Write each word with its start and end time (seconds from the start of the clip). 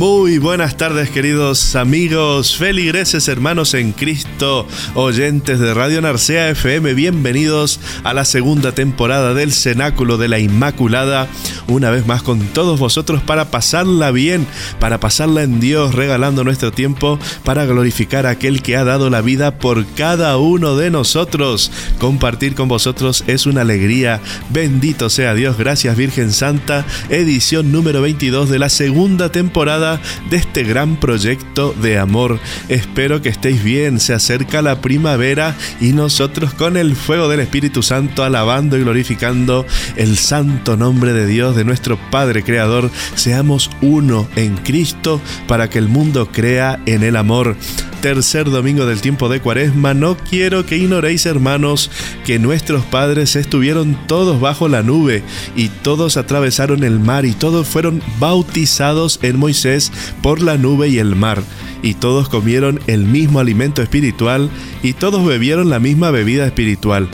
Muy 0.00 0.38
buenas 0.38 0.78
tardes 0.78 1.10
queridos 1.10 1.76
amigos, 1.76 2.56
feligreses, 2.56 3.28
hermanos 3.28 3.74
en 3.74 3.92
Cristo, 3.92 4.66
oyentes 4.94 5.60
de 5.60 5.74
Radio 5.74 6.00
Narcea 6.00 6.48
FM, 6.48 6.94
bienvenidos 6.94 7.80
a 8.02 8.14
la 8.14 8.24
segunda 8.24 8.72
temporada 8.72 9.34
del 9.34 9.52
Cenáculo 9.52 10.16
de 10.16 10.28
la 10.28 10.38
Inmaculada, 10.38 11.28
una 11.68 11.90
vez 11.90 12.06
más 12.06 12.22
con 12.22 12.40
todos 12.46 12.80
vosotros 12.80 13.22
para 13.22 13.50
pasarla 13.50 14.10
bien, 14.10 14.46
para 14.78 14.98
pasarla 15.00 15.42
en 15.42 15.60
Dios, 15.60 15.94
regalando 15.94 16.44
nuestro 16.44 16.72
tiempo 16.72 17.18
para 17.44 17.66
glorificar 17.66 18.24
a 18.24 18.30
aquel 18.30 18.62
que 18.62 18.78
ha 18.78 18.84
dado 18.84 19.10
la 19.10 19.20
vida 19.20 19.58
por 19.58 19.84
cada 19.84 20.38
uno 20.38 20.76
de 20.76 20.90
nosotros. 20.90 21.70
Compartir 21.98 22.54
con 22.54 22.68
vosotros 22.68 23.22
es 23.26 23.44
una 23.44 23.60
alegría, 23.60 24.22
bendito 24.48 25.10
sea 25.10 25.34
Dios, 25.34 25.58
gracias 25.58 25.94
Virgen 25.94 26.32
Santa, 26.32 26.86
edición 27.10 27.70
número 27.70 28.00
22 28.00 28.48
de 28.48 28.58
la 28.58 28.70
segunda 28.70 29.30
temporada 29.30 29.89
de 30.28 30.36
este 30.36 30.62
gran 30.62 30.96
proyecto 30.96 31.74
de 31.80 31.98
amor. 31.98 32.38
Espero 32.68 33.22
que 33.22 33.30
estéis 33.30 33.64
bien, 33.64 33.98
se 33.98 34.12
acerca 34.12 34.60
la 34.60 34.80
primavera 34.82 35.56
y 35.80 35.92
nosotros 35.92 36.52
con 36.52 36.76
el 36.76 36.94
fuego 36.94 37.28
del 37.28 37.40
Espíritu 37.40 37.82
Santo 37.82 38.22
alabando 38.22 38.76
y 38.76 38.82
glorificando 38.82 39.64
el 39.96 40.18
santo 40.18 40.76
nombre 40.76 41.12
de 41.12 41.26
Dios, 41.26 41.56
de 41.56 41.64
nuestro 41.64 41.98
Padre 42.10 42.42
Creador, 42.42 42.90
seamos 43.14 43.70
uno 43.80 44.28
en 44.36 44.56
Cristo 44.58 45.20
para 45.48 45.70
que 45.70 45.78
el 45.78 45.88
mundo 45.88 46.28
crea 46.30 46.80
en 46.86 47.02
el 47.02 47.16
amor 47.16 47.56
tercer 48.00 48.48
domingo 48.48 48.86
del 48.86 49.00
tiempo 49.02 49.28
de 49.28 49.40
Cuaresma, 49.40 49.92
no 49.92 50.16
quiero 50.16 50.64
que 50.64 50.78
ignoréis, 50.78 51.26
hermanos, 51.26 51.90
que 52.24 52.38
nuestros 52.38 52.84
padres 52.86 53.36
estuvieron 53.36 53.94
todos 54.06 54.40
bajo 54.40 54.68
la 54.68 54.82
nube 54.82 55.22
y 55.54 55.68
todos 55.68 56.16
atravesaron 56.16 56.82
el 56.82 56.98
mar 56.98 57.26
y 57.26 57.32
todos 57.32 57.68
fueron 57.68 58.02
bautizados 58.18 59.18
en 59.22 59.38
Moisés 59.38 59.79
por 60.22 60.42
la 60.42 60.58
nube 60.58 60.88
y 60.88 60.98
el 60.98 61.16
mar. 61.16 61.42
Y 61.82 61.94
todos 61.94 62.28
comieron 62.28 62.80
el 62.86 63.04
mismo 63.04 63.40
alimento 63.40 63.82
espiritual 63.82 64.50
y 64.82 64.92
todos 64.92 65.24
bebieron 65.24 65.70
la 65.70 65.78
misma 65.78 66.10
bebida 66.10 66.44
espiritual, 66.46 67.08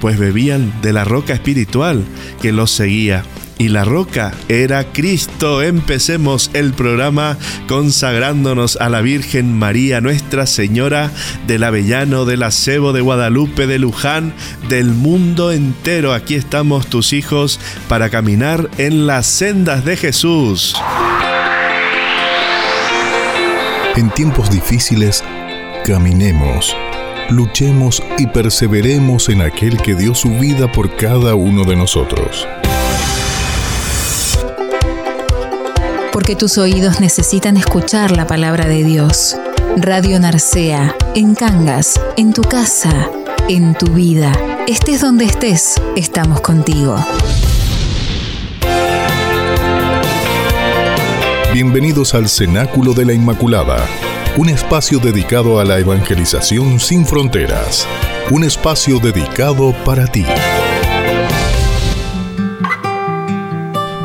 pues 0.00 0.18
bebían 0.18 0.72
de 0.82 0.92
la 0.92 1.04
roca 1.04 1.32
espiritual 1.32 2.04
que 2.42 2.52
los 2.52 2.70
seguía 2.70 3.24
y 3.60 3.68
la 3.68 3.84
roca 3.84 4.32
era 4.48 4.90
Cristo. 4.90 5.60
Empecemos 5.60 6.50
el 6.54 6.72
programa 6.72 7.36
consagrándonos 7.68 8.76
a 8.76 8.88
la 8.88 9.02
Virgen 9.02 9.52
María, 9.52 10.00
Nuestra 10.00 10.46
Señora 10.46 11.10
del 11.46 11.64
Avellano, 11.64 12.24
del 12.24 12.42
Acebo, 12.42 12.94
de 12.94 13.02
Guadalupe, 13.02 13.66
de 13.66 13.78
Luján, 13.78 14.32
del 14.70 14.86
mundo 14.86 15.52
entero. 15.52 16.14
Aquí 16.14 16.36
estamos 16.36 16.86
tus 16.86 17.12
hijos 17.12 17.60
para 17.86 18.08
caminar 18.08 18.70
en 18.78 19.06
las 19.06 19.26
sendas 19.26 19.84
de 19.84 19.98
Jesús. 19.98 20.74
En 23.96 24.10
tiempos 24.10 24.50
difíciles, 24.50 25.24
caminemos, 25.84 26.74
luchemos 27.28 28.02
y 28.18 28.26
perseveremos 28.26 29.28
en 29.28 29.42
aquel 29.42 29.76
que 29.82 29.94
dio 29.94 30.14
su 30.14 30.30
vida 30.30 30.70
por 30.70 30.96
cada 30.96 31.34
uno 31.34 31.64
de 31.64 31.76
nosotros. 31.76 32.46
porque 36.20 36.36
tus 36.36 36.58
oídos 36.58 37.00
necesitan 37.00 37.56
escuchar 37.56 38.14
la 38.14 38.26
palabra 38.26 38.66
de 38.66 38.84
Dios. 38.84 39.36
Radio 39.76 40.20
Narcea, 40.20 40.94
en 41.14 41.34
Cangas, 41.34 41.98
en 42.16 42.34
tu 42.34 42.42
casa, 42.42 43.08
en 43.48 43.74
tu 43.74 43.86
vida. 43.86 44.32
Estés 44.66 45.00
donde 45.00 45.24
estés, 45.24 45.80
estamos 45.96 46.42
contigo. 46.42 46.96
Bienvenidos 51.52 52.14
al 52.14 52.28
Cenáculo 52.28 52.94
de 52.94 53.04
la 53.04 53.12
Inmaculada, 53.12 53.84
un 54.36 54.48
espacio 54.48 55.00
dedicado 55.00 55.58
a 55.58 55.64
la 55.64 55.80
evangelización 55.80 56.78
sin 56.78 57.04
fronteras, 57.04 57.88
un 58.30 58.44
espacio 58.44 59.00
dedicado 59.00 59.74
para 59.84 60.06
ti. 60.06 60.24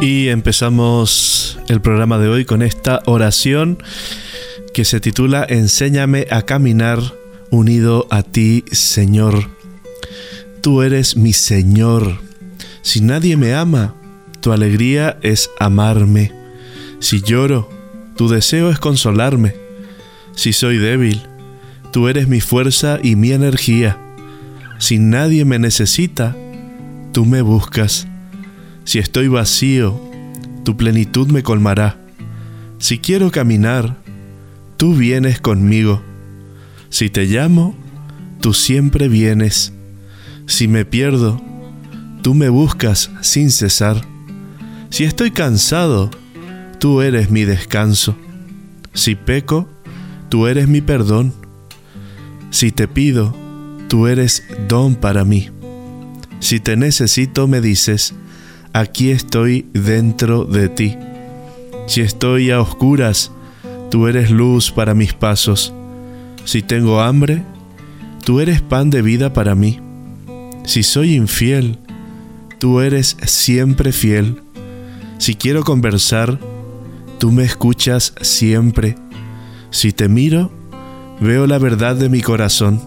Y 0.01 0.29
empezamos 0.29 1.59
el 1.67 1.81
programa 1.81 2.17
de 2.17 2.29
hoy 2.29 2.45
con 2.45 2.63
esta 2.63 3.03
oración 3.05 3.77
que 4.73 4.83
se 4.83 4.99
titula 4.99 5.45
Enséñame 5.47 6.25
a 6.31 6.41
caminar 6.41 6.97
unido 7.51 8.07
a 8.09 8.23
ti, 8.23 8.65
Señor. 8.71 9.51
Tú 10.61 10.81
eres 10.81 11.15
mi 11.15 11.31
Señor. 11.31 12.17
Si 12.81 13.01
nadie 13.01 13.37
me 13.37 13.53
ama, 13.53 13.93
tu 14.41 14.51
alegría 14.51 15.19
es 15.21 15.51
amarme. 15.59 16.44
Si 16.99 17.21
lloro, 17.21 17.69
tu 18.15 18.27
deseo 18.27 18.69
es 18.69 18.79
consolarme. 18.79 19.55
Si 20.35 20.53
soy 20.53 20.77
débil, 20.77 21.21
tú 21.91 22.07
eres 22.07 22.27
mi 22.27 22.41
fuerza 22.41 22.99
y 23.01 23.15
mi 23.15 23.31
energía. 23.31 23.97
Si 24.79 24.99
nadie 24.99 25.45
me 25.45 25.59
necesita, 25.59 26.35
tú 27.11 27.25
me 27.25 27.41
buscas. 27.41 28.07
Si 28.83 28.99
estoy 28.99 29.27
vacío, 29.27 29.99
tu 30.63 30.77
plenitud 30.77 31.27
me 31.27 31.43
colmará. 31.43 31.97
Si 32.77 32.99
quiero 32.99 33.31
caminar, 33.31 33.97
tú 34.77 34.95
vienes 34.95 35.39
conmigo. 35.39 36.01
Si 36.89 37.09
te 37.09 37.25
llamo, 37.25 37.75
tú 38.41 38.53
siempre 38.53 39.07
vienes. 39.07 39.73
Si 40.47 40.67
me 40.67 40.85
pierdo, 40.85 41.41
tú 42.21 42.33
me 42.33 42.49
buscas 42.49 43.11
sin 43.21 43.51
cesar. 43.51 44.01
Si 44.89 45.03
estoy 45.03 45.31
cansado, 45.31 46.11
tú 46.85 47.01
eres 47.01 47.31
mi 47.31 47.45
descanso. 47.45 48.15
Si 48.93 49.15
peco, 49.15 49.67
tú 50.29 50.45
eres 50.45 50.67
mi 50.67 50.81
perdón. 50.81 51.33
Si 52.51 52.71
te 52.71 52.87
pido, 52.87 53.33
tú 53.87 54.05
eres 54.05 54.43
don 54.67 54.93
para 54.93 55.25
mí. 55.25 55.49
Si 56.41 56.59
te 56.59 56.77
necesito, 56.77 57.47
me 57.47 57.59
dices, 57.59 58.13
aquí 58.71 59.09
estoy 59.09 59.65
dentro 59.73 60.45
de 60.45 60.69
ti. 60.69 60.95
Si 61.87 62.01
estoy 62.01 62.51
a 62.51 62.61
oscuras, 62.61 63.31
tú 63.89 64.05
eres 64.05 64.29
luz 64.29 64.69
para 64.69 64.93
mis 64.93 65.15
pasos. 65.15 65.73
Si 66.43 66.61
tengo 66.61 67.01
hambre, 67.01 67.41
tú 68.25 68.41
eres 68.41 68.61
pan 68.61 68.91
de 68.91 69.01
vida 69.01 69.33
para 69.33 69.55
mí. 69.55 69.79
Si 70.65 70.83
soy 70.83 71.15
infiel, 71.15 71.79
tú 72.59 72.79
eres 72.79 73.17
siempre 73.25 73.91
fiel. 73.91 74.39
Si 75.17 75.33
quiero 75.33 75.63
conversar, 75.63 76.37
tú 77.19 77.31
me 77.31 77.43
escuchas 77.43 78.13
siempre. 78.21 78.95
Si 79.71 79.91
te 79.91 80.07
miro, 80.07 80.51
Veo 81.19 81.47
la 81.47 81.57
verdad 81.57 81.95
de 81.95 82.09
mi 82.09 82.21
corazón. 82.21 82.81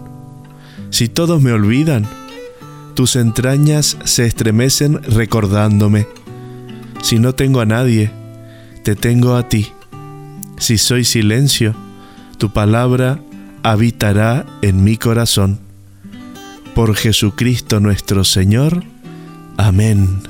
Si 0.91 1.07
todos 1.07 1.41
me 1.41 1.51
olvidan, 1.51 2.05
tus 2.93 3.15
entrañas 3.15 3.97
se 4.03 4.25
estremecen 4.25 5.01
recordándome. 5.03 6.07
Si 7.01 7.17
no 7.17 7.33
tengo 7.33 7.61
a 7.61 7.65
nadie, 7.65 8.11
te 8.83 8.95
tengo 8.95 9.35
a 9.35 9.49
ti. 9.49 9.71
Si 10.57 10.77
soy 10.77 11.05
silencio, 11.05 11.73
tu 12.37 12.51
palabra 12.51 13.19
habitará 13.63 14.45
en 14.61 14.83
mi 14.83 14.97
corazón. 14.97 15.59
Por 16.75 16.95
Jesucristo 16.95 17.79
nuestro 17.79 18.23
Señor. 18.23 18.83
Amén. 19.57 20.21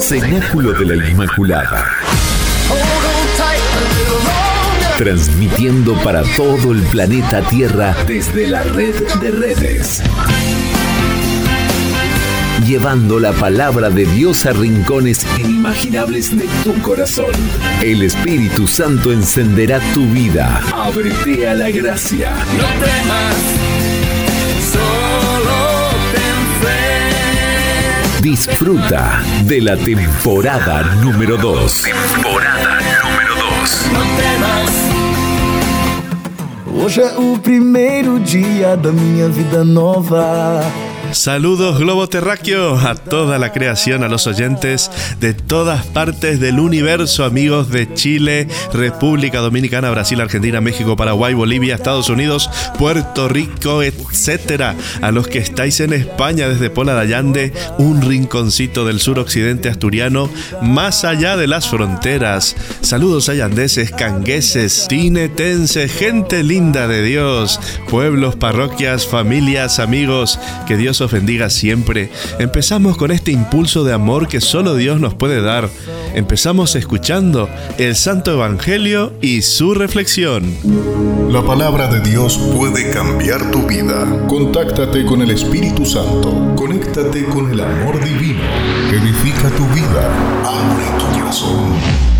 Cenáculo 0.00 0.72
de 0.72 0.96
la 0.96 1.10
Inmaculada. 1.10 1.86
Transmitiendo 4.96 5.94
para 6.02 6.22
todo 6.36 6.72
el 6.72 6.80
planeta 6.82 7.42
Tierra 7.42 7.96
desde 8.06 8.46
la 8.46 8.62
red 8.62 8.94
de 9.20 9.30
redes 9.30 10.02
llevando 12.64 13.20
la 13.20 13.32
palabra 13.32 13.90
de 13.90 14.06
Dios 14.06 14.46
a 14.46 14.52
rincones 14.52 15.26
inimaginables 15.38 16.36
de 16.36 16.48
tu 16.62 16.72
corazón. 16.80 17.32
El 17.82 18.02
Espíritu 18.02 18.66
Santo 18.66 19.12
encenderá 19.12 19.80
tu 19.92 20.06
vida. 20.06 20.62
Ábrete 20.72 21.48
a 21.48 21.54
la 21.54 21.70
gracia. 21.70 22.32
No 22.56 22.64
temas, 22.80 23.36
solo 24.72 25.90
ten 26.14 26.38
fe. 26.62 28.22
Disfruta 28.22 29.22
de 29.44 29.60
la 29.60 29.76
temporada 29.76 30.94
número 31.02 31.36
2. 31.36 31.82
Temporada 31.82 32.78
número 33.02 33.34
2. 33.60 33.90
No 33.92 34.00
temas. 34.16 34.63
Hoje 36.76 37.00
é 37.00 37.16
o 37.16 37.38
primeiro 37.38 38.18
dia 38.18 38.76
da 38.76 38.90
minha 38.92 39.28
vida 39.28 39.64
nova. 39.64 40.60
Saludos 41.14 41.78
Globo 41.78 42.08
Terráqueo 42.08 42.76
a 42.76 42.96
toda 42.96 43.38
la 43.38 43.52
creación, 43.52 44.02
a 44.02 44.08
los 44.08 44.26
oyentes 44.26 44.90
de 45.20 45.32
todas 45.32 45.86
partes 45.86 46.40
del 46.40 46.58
universo, 46.58 47.24
amigos 47.24 47.70
de 47.70 47.94
Chile, 47.94 48.48
República 48.72 49.38
Dominicana, 49.38 49.90
Brasil, 49.90 50.20
Argentina, 50.20 50.60
México, 50.60 50.96
Paraguay, 50.96 51.32
Bolivia, 51.32 51.76
Estados 51.76 52.08
Unidos, 52.08 52.50
Puerto 52.78 53.28
Rico, 53.28 53.84
etcétera. 53.84 54.74
A 55.02 55.12
los 55.12 55.28
que 55.28 55.38
estáis 55.38 55.78
en 55.78 55.92
España 55.92 56.48
desde 56.48 56.68
Pola 56.68 56.94
de 56.94 57.00
Allande, 57.02 57.52
un 57.78 58.02
rinconcito 58.02 58.84
del 58.84 58.98
suroccidente 58.98 59.68
asturiano, 59.68 60.28
más 60.62 61.04
allá 61.04 61.36
de 61.36 61.46
las 61.46 61.68
fronteras. 61.68 62.56
Saludos 62.80 63.28
allandeses, 63.28 63.92
cangueses, 63.92 64.86
tinetenses, 64.88 65.92
gente 65.92 66.42
linda 66.42 66.88
de 66.88 67.02
Dios, 67.02 67.60
pueblos, 67.88 68.34
parroquias, 68.34 69.06
familias, 69.06 69.78
amigos, 69.78 70.40
que 70.66 70.76
Dios 70.76 71.03
bendiga 71.10 71.50
siempre. 71.50 72.10
Empezamos 72.38 72.96
con 72.96 73.10
este 73.10 73.32
impulso 73.32 73.84
de 73.84 73.92
amor 73.92 74.28
que 74.28 74.40
solo 74.40 74.74
Dios 74.74 75.00
nos 75.00 75.14
puede 75.14 75.40
dar. 75.42 75.68
Empezamos 76.14 76.76
escuchando 76.76 77.48
el 77.78 77.96
Santo 77.96 78.32
Evangelio 78.32 79.12
y 79.20 79.42
su 79.42 79.74
reflexión. 79.74 80.54
La 81.30 81.42
palabra 81.42 81.88
de 81.88 82.00
Dios 82.08 82.38
puede 82.56 82.90
cambiar 82.90 83.50
tu 83.50 83.66
vida. 83.66 84.26
Contáctate 84.28 85.04
con 85.04 85.22
el 85.22 85.30
Espíritu 85.30 85.84
Santo. 85.84 86.54
Conéctate 86.56 87.24
con 87.24 87.50
el 87.50 87.60
amor 87.60 88.02
divino. 88.04 88.40
Edifica 88.92 89.50
tu 89.50 89.66
vida. 89.68 90.10
Abre 90.44 90.84
tu 90.98 91.18
corazón. 91.18 92.13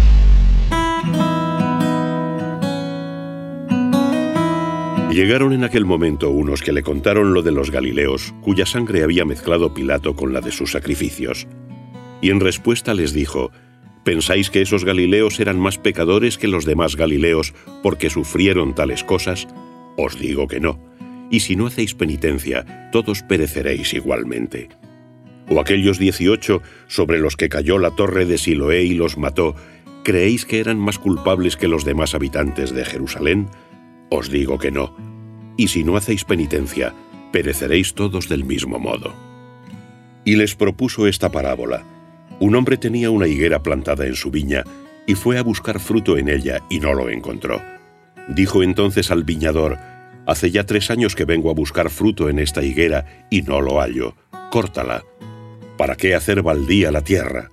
Llegaron 5.15 5.53
en 5.53 5.63
aquel 5.63 5.85
momento 5.85 6.31
unos 6.31 6.61
que 6.61 6.73
le 6.73 6.83
contaron 6.83 7.35
lo 7.35 7.43
de 7.43 7.53
los 7.53 7.71
Galileos, 7.71 8.35
cuya 8.41 8.67
sangre 8.67 9.05
había 9.05 9.25
mezclado 9.25 9.73
Pilato 9.73 10.17
con 10.17 10.33
la 10.33 10.41
de 10.41 10.51
sus 10.51 10.73
sacrificios. 10.73 11.47
Y 12.21 12.31
en 12.31 12.41
respuesta 12.41 12.95
les 12.95 13.13
dijo, 13.13 13.53
¿Pensáis 14.03 14.51
que 14.51 14.61
esos 14.61 14.85
Galileos 14.85 15.39
eran 15.39 15.61
más 15.61 15.79
pecadores 15.79 16.37
que 16.37 16.49
los 16.49 16.65
demás 16.65 16.97
Galileos 16.97 17.55
porque 17.81 18.11
sufrieron 18.11 18.75
tales 18.75 19.05
cosas? 19.05 19.47
Os 19.97 20.19
digo 20.19 20.49
que 20.49 20.59
no. 20.59 20.81
Y 21.31 21.39
si 21.39 21.55
no 21.55 21.69
hacéis 21.69 21.95
penitencia, 21.95 22.91
todos 22.91 23.23
pereceréis 23.23 23.95
igualmente. 23.95 24.69
O 25.49 25.61
aquellos 25.61 26.01
dieciocho 26.01 26.61
sobre 26.89 27.21
los 27.21 27.37
que 27.37 27.49
cayó 27.49 27.79
la 27.79 27.93
torre 27.93 28.27
de 28.27 28.37
Siloé 28.37 28.83
y 28.83 28.95
los 28.95 29.17
mató, 29.17 29.55
¿creéis 30.03 30.45
que 30.45 30.59
eran 30.59 30.81
más 30.81 30.99
culpables 30.99 31.57
que 31.57 31.69
los 31.69 31.85
demás 31.85 32.17
habitantes 32.17 32.75
de 32.75 32.85
Jerusalén? 32.85 33.47
Os 34.17 34.31
digo 34.31 34.59
que 34.59 34.71
no. 34.71 34.95
Y 35.57 35.67
si 35.67 35.83
no 35.83 35.97
hacéis 35.97 36.25
penitencia, 36.25 36.95
pereceréis 37.33 37.95
todos 37.95 38.29
del 38.29 38.45
mismo 38.45 38.79
modo. 38.79 39.13
Y 40.25 40.37
les 40.37 40.55
propuso 40.55 41.09
esta 41.09 41.33
parábola. 41.33 41.83
Un 42.39 42.55
hombre 42.55 42.77
tenía 42.77 43.11
una 43.11 43.27
higuera 43.27 43.61
plantada 43.65 44.07
en 44.07 44.15
su 44.15 44.31
viña, 44.31 44.63
y 45.09 45.17
fue 45.17 45.37
a 45.37 45.43
buscar 45.43 45.81
fruto 45.81 46.17
en 46.17 46.29
ella, 46.29 46.63
y 46.71 46.79
no 46.79 46.95
lo 46.95 47.11
encontró. 47.11 47.61
Dijo 48.29 48.63
entonces 48.63 49.11
al 49.11 49.25
viñador, 49.25 49.79
Hace 50.27 50.53
ya 50.53 50.65
tres 50.65 50.93
años 50.93 51.17
que 51.17 51.25
vengo 51.25 51.51
a 51.51 51.55
buscar 51.55 51.91
fruto 51.91 52.29
en 52.29 52.39
esta 52.39 52.63
higuera, 52.63 53.27
y 53.31 53.43
no 53.43 53.61
lo 53.61 53.81
hallo. 53.81 54.15
Córtala. 54.53 55.03
¿Para 55.77 55.97
qué 55.97 56.15
hacer 56.15 56.41
baldía 56.43 56.93
la 56.93 57.03
tierra? 57.03 57.51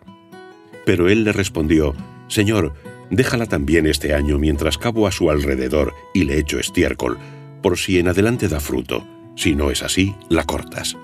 Pero 0.86 1.10
él 1.10 1.24
le 1.24 1.32
respondió, 1.32 1.96
Señor, 2.28 2.76
déjala 3.12 3.46
también 3.46 3.86
este 3.86 4.16
año 4.16 4.40
mientras 4.40 4.78
cabo 4.78 5.06
a 5.06 5.12
su 5.12 5.30
alrededor 5.30 5.94
y 6.14 6.24
le 6.24 6.40
echo 6.40 6.58
estiércol, 6.58 7.20
por 7.62 7.78
si 7.78 8.00
en 8.00 8.08
adelante 8.08 8.48
da 8.48 8.60
fruto. 8.60 9.06
Si 9.36 9.54
no 9.56 9.70
es 9.70 9.84
así, 9.84 10.16
la 10.30 10.46
cortas. 10.46 10.98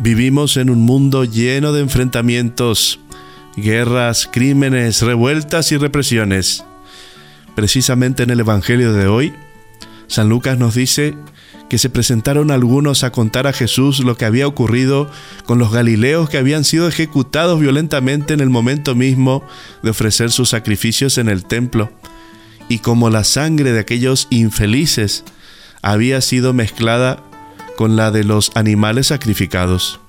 Vivimos 0.00 0.56
en 0.56 0.70
un 0.70 0.80
mundo 0.80 1.24
lleno 1.24 1.72
de 1.72 1.80
enfrentamientos, 1.80 3.00
guerras, 3.56 4.28
crímenes, 4.32 5.02
revueltas 5.02 5.72
y 5.72 5.76
represiones. 5.76 6.64
Precisamente 7.56 8.22
en 8.22 8.30
el 8.30 8.40
Evangelio 8.40 8.92
de 8.92 9.08
hoy, 9.08 9.34
San 10.06 10.28
Lucas 10.28 10.56
nos 10.56 10.76
dice 10.76 11.16
que 11.68 11.78
se 11.78 11.90
presentaron 11.90 12.50
algunos 12.50 13.04
a 13.04 13.12
contar 13.12 13.46
a 13.46 13.52
Jesús 13.52 14.00
lo 14.00 14.16
que 14.16 14.24
había 14.24 14.46
ocurrido 14.46 15.10
con 15.46 15.58
los 15.58 15.72
Galileos 15.72 16.30
que 16.30 16.38
habían 16.38 16.64
sido 16.64 16.88
ejecutados 16.88 17.60
violentamente 17.60 18.34
en 18.34 18.40
el 18.40 18.50
momento 18.50 18.94
mismo 18.94 19.42
de 19.82 19.90
ofrecer 19.90 20.30
sus 20.30 20.48
sacrificios 20.48 21.18
en 21.18 21.28
el 21.28 21.44
templo, 21.44 21.90
y 22.68 22.78
como 22.78 23.10
la 23.10 23.24
sangre 23.24 23.72
de 23.72 23.80
aquellos 23.80 24.26
infelices 24.30 25.24
había 25.82 26.20
sido 26.20 26.52
mezclada 26.52 27.22
con 27.76 27.96
la 27.96 28.10
de 28.10 28.24
los 28.24 28.50
animales 28.54 29.08
sacrificados. 29.08 30.00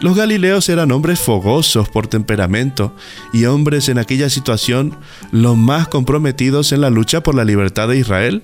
Los 0.00 0.16
Galileos 0.16 0.68
eran 0.68 0.90
hombres 0.90 1.20
fogosos 1.20 1.88
por 1.88 2.08
temperamento 2.08 2.94
y 3.32 3.44
hombres 3.44 3.88
en 3.88 3.98
aquella 3.98 4.28
situación 4.28 4.96
los 5.30 5.56
más 5.56 5.88
comprometidos 5.88 6.72
en 6.72 6.80
la 6.80 6.90
lucha 6.90 7.22
por 7.22 7.34
la 7.34 7.44
libertad 7.44 7.88
de 7.88 7.98
Israel. 7.98 8.42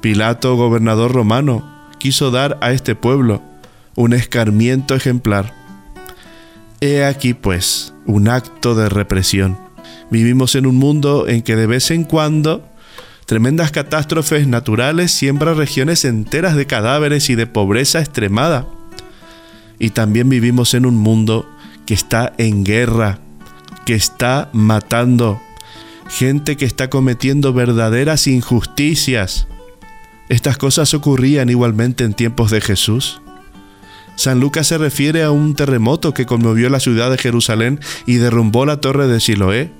Pilato, 0.00 0.54
gobernador 0.54 1.12
romano, 1.12 1.64
quiso 1.98 2.30
dar 2.30 2.56
a 2.60 2.70
este 2.70 2.94
pueblo 2.94 3.42
un 3.96 4.12
escarmiento 4.12 4.94
ejemplar. 4.94 5.52
He 6.80 7.04
aquí, 7.04 7.34
pues, 7.34 7.92
un 8.06 8.28
acto 8.28 8.76
de 8.76 8.88
represión. 8.88 9.58
Vivimos 10.08 10.54
en 10.54 10.66
un 10.66 10.76
mundo 10.76 11.26
en 11.26 11.42
que 11.42 11.56
de 11.56 11.66
vez 11.66 11.90
en 11.90 12.04
cuando 12.04 12.64
tremendas 13.26 13.72
catástrofes 13.72 14.46
naturales 14.46 15.10
siembran 15.10 15.56
regiones 15.56 16.04
enteras 16.04 16.54
de 16.54 16.66
cadáveres 16.66 17.28
y 17.28 17.34
de 17.34 17.48
pobreza 17.48 17.98
extremada. 17.98 18.66
Y 19.80 19.90
también 19.90 20.28
vivimos 20.28 20.74
en 20.74 20.86
un 20.86 20.94
mundo 20.94 21.50
que 21.86 21.94
está 21.94 22.32
en 22.38 22.64
guerra, 22.64 23.18
que 23.84 23.94
está 23.94 24.48
matando, 24.52 25.40
gente 26.08 26.56
que 26.56 26.66
está 26.66 26.88
cometiendo 26.88 27.52
verdaderas 27.52 28.28
injusticias 28.28 29.48
estas 30.28 30.58
cosas 30.58 30.92
ocurrían 30.94 31.48
igualmente 31.48 32.04
en 32.04 32.14
tiempos 32.14 32.50
de 32.50 32.60
Jesús. 32.60 33.20
San 34.16 34.40
Lucas 34.40 34.66
se 34.66 34.78
refiere 34.78 35.22
a 35.22 35.30
un 35.30 35.54
terremoto 35.54 36.12
que 36.12 36.26
conmovió 36.26 36.68
la 36.70 36.80
ciudad 36.80 37.10
de 37.10 37.18
Jerusalén 37.18 37.80
y 38.04 38.16
derrumbó 38.16 38.66
la 38.66 38.80
torre 38.80 39.06
de 39.06 39.20
Siloé, 39.20 39.70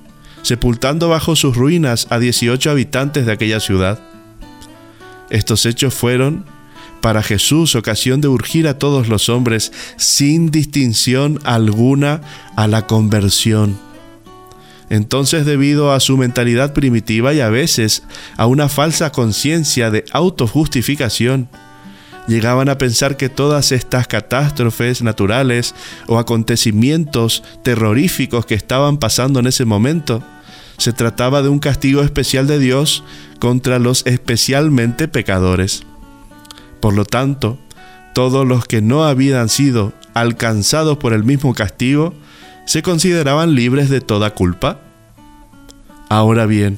sepultando 0.41 1.09
bajo 1.09 1.35
sus 1.35 1.55
ruinas 1.55 2.07
a 2.09 2.19
18 2.19 2.71
habitantes 2.71 3.25
de 3.25 3.33
aquella 3.33 3.59
ciudad. 3.59 3.99
Estos 5.29 5.65
hechos 5.65 5.93
fueron 5.93 6.45
para 7.01 7.21
Jesús 7.21 7.75
ocasión 7.75 8.21
de 8.21 8.27
urgir 8.27 8.67
a 8.67 8.77
todos 8.77 9.07
los 9.07 9.29
hombres 9.29 9.71
sin 9.97 10.51
distinción 10.51 11.39
alguna 11.43 12.21
a 12.55 12.67
la 12.67 12.87
conversión 12.87 13.88
entonces, 14.89 15.45
debido 15.45 15.93
a 15.93 15.99
su 15.99 16.17
mentalidad 16.17 16.73
primitiva 16.73 17.33
y 17.33 17.41
a 17.41 17.49
veces 17.49 18.03
a 18.37 18.47
una 18.47 18.69
falsa 18.69 19.11
conciencia 19.11 19.91
de 19.91 20.03
autojustificación, 20.11 21.47
llegaban 22.27 22.69
a 22.69 22.77
pensar 22.77 23.15
que 23.15 23.29
todas 23.29 23.71
estas 23.71 24.07
catástrofes 24.07 25.01
naturales 25.01 25.75
o 26.07 26.17
acontecimientos 26.17 27.43
terroríficos 27.63 28.45
que 28.45 28.55
estaban 28.55 28.97
pasando 28.97 29.39
en 29.39 29.47
ese 29.47 29.65
momento 29.65 30.23
Se 30.77 30.93
trataba 30.93 31.41
de 31.41 31.49
un 31.49 31.59
castigo 31.59 32.03
especial 32.03 32.47
de 32.47 32.57
Dios 32.57 33.03
contra 33.39 33.79
los 33.79 34.05
especialmente 34.07 35.09
pecadores. 35.09 35.83
Por 36.79 36.93
lo 36.93 37.03
tanto, 37.03 37.59
todos 38.13 38.47
los 38.47 38.63
que 38.63 38.81
no 38.81 39.03
habían 39.03 39.49
sido 39.49 39.91
alcanzados 40.13 40.97
por 40.97 41.11
el 41.11 41.25
mismo 41.25 41.53
castigo 41.53 42.13
se 42.69 42.83
consideraban 42.83 43.55
libres 43.55 43.89
de 43.89 43.99
toda 43.99 44.35
culpa. 44.35 44.79
Ahora 46.07 46.45
bien, 46.45 46.77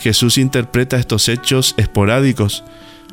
Jesús 0.00 0.36
interpreta 0.36 0.96
estos 0.96 1.28
hechos 1.28 1.76
esporádicos 1.76 2.64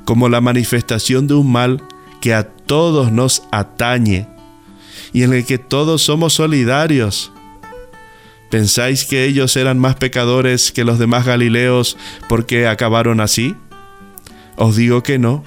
como 0.03 0.27
la 0.27 0.41
manifestación 0.41 1.27
de 1.27 1.35
un 1.35 1.51
mal 1.51 1.83
que 2.19 2.33
a 2.33 2.45
todos 2.47 3.11
nos 3.11 3.43
atañe 3.51 4.27
y 5.13 5.21
en 5.21 5.33
el 5.33 5.45
que 5.45 5.59
todos 5.59 6.01
somos 6.01 6.33
solidarios. 6.33 7.31
¿Pensáis 8.49 9.05
que 9.05 9.25
ellos 9.25 9.55
eran 9.55 9.77
más 9.77 9.95
pecadores 9.95 10.71
que 10.71 10.85
los 10.85 10.97
demás 10.97 11.27
Galileos 11.27 11.95
porque 12.27 12.65
acabaron 12.65 13.21
así? 13.21 13.55
Os 14.55 14.75
digo 14.75 15.03
que 15.03 15.19
no. 15.19 15.43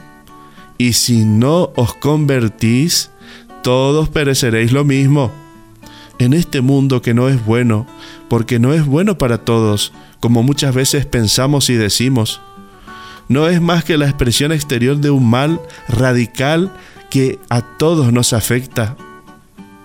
Y 0.79 0.93
si 0.93 1.25
no 1.25 1.73
os 1.75 1.93
convertís, 1.95 3.11
todos 3.65 4.09
pereceréis 4.09 4.71
lo 4.71 4.85
mismo. 4.85 5.46
En 6.19 6.33
este 6.33 6.61
mundo 6.61 7.03
que 7.03 7.15
no 7.15 7.29
es 7.29 7.45
bueno, 7.45 7.87
porque 8.29 8.59
no 8.59 8.73
es 8.73 8.87
bueno 8.87 9.19
para 9.19 9.39
todos, 9.39 9.93
como 10.21 10.43
muchas 10.43 10.75
veces 10.75 11.05
pensamos 11.05 11.69
y 11.69 11.75
decimos, 11.75 12.41
no 13.29 13.49
es 13.49 13.61
más 13.61 13.85
que 13.85 13.99
la 13.99 14.07
expresión 14.07 14.53
exterior 14.53 14.99
de 14.99 15.11
un 15.11 15.29
mal 15.29 15.61
radical 15.89 16.73
que 17.11 17.39
a 17.51 17.61
todos 17.61 18.13
nos 18.13 18.33
afecta. 18.33 18.97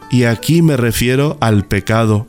Y 0.09 0.23
aquí 0.23 0.61
me 0.61 0.77
refiero 0.77 1.37
al 1.41 1.65
pecado. 1.65 2.27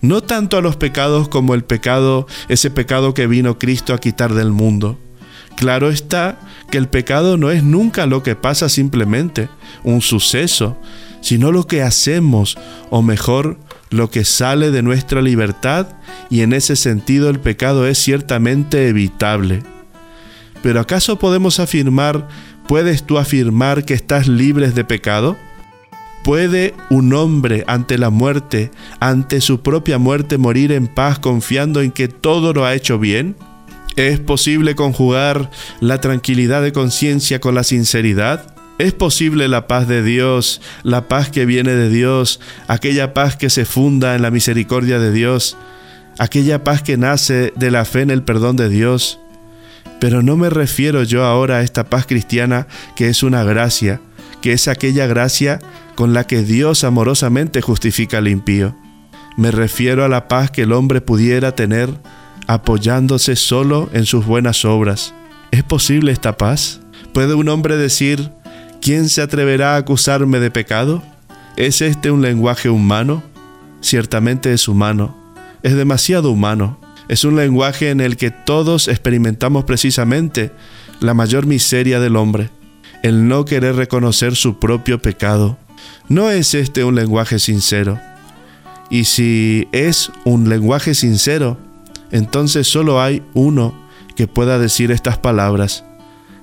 No 0.00 0.22
tanto 0.22 0.56
a 0.56 0.60
los 0.60 0.76
pecados 0.76 1.28
como 1.28 1.54
el 1.54 1.64
pecado, 1.64 2.26
ese 2.48 2.70
pecado 2.70 3.14
que 3.14 3.26
vino 3.26 3.58
Cristo 3.58 3.92
a 3.92 3.98
quitar 3.98 4.34
del 4.34 4.52
mundo. 4.52 4.98
Claro 5.56 5.90
está 5.90 6.38
que 6.70 6.78
el 6.78 6.88
pecado 6.88 7.38
no 7.38 7.50
es 7.50 7.64
nunca 7.64 8.06
lo 8.06 8.22
que 8.22 8.36
pasa 8.36 8.68
simplemente, 8.68 9.48
un 9.84 10.02
suceso, 10.02 10.76
sino 11.26 11.50
lo 11.50 11.66
que 11.66 11.82
hacemos, 11.82 12.56
o 12.88 13.02
mejor, 13.02 13.58
lo 13.90 14.10
que 14.10 14.24
sale 14.24 14.70
de 14.70 14.82
nuestra 14.82 15.20
libertad, 15.20 15.88
y 16.30 16.42
en 16.42 16.52
ese 16.52 16.76
sentido 16.76 17.30
el 17.30 17.40
pecado 17.40 17.88
es 17.88 17.98
ciertamente 17.98 18.86
evitable. 18.86 19.64
Pero 20.62 20.78
¿acaso 20.78 21.18
podemos 21.18 21.58
afirmar, 21.58 22.28
puedes 22.68 23.02
tú 23.02 23.18
afirmar 23.18 23.84
que 23.84 23.94
estás 23.94 24.28
libre 24.28 24.70
de 24.70 24.84
pecado? 24.84 25.36
¿Puede 26.22 26.74
un 26.90 27.12
hombre 27.12 27.64
ante 27.66 27.98
la 27.98 28.10
muerte, 28.10 28.70
ante 29.00 29.40
su 29.40 29.62
propia 29.62 29.98
muerte, 29.98 30.38
morir 30.38 30.70
en 30.70 30.86
paz 30.86 31.18
confiando 31.18 31.80
en 31.80 31.90
que 31.90 32.06
todo 32.06 32.52
lo 32.52 32.64
ha 32.64 32.74
hecho 32.74 33.00
bien? 33.00 33.34
¿Es 33.96 34.20
posible 34.20 34.76
conjugar 34.76 35.50
la 35.80 36.00
tranquilidad 36.00 36.62
de 36.62 36.70
conciencia 36.70 37.40
con 37.40 37.56
la 37.56 37.64
sinceridad? 37.64 38.55
¿Es 38.78 38.92
posible 38.92 39.48
la 39.48 39.66
paz 39.66 39.88
de 39.88 40.02
Dios, 40.02 40.60
la 40.82 41.08
paz 41.08 41.30
que 41.30 41.46
viene 41.46 41.72
de 41.72 41.88
Dios, 41.88 42.40
aquella 42.68 43.14
paz 43.14 43.34
que 43.36 43.48
se 43.48 43.64
funda 43.64 44.14
en 44.14 44.20
la 44.20 44.30
misericordia 44.30 44.98
de 44.98 45.12
Dios, 45.12 45.56
aquella 46.18 46.62
paz 46.62 46.82
que 46.82 46.98
nace 46.98 47.54
de 47.56 47.70
la 47.70 47.86
fe 47.86 48.02
en 48.02 48.10
el 48.10 48.22
perdón 48.22 48.56
de 48.56 48.68
Dios? 48.68 49.18
Pero 49.98 50.22
no 50.22 50.36
me 50.36 50.50
refiero 50.50 51.04
yo 51.04 51.24
ahora 51.24 51.56
a 51.56 51.62
esta 51.62 51.84
paz 51.84 52.04
cristiana 52.04 52.66
que 52.96 53.08
es 53.08 53.22
una 53.22 53.44
gracia, 53.44 54.02
que 54.42 54.52
es 54.52 54.68
aquella 54.68 55.06
gracia 55.06 55.58
con 55.94 56.12
la 56.12 56.26
que 56.26 56.42
Dios 56.42 56.84
amorosamente 56.84 57.62
justifica 57.62 58.18
al 58.18 58.28
impío. 58.28 58.76
Me 59.38 59.52
refiero 59.52 60.04
a 60.04 60.08
la 60.08 60.28
paz 60.28 60.50
que 60.50 60.62
el 60.62 60.72
hombre 60.72 61.00
pudiera 61.00 61.54
tener 61.54 61.88
apoyándose 62.46 63.36
solo 63.36 63.88
en 63.94 64.04
sus 64.04 64.26
buenas 64.26 64.66
obras. 64.66 65.14
¿Es 65.50 65.62
posible 65.62 66.12
esta 66.12 66.36
paz? 66.36 66.80
¿Puede 67.14 67.32
un 67.32 67.48
hombre 67.48 67.78
decir, 67.78 68.30
¿quién 68.86 69.08
se 69.08 69.20
atreverá 69.20 69.74
a 69.74 69.78
acusarme 69.78 70.38
de 70.38 70.52
pecado? 70.52 71.02
¿Es 71.56 71.82
este 71.82 72.12
un 72.12 72.22
lenguaje 72.22 72.70
humano? 72.70 73.20
Ciertamente 73.80 74.52
es 74.52 74.68
humano, 74.68 75.34
es 75.64 75.74
demasiado 75.74 76.30
humano. 76.30 76.78
Es 77.08 77.24
un 77.24 77.34
lenguaje 77.34 77.90
en 77.90 78.00
el 78.00 78.16
que 78.16 78.30
todos 78.30 78.86
experimentamos 78.86 79.64
precisamente 79.64 80.52
la 81.00 81.14
mayor 81.14 81.46
miseria 81.46 81.98
del 81.98 82.14
hombre, 82.14 82.50
el 83.02 83.26
no 83.26 83.44
querer 83.44 83.74
reconocer 83.74 84.36
su 84.36 84.60
propio 84.60 85.02
pecado. 85.02 85.58
¿No 86.08 86.30
es 86.30 86.54
este 86.54 86.84
un 86.84 86.94
lenguaje 86.94 87.40
sincero? 87.40 87.98
Y 88.88 89.02
si 89.02 89.66
es 89.72 90.12
un 90.24 90.48
lenguaje 90.48 90.94
sincero, 90.94 91.58
entonces 92.12 92.68
solo 92.68 93.02
hay 93.02 93.20
uno 93.34 93.74
que 94.14 94.28
pueda 94.28 94.60
decir 94.60 94.92
estas 94.92 95.18
palabras, 95.18 95.84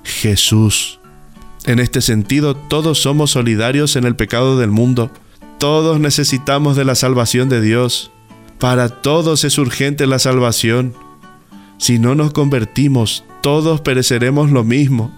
Jesús. 0.03 0.99
En 1.65 1.79
este 1.79 2.01
sentido, 2.01 2.55
todos 2.55 3.01
somos 3.01 3.31
solidarios 3.31 3.95
en 3.95 4.03
el 4.03 4.15
pecado 4.15 4.57
del 4.59 4.69
mundo. 4.69 5.11
Todos 5.59 5.99
necesitamos 5.99 6.75
de 6.75 6.83
la 6.83 6.95
salvación 6.95 7.47
de 7.47 7.61
Dios. 7.61 8.11
Para 8.59 8.89
todos 8.89 9.45
es 9.45 9.57
urgente 9.57 10.05
la 10.05 10.19
salvación. 10.19 10.93
Si 11.77 11.99
no 11.99 12.15
nos 12.15 12.33
convertimos, 12.33 13.23
todos 13.41 13.79
pereceremos 13.79 14.51
lo 14.51 14.65
mismo. 14.65 15.13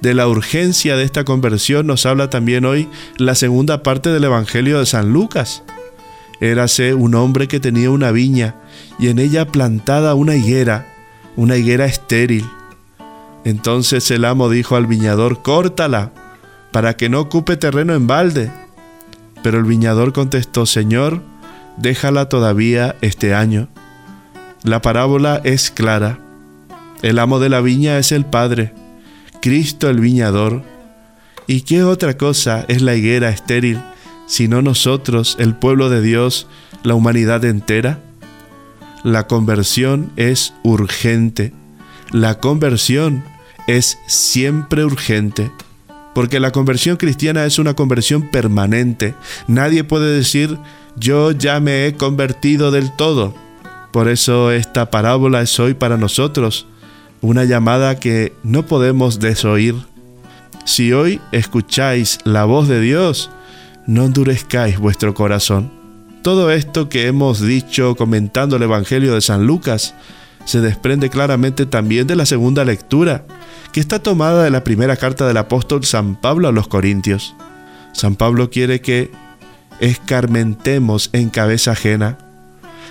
De 0.00 0.14
la 0.14 0.26
urgencia 0.26 0.96
de 0.96 1.04
esta 1.04 1.24
conversión 1.24 1.86
nos 1.86 2.06
habla 2.06 2.30
también 2.30 2.64
hoy 2.64 2.88
la 3.18 3.34
segunda 3.34 3.82
parte 3.82 4.10
del 4.10 4.24
Evangelio 4.24 4.78
de 4.78 4.86
San 4.86 5.12
Lucas. 5.12 5.62
Érase 6.40 6.94
un 6.94 7.14
hombre 7.14 7.46
que 7.46 7.60
tenía 7.60 7.90
una 7.90 8.10
viña 8.10 8.56
y 8.98 9.08
en 9.08 9.18
ella 9.18 9.46
plantada 9.46 10.14
una 10.14 10.34
higuera, 10.34 10.94
una 11.36 11.56
higuera 11.56 11.84
estéril. 11.84 12.46
Entonces 13.44 14.10
el 14.10 14.24
amo 14.24 14.48
dijo 14.48 14.76
al 14.76 14.86
viñador, 14.86 15.42
córtala, 15.42 16.12
para 16.72 16.96
que 16.96 17.08
no 17.08 17.20
ocupe 17.20 17.56
terreno 17.56 17.94
en 17.94 18.06
balde. 18.06 18.50
Pero 19.42 19.58
el 19.58 19.64
viñador 19.64 20.12
contestó, 20.12 20.66
Señor, 20.66 21.22
déjala 21.76 22.28
todavía 22.28 22.96
este 23.00 23.34
año. 23.34 23.68
La 24.62 24.80
parábola 24.80 25.40
es 25.44 25.70
clara. 25.70 26.18
El 27.02 27.18
amo 27.18 27.38
de 27.38 27.50
la 27.50 27.60
viña 27.60 27.98
es 27.98 28.12
el 28.12 28.24
Padre, 28.24 28.72
Cristo 29.42 29.90
el 29.90 30.00
viñador. 30.00 30.62
¿Y 31.46 31.60
qué 31.60 31.84
otra 31.84 32.16
cosa 32.16 32.64
es 32.68 32.80
la 32.80 32.94
higuera 32.94 33.28
estéril, 33.28 33.78
sino 34.26 34.62
nosotros, 34.62 35.36
el 35.38 35.54
pueblo 35.54 35.90
de 35.90 36.00
Dios, 36.00 36.46
la 36.82 36.94
humanidad 36.94 37.44
entera? 37.44 37.98
La 39.02 39.26
conversión 39.26 40.12
es 40.16 40.54
urgente. 40.62 41.52
La 42.10 42.40
conversión 42.40 43.22
es 43.66 43.98
siempre 44.06 44.84
urgente. 44.84 45.50
Porque 46.14 46.38
la 46.40 46.52
conversión 46.52 46.96
cristiana 46.96 47.44
es 47.44 47.58
una 47.58 47.74
conversión 47.74 48.30
permanente. 48.30 49.14
Nadie 49.48 49.82
puede 49.84 50.14
decir, 50.14 50.58
yo 50.96 51.32
ya 51.32 51.58
me 51.60 51.86
he 51.86 51.94
convertido 51.94 52.70
del 52.70 52.94
todo. 52.94 53.34
Por 53.92 54.08
eso 54.08 54.52
esta 54.52 54.90
parábola 54.90 55.42
es 55.42 55.58
hoy 55.58 55.74
para 55.74 55.96
nosotros 55.96 56.66
una 57.20 57.44
llamada 57.44 57.98
que 57.98 58.34
no 58.42 58.66
podemos 58.66 59.18
desoír. 59.18 59.74
Si 60.64 60.92
hoy 60.92 61.20
escucháis 61.32 62.18
la 62.24 62.44
voz 62.44 62.68
de 62.68 62.80
Dios, 62.80 63.30
no 63.86 64.04
endurezcáis 64.04 64.78
vuestro 64.78 65.14
corazón. 65.14 65.70
Todo 66.22 66.50
esto 66.50 66.88
que 66.88 67.06
hemos 67.06 67.40
dicho 67.40 67.96
comentando 67.96 68.56
el 68.56 68.62
Evangelio 68.62 69.14
de 69.14 69.20
San 69.20 69.46
Lucas 69.46 69.94
se 70.44 70.60
desprende 70.60 71.10
claramente 71.10 71.66
también 71.66 72.06
de 72.06 72.16
la 72.16 72.26
segunda 72.26 72.64
lectura, 72.64 73.26
que 73.72 73.80
está 73.80 73.98
tomada 73.98 74.44
de 74.44 74.50
la 74.50 74.64
primera 74.64 74.96
carta 74.96 75.26
del 75.26 75.36
apóstol 75.36 75.84
San 75.84 76.16
Pablo 76.20 76.48
a 76.48 76.52
los 76.52 76.68
Corintios. 76.68 77.34
San 77.92 78.16
Pablo 78.16 78.50
quiere 78.50 78.80
que 78.80 79.10
escarmentemos 79.80 81.10
en 81.12 81.30
cabeza 81.30 81.72
ajena. 81.72 82.18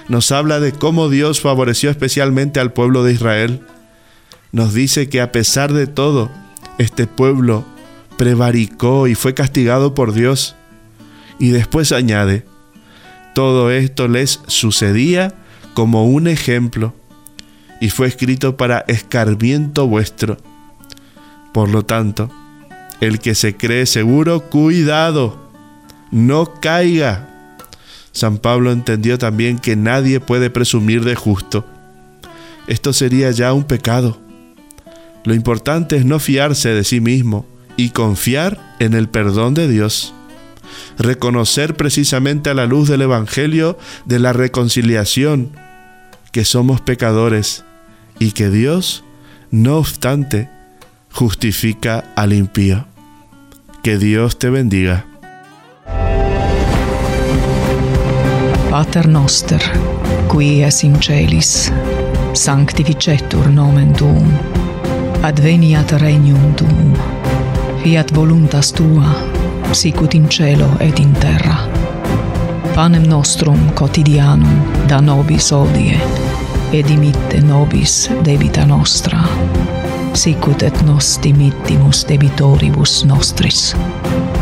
Nos 0.09 0.31
habla 0.31 0.59
de 0.59 0.73
cómo 0.73 1.09
Dios 1.09 1.39
favoreció 1.39 1.89
especialmente 1.89 2.59
al 2.59 2.73
pueblo 2.73 3.03
de 3.03 3.13
Israel. 3.13 3.61
Nos 4.51 4.73
dice 4.73 5.07
que 5.07 5.21
a 5.21 5.31
pesar 5.31 5.73
de 5.73 5.87
todo, 5.87 6.29
este 6.77 7.07
pueblo 7.07 7.65
prevaricó 8.17 9.07
y 9.07 9.15
fue 9.15 9.33
castigado 9.33 9.93
por 9.93 10.13
Dios. 10.13 10.55
Y 11.39 11.49
después 11.49 11.91
añade, 11.91 12.45
todo 13.33 13.71
esto 13.71 14.07
les 14.07 14.41
sucedía 14.47 15.33
como 15.73 16.05
un 16.05 16.27
ejemplo 16.27 16.93
y 17.83 17.89
fue 17.89 18.07
escrito 18.07 18.55
para 18.55 18.85
escarmiento 18.87 19.87
vuestro. 19.87 20.37
Por 21.53 21.67
lo 21.67 21.83
tanto, 21.83 22.31
el 23.01 23.19
que 23.19 23.35
se 23.35 23.57
cree 23.57 23.85
seguro, 23.87 24.39
cuidado, 24.49 25.51
no 26.09 26.61
caiga. 26.61 27.27
San 28.13 28.37
Pablo 28.37 28.71
entendió 28.71 29.17
también 29.17 29.59
que 29.59 29.75
nadie 29.75 30.21
puede 30.21 30.49
presumir 30.49 31.03
de 31.03 31.15
justo. 31.15 31.65
Esto 32.67 32.93
sería 32.93 33.31
ya 33.31 33.51
un 33.51 33.65
pecado. 33.65 34.17
Lo 35.25 35.33
importante 35.33 35.97
es 35.97 36.05
no 36.05 36.19
fiarse 36.19 36.69
de 36.69 36.85
sí 36.85 37.01
mismo 37.01 37.45
y 37.75 37.89
confiar 37.89 38.77
en 38.79 38.93
el 38.93 39.09
perdón 39.09 39.55
de 39.55 39.67
Dios 39.67 40.13
reconocer 40.97 41.75
precisamente 41.75 42.49
a 42.49 42.53
la 42.53 42.65
luz 42.65 42.87
del 42.87 43.01
Evangelio 43.01 43.77
de 44.05 44.19
la 44.19 44.31
reconciliación, 44.31 45.51
que 46.31 46.45
somos 46.45 46.79
pecadores 46.79 47.65
y 48.23 48.31
que 48.31 48.49
Dios, 48.49 49.03
no 49.51 49.75
obstante, 49.77 50.47
justifica 51.11 52.05
al 52.15 52.31
impío. 52.31 52.85
Que 53.83 53.97
Dios 53.97 54.39
te 54.39 54.49
bendiga. 54.49 55.05
Pater 58.69 59.09
noster, 59.09 59.61
qui 60.31 60.63
es 60.63 60.85
in 60.85 60.95
celis, 61.01 61.69
sanctificetur 62.33 63.49
nomen 63.51 63.91
tuum, 63.93 64.31
adveniat 65.21 65.91
regnum 65.99 66.55
tuum, 66.55 66.95
fiat 67.83 68.09
voluntas 68.15 68.71
tua, 68.71 69.11
sicut 69.73 70.15
in 70.15 70.29
cielo 70.29 70.69
et 70.79 70.97
in 70.99 71.11
terra. 71.19 71.67
Panem 72.73 73.03
nostrum 73.03 73.69
quotidianum 73.75 74.87
da 74.87 75.01
nobis 75.01 75.51
odie, 75.51 75.99
et 76.73 76.83
dimitte 76.87 77.39
nobis 77.41 78.09
debita 78.25 78.65
nostra, 78.65 79.21
sicut 80.17 80.63
et 80.63 80.81
nos 80.85 81.19
dimittimus 81.21 82.03
debitoribus 82.09 83.03
nostris. 83.05 83.75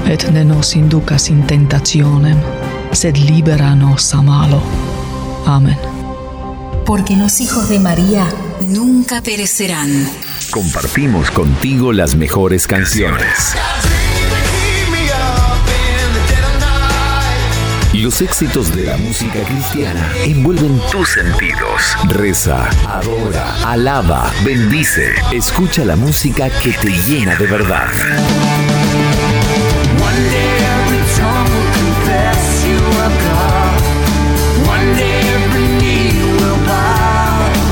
Et 0.08 0.24
ne 0.32 0.44
nos 0.44 0.76
inducas 0.76 1.30
in 1.30 1.44
tentationem, 1.48 2.40
sed 2.92 3.18
libera 3.18 3.76
nos 3.76 4.14
a 4.14 4.22
malo. 4.22 4.62
Amén. 5.46 5.78
Porque 6.86 7.16
los 7.18 7.42
hijos 7.42 7.70
de 7.70 7.80
María 7.80 8.26
nunca 8.68 9.22
perecerán. 9.22 9.90
Compartimos 10.52 11.32
contigo 11.32 11.92
las 11.92 12.16
mejores 12.16 12.68
canciones. 12.68 13.56
Los 18.12 18.20
éxitos 18.20 18.76
de 18.76 18.84
la 18.84 18.98
música 18.98 19.42
cristiana 19.42 20.12
envuelven 20.26 20.82
tus 20.92 21.12
sentidos. 21.12 21.96
Reza, 22.10 22.68
adora, 22.86 23.56
alaba, 23.64 24.30
bendice. 24.44 25.14
Escucha 25.32 25.86
la 25.86 25.96
música 25.96 26.50
que 26.50 26.74
te 26.74 26.90
llena 26.90 27.38
de 27.38 27.48
verdad. 27.48 27.88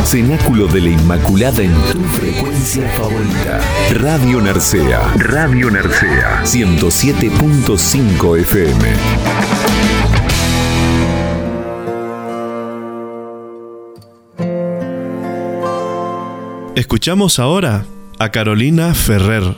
Cenáculo 0.05 0.67
de 0.67 0.79
la 0.79 0.89
Inmaculada 0.89 1.61
en 1.61 1.73
tu 1.91 2.01
frecuencia 2.17 2.87
favorita. 2.91 3.59
Radio 3.91 4.39
Narcea. 4.39 5.01
Radio 5.17 5.69
Narcea. 5.69 6.43
107.5 6.45 8.39
FM. 8.39 9.98
Escuchamos 16.75 17.39
ahora 17.39 17.85
a 18.19 18.29
Carolina 18.29 18.93
Ferrer, 18.93 19.57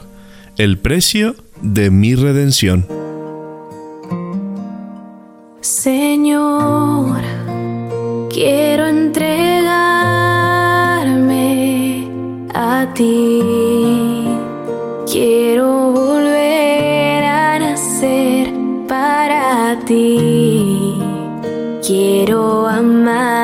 El 0.57 0.77
precio 0.77 1.35
de 1.61 1.91
mi 1.91 2.15
redención. 2.15 2.87
Señor, 5.59 7.21
quiero 8.29 8.87
entregarme 8.87 9.67
a 12.53 12.87
ti. 12.95 14.27
Quiero 15.11 15.91
volver 15.91 17.23
a 17.25 17.59
nacer 17.59 18.53
para 18.87 19.77
ti. 19.85 20.97
Quiero 21.85 22.67
amarte 22.67 23.40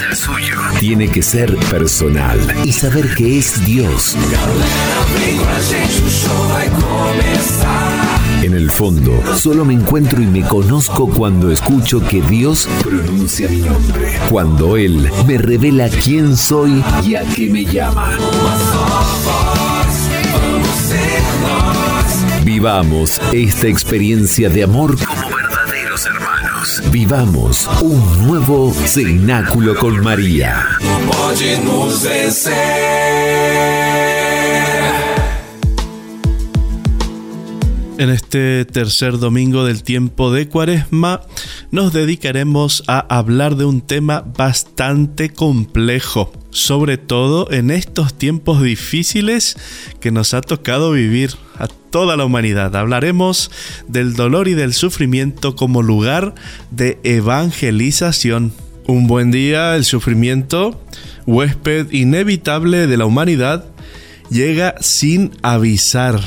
el 0.00 0.16
suyo. 0.16 0.56
Tiene 0.78 1.08
que 1.08 1.22
ser 1.22 1.56
personal 1.70 2.38
y 2.64 2.72
saber 2.72 3.14
que 3.14 3.38
es 3.38 3.64
Dios. 3.64 4.16
En 8.42 8.54
el 8.54 8.70
fondo, 8.70 9.12
solo 9.36 9.64
me 9.64 9.74
encuentro 9.74 10.20
y 10.22 10.26
me 10.26 10.42
conozco 10.42 11.08
cuando 11.08 11.50
escucho 11.50 12.00
que 12.06 12.20
Dios 12.22 12.68
pronuncia 12.82 13.48
mi 13.48 13.58
nombre. 13.58 14.18
Cuando 14.30 14.76
Él 14.76 15.10
me 15.26 15.38
revela 15.38 15.88
quién 15.88 16.36
soy 16.36 16.84
y 17.04 17.14
a 17.14 17.22
qué 17.22 17.48
me 17.48 17.64
llama. 17.64 18.10
Vivamos 22.44 23.20
esta 23.32 23.66
experiencia 23.66 24.48
de 24.48 24.64
amor 24.64 24.96
como. 25.04 25.25
Vivamos 26.98 27.68
un 27.82 28.26
nuevo 28.26 28.72
cenáculo 28.72 29.74
con 29.74 30.02
María. 30.02 30.64
En 37.98 38.08
este 38.08 38.64
tercer 38.64 39.18
domingo 39.18 39.66
del 39.66 39.82
tiempo 39.82 40.32
de 40.32 40.48
Cuaresma 40.48 41.20
nos 41.70 41.92
dedicaremos 41.92 42.82
a 42.86 43.00
hablar 43.00 43.56
de 43.56 43.66
un 43.66 43.82
tema 43.82 44.24
bastante 44.34 45.28
complejo, 45.28 46.32
sobre 46.56 46.96
todo 46.96 47.50
en 47.52 47.70
estos 47.70 48.14
tiempos 48.14 48.62
difíciles 48.62 49.56
que 50.00 50.10
nos 50.10 50.32
ha 50.34 50.40
tocado 50.40 50.92
vivir 50.92 51.32
a 51.58 51.68
toda 51.68 52.16
la 52.16 52.24
humanidad. 52.24 52.74
Hablaremos 52.74 53.50
del 53.88 54.14
dolor 54.14 54.48
y 54.48 54.54
del 54.54 54.72
sufrimiento 54.72 55.54
como 55.54 55.82
lugar 55.82 56.34
de 56.70 56.98
evangelización. 57.04 58.52
Un 58.86 59.06
buen 59.06 59.30
día, 59.30 59.76
el 59.76 59.84
sufrimiento, 59.84 60.80
huésped 61.26 61.90
inevitable 61.92 62.86
de 62.86 62.96
la 62.96 63.04
humanidad, 63.04 63.66
llega 64.30 64.76
sin 64.80 65.32
avisar 65.42 66.20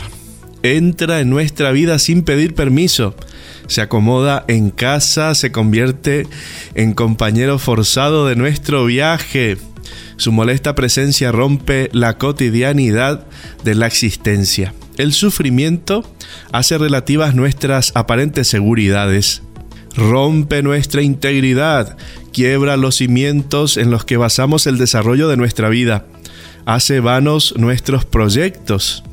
entra 0.63 1.19
en 1.19 1.29
nuestra 1.29 1.71
vida 1.71 1.99
sin 1.99 2.23
pedir 2.23 2.53
permiso. 2.53 3.15
Se 3.67 3.81
acomoda 3.81 4.45
en 4.47 4.71
casa, 4.71 5.35
se 5.35 5.51
convierte 5.51 6.27
en 6.75 6.93
compañero 6.93 7.59
forzado 7.59 8.27
de 8.27 8.35
nuestro 8.35 8.85
viaje. 8.85 9.57
Su 10.17 10.31
molesta 10.31 10.75
presencia 10.75 11.31
rompe 11.31 11.89
la 11.93 12.17
cotidianidad 12.17 13.25
de 13.63 13.75
la 13.75 13.87
existencia. 13.87 14.73
El 14.97 15.13
sufrimiento 15.13 16.03
hace 16.51 16.77
relativas 16.77 17.35
nuestras 17.35 17.91
aparentes 17.95 18.47
seguridades. 18.47 19.41
Rompe 19.95 20.61
nuestra 20.61 21.01
integridad, 21.01 21.97
quiebra 22.31 22.77
los 22.77 22.95
cimientos 22.95 23.77
en 23.77 23.91
los 23.91 24.05
que 24.05 24.17
basamos 24.17 24.67
el 24.67 24.77
desarrollo 24.77 25.27
de 25.27 25.37
nuestra 25.37 25.69
vida. 25.69 26.05
Hace 26.65 26.99
vanos 26.99 27.53
nuestros 27.57 28.05
proyectos 28.05 29.03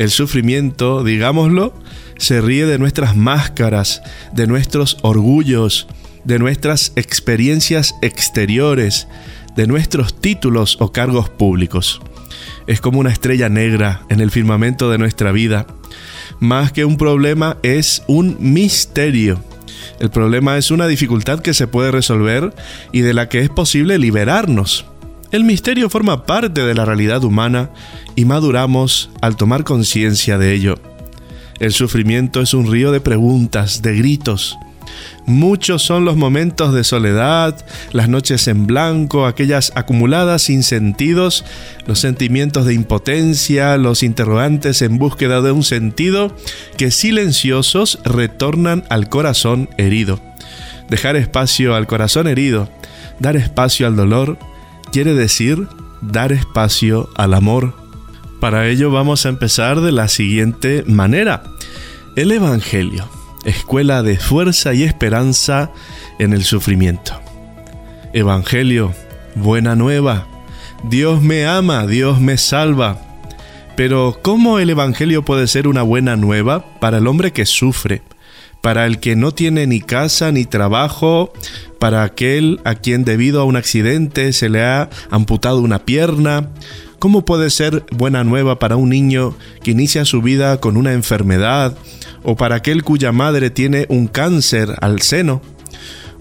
el 0.00 0.08
sufrimiento, 0.08 1.04
digámoslo, 1.04 1.74
se 2.16 2.40
ríe 2.40 2.64
de 2.64 2.78
nuestras 2.78 3.16
máscaras, 3.16 4.00
de 4.32 4.46
nuestros 4.46 4.96
orgullos, 5.02 5.88
de 6.24 6.38
nuestras 6.38 6.92
experiencias 6.96 7.94
exteriores, 8.00 9.08
de 9.56 9.66
nuestros 9.66 10.14
títulos 10.14 10.76
o 10.80 10.92
cargos 10.92 11.28
públicos. 11.28 12.00
Es 12.66 12.80
como 12.80 13.00
una 13.00 13.10
estrella 13.10 13.48
negra 13.48 14.02
en 14.08 14.20
el 14.20 14.30
firmamento 14.30 14.90
de 14.90 14.98
nuestra 14.98 15.32
vida. 15.32 15.66
Más 16.38 16.72
que 16.72 16.84
un 16.84 16.96
problema 16.96 17.56
es 17.62 18.02
un 18.06 18.36
misterio. 18.38 19.42
El 19.98 20.10
problema 20.10 20.56
es 20.56 20.70
una 20.70 20.86
dificultad 20.86 21.40
que 21.40 21.54
se 21.54 21.66
puede 21.66 21.90
resolver 21.90 22.54
y 22.92 23.00
de 23.00 23.12
la 23.12 23.28
que 23.28 23.40
es 23.40 23.50
posible 23.50 23.98
liberarnos. 23.98 24.86
El 25.30 25.44
misterio 25.44 25.90
forma 25.90 26.26
parte 26.26 26.62
de 26.62 26.74
la 26.74 26.84
realidad 26.84 27.22
humana 27.22 27.70
y 28.16 28.24
maduramos 28.24 29.10
al 29.20 29.36
tomar 29.36 29.64
conciencia 29.64 30.38
de 30.38 30.52
ello. 30.54 30.78
El 31.60 31.72
sufrimiento 31.72 32.40
es 32.40 32.54
un 32.54 32.70
río 32.70 32.90
de 32.90 33.00
preguntas, 33.00 33.82
de 33.82 33.94
gritos. 33.94 34.56
Muchos 35.30 35.82
son 35.82 36.04
los 36.04 36.16
momentos 36.16 36.74
de 36.74 36.82
soledad, 36.82 37.56
las 37.92 38.08
noches 38.08 38.48
en 38.48 38.66
blanco, 38.66 39.26
aquellas 39.26 39.70
acumuladas 39.76 40.42
sin 40.42 40.64
sentidos, 40.64 41.44
los 41.86 42.00
sentimientos 42.00 42.66
de 42.66 42.74
impotencia, 42.74 43.76
los 43.76 44.02
interrogantes 44.02 44.82
en 44.82 44.98
búsqueda 44.98 45.40
de 45.40 45.52
un 45.52 45.62
sentido 45.62 46.34
que 46.76 46.90
silenciosos 46.90 48.00
retornan 48.04 48.82
al 48.90 49.08
corazón 49.08 49.70
herido. 49.78 50.20
Dejar 50.88 51.14
espacio 51.14 51.76
al 51.76 51.86
corazón 51.86 52.26
herido, 52.26 52.68
dar 53.20 53.36
espacio 53.36 53.86
al 53.86 53.94
dolor, 53.94 54.36
quiere 54.90 55.14
decir 55.14 55.68
dar 56.02 56.32
espacio 56.32 57.08
al 57.14 57.34
amor. 57.34 57.74
Para 58.40 58.66
ello 58.66 58.90
vamos 58.90 59.26
a 59.26 59.28
empezar 59.28 59.80
de 59.80 59.92
la 59.92 60.08
siguiente 60.08 60.82
manera. 60.88 61.44
El 62.16 62.32
Evangelio, 62.32 63.08
escuela 63.50 64.02
de 64.02 64.16
fuerza 64.16 64.72
y 64.74 64.82
esperanza 64.82 65.70
en 66.18 66.32
el 66.32 66.44
sufrimiento. 66.44 67.20
Evangelio, 68.12 68.94
buena 69.34 69.76
nueva. 69.76 70.26
Dios 70.84 71.20
me 71.22 71.46
ama, 71.46 71.86
Dios 71.86 72.20
me 72.20 72.38
salva. 72.38 72.98
Pero 73.76 74.18
¿cómo 74.22 74.58
el 74.58 74.70
Evangelio 74.70 75.24
puede 75.24 75.46
ser 75.46 75.68
una 75.68 75.82
buena 75.82 76.16
nueva 76.16 76.64
para 76.80 76.98
el 76.98 77.06
hombre 77.06 77.32
que 77.32 77.46
sufre? 77.46 78.02
para 78.60 78.86
el 78.86 79.00
que 79.00 79.16
no 79.16 79.32
tiene 79.32 79.66
ni 79.66 79.80
casa 79.80 80.32
ni 80.32 80.44
trabajo, 80.44 81.32
para 81.78 82.02
aquel 82.02 82.60
a 82.64 82.74
quien 82.74 83.04
debido 83.04 83.40
a 83.40 83.44
un 83.44 83.56
accidente 83.56 84.32
se 84.32 84.48
le 84.48 84.62
ha 84.62 84.90
amputado 85.10 85.60
una 85.60 85.80
pierna. 85.80 86.50
¿Cómo 87.00 87.24
puede 87.24 87.48
ser 87.48 87.86
buena 87.92 88.24
nueva 88.24 88.58
para 88.58 88.76
un 88.76 88.90
niño 88.90 89.34
que 89.62 89.70
inicia 89.70 90.04
su 90.04 90.20
vida 90.20 90.60
con 90.60 90.76
una 90.76 90.92
enfermedad 90.92 91.74
o 92.22 92.36
para 92.36 92.56
aquel 92.56 92.84
cuya 92.84 93.10
madre 93.10 93.48
tiene 93.48 93.86
un 93.88 94.06
cáncer 94.06 94.76
al 94.82 95.00
seno? 95.00 95.40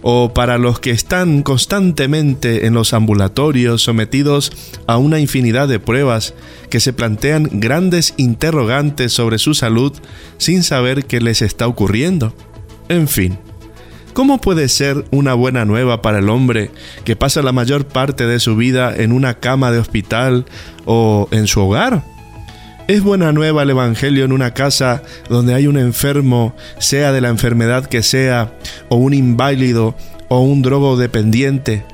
o 0.01 0.33
para 0.33 0.57
los 0.57 0.79
que 0.79 0.91
están 0.91 1.43
constantemente 1.43 2.65
en 2.65 2.73
los 2.73 2.93
ambulatorios 2.93 3.81
sometidos 3.81 4.53
a 4.87 4.97
una 4.97 5.19
infinidad 5.19 5.67
de 5.67 5.77
pruebas 5.77 6.33
que 6.69 6.79
se 6.79 6.93
plantean 6.93 7.49
grandes 7.51 8.13
interrogantes 8.15 9.11
sobre 9.11 9.39
su 9.39 9.53
salud 9.53 9.91
sin 10.37 10.63
saber 10.63 11.03
qué 11.03 11.19
les 11.19 11.41
está 11.41 11.67
ocurriendo. 11.67 12.33
En 12.87 13.09
fin, 13.09 13.37
¿cómo 14.13 14.39
puede 14.39 14.69
ser 14.69 15.05
una 15.11 15.33
buena 15.33 15.65
nueva 15.65 16.01
para 16.01 16.19
el 16.19 16.29
hombre 16.29 16.71
que 17.03 17.15
pasa 17.15 17.41
la 17.41 17.51
mayor 17.51 17.85
parte 17.85 18.25
de 18.25 18.39
su 18.39 18.55
vida 18.55 18.95
en 18.95 19.11
una 19.11 19.35
cama 19.35 19.71
de 19.71 19.79
hospital 19.79 20.45
o 20.85 21.27
en 21.31 21.47
su 21.47 21.61
hogar? 21.61 22.03
Es 22.87 23.03
buena 23.03 23.31
nueva 23.31 23.63
el 23.63 23.69
Evangelio 23.69 24.25
en 24.25 24.31
una 24.31 24.53
casa 24.53 25.03
donde 25.29 25.53
hay 25.53 25.67
un 25.67 25.77
enfermo, 25.77 26.55
sea 26.79 27.11
de 27.11 27.21
la 27.21 27.29
enfermedad 27.29 27.85
que 27.85 28.01
sea, 28.01 28.53
o 28.89 28.95
un 28.95 29.13
inválido, 29.13 29.95
o 30.27 30.39
un 30.41 30.63
drogodependiente. 30.63 31.85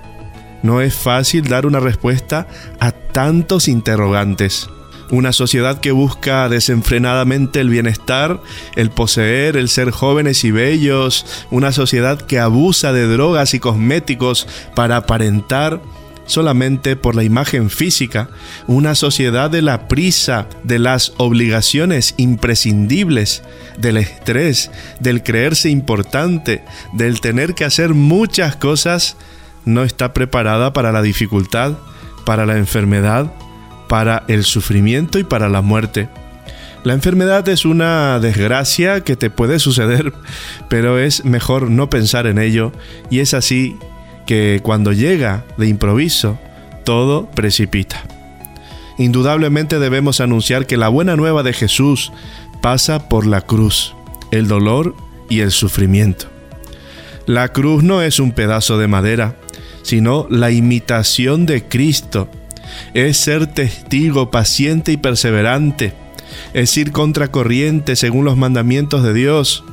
No 0.63 0.79
es 0.81 0.95
fácil 0.95 1.49
dar 1.49 1.65
una 1.65 1.81
respuesta 1.81 2.47
a 2.79 2.91
tantos 2.91 3.67
interrogantes. 3.67 4.69
Una 5.11 5.33
sociedad 5.33 5.79
que 5.79 5.91
busca 5.91 6.49
desenfrenadamente 6.49 7.59
el 7.59 7.69
bienestar, 7.69 8.41
el 8.75 8.89
poseer, 8.89 9.55
el 9.55 9.69
ser 9.69 9.91
jóvenes 9.91 10.43
y 10.43 10.51
bellos, 10.51 11.25
una 11.51 11.71
sociedad 11.71 12.19
que 12.19 12.39
abusa 12.39 12.91
de 12.91 13.07
drogas 13.07 13.53
y 13.53 13.59
cosméticos 13.59 14.47
para 14.73 14.97
aparentar, 14.97 15.81
solamente 16.25 16.95
por 16.95 17.15
la 17.15 17.23
imagen 17.23 17.69
física, 17.69 18.29
una 18.67 18.95
sociedad 18.95 19.49
de 19.49 19.61
la 19.61 19.87
prisa, 19.87 20.47
de 20.63 20.79
las 20.79 21.13
obligaciones 21.17 22.15
imprescindibles, 22.17 23.43
del 23.77 23.97
estrés, 23.97 24.71
del 24.99 25.23
creerse 25.23 25.69
importante, 25.69 26.63
del 26.93 27.21
tener 27.21 27.53
que 27.53 27.65
hacer 27.65 27.93
muchas 27.93 28.55
cosas, 28.55 29.17
no 29.65 29.83
está 29.83 30.13
preparada 30.13 30.73
para 30.73 30.91
la 30.91 31.01
dificultad, 31.01 31.73
para 32.25 32.45
la 32.45 32.57
enfermedad, 32.57 33.31
para 33.87 34.23
el 34.27 34.43
sufrimiento 34.43 35.19
y 35.19 35.23
para 35.23 35.49
la 35.49 35.61
muerte. 35.61 36.09
La 36.83 36.93
enfermedad 36.93 37.47
es 37.49 37.65
una 37.65 38.19
desgracia 38.19 39.01
que 39.01 39.15
te 39.15 39.29
puede 39.29 39.59
suceder, 39.59 40.13
pero 40.69 40.99
es 40.99 41.25
mejor 41.25 41.69
no 41.69 41.89
pensar 41.89 42.27
en 42.27 42.37
ello 42.37 42.71
y 43.09 43.19
es 43.19 43.33
así 43.33 43.77
que 44.25 44.59
cuando 44.63 44.91
llega 44.91 45.45
de 45.57 45.67
improviso, 45.67 46.37
todo 46.83 47.29
precipita. 47.31 48.03
Indudablemente 48.97 49.79
debemos 49.79 50.21
anunciar 50.21 50.67
que 50.67 50.77
la 50.77 50.87
buena 50.87 51.15
nueva 51.15 51.43
de 51.43 51.53
Jesús 51.53 52.11
pasa 52.61 53.09
por 53.09 53.25
la 53.25 53.41
cruz, 53.41 53.93
el 54.31 54.47
dolor 54.47 54.95
y 55.29 55.41
el 55.41 55.51
sufrimiento. 55.51 56.27
La 57.25 57.49
cruz 57.49 57.83
no 57.83 58.01
es 58.01 58.19
un 58.19 58.31
pedazo 58.31 58.77
de 58.77 58.87
madera, 58.87 59.35
sino 59.81 60.27
la 60.29 60.51
imitación 60.51 61.45
de 61.45 61.63
Cristo. 61.63 62.29
Es 62.93 63.17
ser 63.17 63.47
testigo 63.47 64.31
paciente 64.31 64.91
y 64.91 64.97
perseverante. 64.97 65.93
Es 66.53 66.75
ir 66.77 66.91
contracorriente 66.91 67.95
según 67.95 68.25
los 68.25 68.37
mandamientos 68.37 69.03
de 69.03 69.13
Dios. 69.13 69.63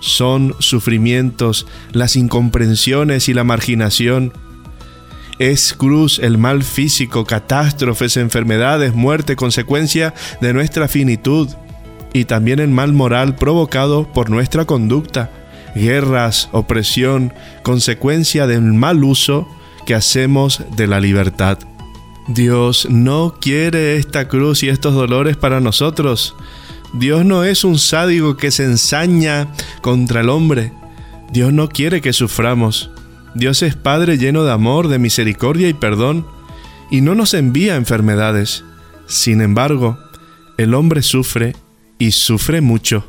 Son 0.00 0.54
sufrimientos, 0.58 1.66
las 1.92 2.16
incomprensiones 2.16 3.28
y 3.28 3.34
la 3.34 3.44
marginación. 3.44 4.32
Es 5.38 5.74
cruz 5.74 6.18
el 6.18 6.38
mal 6.38 6.62
físico, 6.62 7.24
catástrofes, 7.24 8.16
enfermedades, 8.16 8.94
muerte, 8.94 9.36
consecuencia 9.36 10.14
de 10.40 10.52
nuestra 10.52 10.88
finitud. 10.88 11.48
Y 12.12 12.24
también 12.24 12.58
el 12.58 12.68
mal 12.68 12.92
moral 12.92 13.36
provocado 13.36 14.12
por 14.12 14.28
nuestra 14.28 14.66
conducta 14.66 15.30
guerras, 15.74 16.48
opresión, 16.52 17.32
consecuencia 17.62 18.46
del 18.46 18.62
mal 18.62 19.04
uso 19.04 19.48
que 19.86 19.94
hacemos 19.94 20.62
de 20.76 20.86
la 20.86 21.00
libertad. 21.00 21.58
Dios 22.28 22.86
no 22.88 23.34
quiere 23.40 23.96
esta 23.96 24.28
cruz 24.28 24.62
y 24.62 24.68
estos 24.68 24.94
dolores 24.94 25.36
para 25.36 25.60
nosotros. 25.60 26.36
Dios 26.92 27.24
no 27.24 27.44
es 27.44 27.64
un 27.64 27.78
sádico 27.78 28.36
que 28.36 28.50
se 28.50 28.64
ensaña 28.64 29.48
contra 29.80 30.20
el 30.20 30.28
hombre. 30.28 30.72
Dios 31.32 31.52
no 31.52 31.68
quiere 31.68 32.00
que 32.00 32.12
suframos. 32.12 32.90
Dios 33.34 33.62
es 33.62 33.74
Padre 33.74 34.18
lleno 34.18 34.44
de 34.44 34.52
amor, 34.52 34.88
de 34.88 34.98
misericordia 34.98 35.68
y 35.68 35.74
perdón, 35.74 36.26
y 36.90 37.00
no 37.00 37.14
nos 37.14 37.34
envía 37.34 37.76
enfermedades. 37.76 38.64
Sin 39.06 39.40
embargo, 39.40 39.98
el 40.58 40.74
hombre 40.74 41.02
sufre 41.02 41.56
y 41.98 42.12
sufre 42.12 42.60
mucho. 42.60 43.04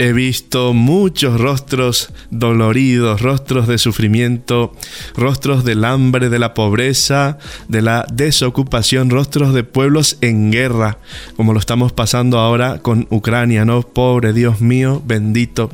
He 0.00 0.12
visto 0.12 0.74
muchos 0.74 1.40
rostros 1.40 2.10
doloridos, 2.30 3.20
rostros 3.20 3.66
de 3.66 3.78
sufrimiento, 3.78 4.72
rostros 5.16 5.64
del 5.64 5.84
hambre, 5.84 6.28
de 6.28 6.38
la 6.38 6.54
pobreza, 6.54 7.38
de 7.66 7.82
la 7.82 8.06
desocupación, 8.12 9.10
rostros 9.10 9.52
de 9.52 9.64
pueblos 9.64 10.16
en 10.20 10.52
guerra, 10.52 10.98
como 11.36 11.52
lo 11.52 11.58
estamos 11.58 11.92
pasando 11.92 12.38
ahora 12.38 12.78
con 12.78 13.08
Ucrania, 13.10 13.64
¿no? 13.64 13.82
Pobre 13.82 14.32
Dios 14.32 14.60
mío, 14.60 15.02
bendito. 15.04 15.72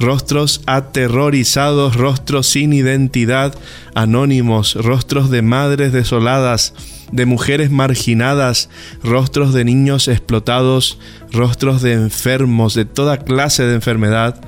Rostros 0.00 0.62
aterrorizados, 0.66 1.94
rostros 1.94 2.48
sin 2.48 2.72
identidad, 2.72 3.54
anónimos, 3.94 4.74
rostros 4.74 5.30
de 5.30 5.42
madres 5.42 5.92
desoladas, 5.92 6.74
de 7.12 7.26
mujeres 7.26 7.70
marginadas, 7.70 8.68
rostros 9.02 9.52
de 9.52 9.64
niños 9.64 10.08
explotados, 10.08 10.98
rostros 11.32 11.82
de 11.82 11.92
enfermos 11.92 12.74
de 12.74 12.84
toda 12.84 13.18
clase 13.18 13.64
de 13.64 13.74
enfermedad, 13.74 14.40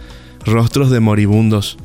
rostros 0.44 0.90
de 0.90 1.00
moribundos, 1.00 1.78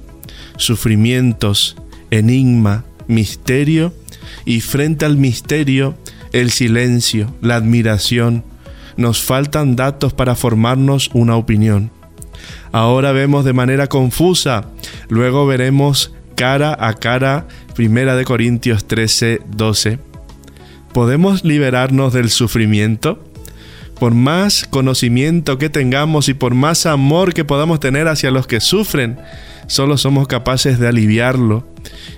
sufrimientos, 0.57 1.75
enigma, 2.11 2.85
misterio 3.07 3.93
y 4.45 4.61
frente 4.61 5.05
al 5.05 5.17
misterio 5.17 5.95
el 6.33 6.51
silencio, 6.51 7.33
la 7.41 7.55
admiración. 7.55 8.43
Nos 8.97 9.21
faltan 9.21 9.75
datos 9.75 10.13
para 10.13 10.35
formarnos 10.35 11.09
una 11.13 11.35
opinión. 11.35 11.91
Ahora 12.71 13.11
vemos 13.11 13.45
de 13.45 13.53
manera 13.53 13.87
confusa, 13.87 14.65
luego 15.07 15.45
veremos 15.45 16.13
cara 16.35 16.75
a 16.79 16.93
cara, 16.93 17.47
Primera 17.75 18.15
de 18.15 18.25
Corintios 18.25 18.85
13, 18.85 19.41
12. 19.55 20.06
¿Podemos 20.93 21.43
liberarnos 21.43 22.13
del 22.13 22.29
sufrimiento? 22.29 23.23
Por 23.99 24.13
más 24.13 24.65
conocimiento 24.69 25.57
que 25.57 25.69
tengamos 25.69 26.29
y 26.29 26.33
por 26.33 26.53
más 26.53 26.85
amor 26.85 27.33
que 27.33 27.45
podamos 27.45 27.79
tener 27.79 28.07
hacia 28.07 28.31
los 28.31 28.45
que 28.45 28.59
sufren, 28.59 29.19
solo 29.67 29.97
somos 29.97 30.27
capaces 30.27 30.79
de 30.79 30.87
aliviarlo 30.87 31.67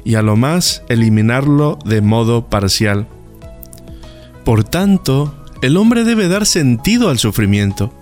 y 0.04 0.16
a 0.16 0.22
lo 0.22 0.36
más 0.36 0.84
eliminarlo 0.90 1.80
de 1.86 2.02
modo 2.02 2.48
parcial. 2.48 3.08
Por 4.44 4.64
tanto, 4.64 5.36
el 5.62 5.78
hombre 5.78 6.04
debe 6.04 6.28
dar 6.28 6.46
sentido 6.46 7.10
al 7.10 7.18
sufrimiento. 7.18 7.94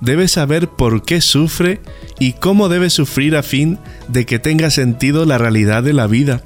Debe 0.00 0.28
saber 0.28 0.68
por 0.68 1.02
qué 1.02 1.20
sufre 1.20 1.80
y 2.18 2.32
cómo 2.34 2.68
debe 2.68 2.88
sufrir 2.88 3.36
a 3.36 3.42
fin 3.42 3.78
de 4.08 4.24
que 4.24 4.38
tenga 4.38 4.70
sentido 4.70 5.26
la 5.26 5.36
realidad 5.36 5.82
de 5.82 5.92
la 5.92 6.06
vida. 6.06 6.42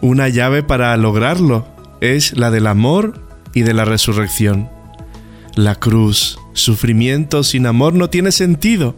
Una 0.00 0.28
llave 0.28 0.62
para 0.62 0.96
lograrlo 0.96 1.66
es 2.00 2.36
la 2.36 2.50
del 2.50 2.66
amor 2.66 3.20
y 3.54 3.62
de 3.62 3.74
la 3.74 3.84
resurrección. 3.84 4.68
La 5.54 5.74
cruz, 5.74 6.38
sufrimiento 6.52 7.42
sin 7.42 7.66
amor 7.66 7.94
no 7.94 8.10
tiene 8.10 8.32
sentido. 8.32 8.94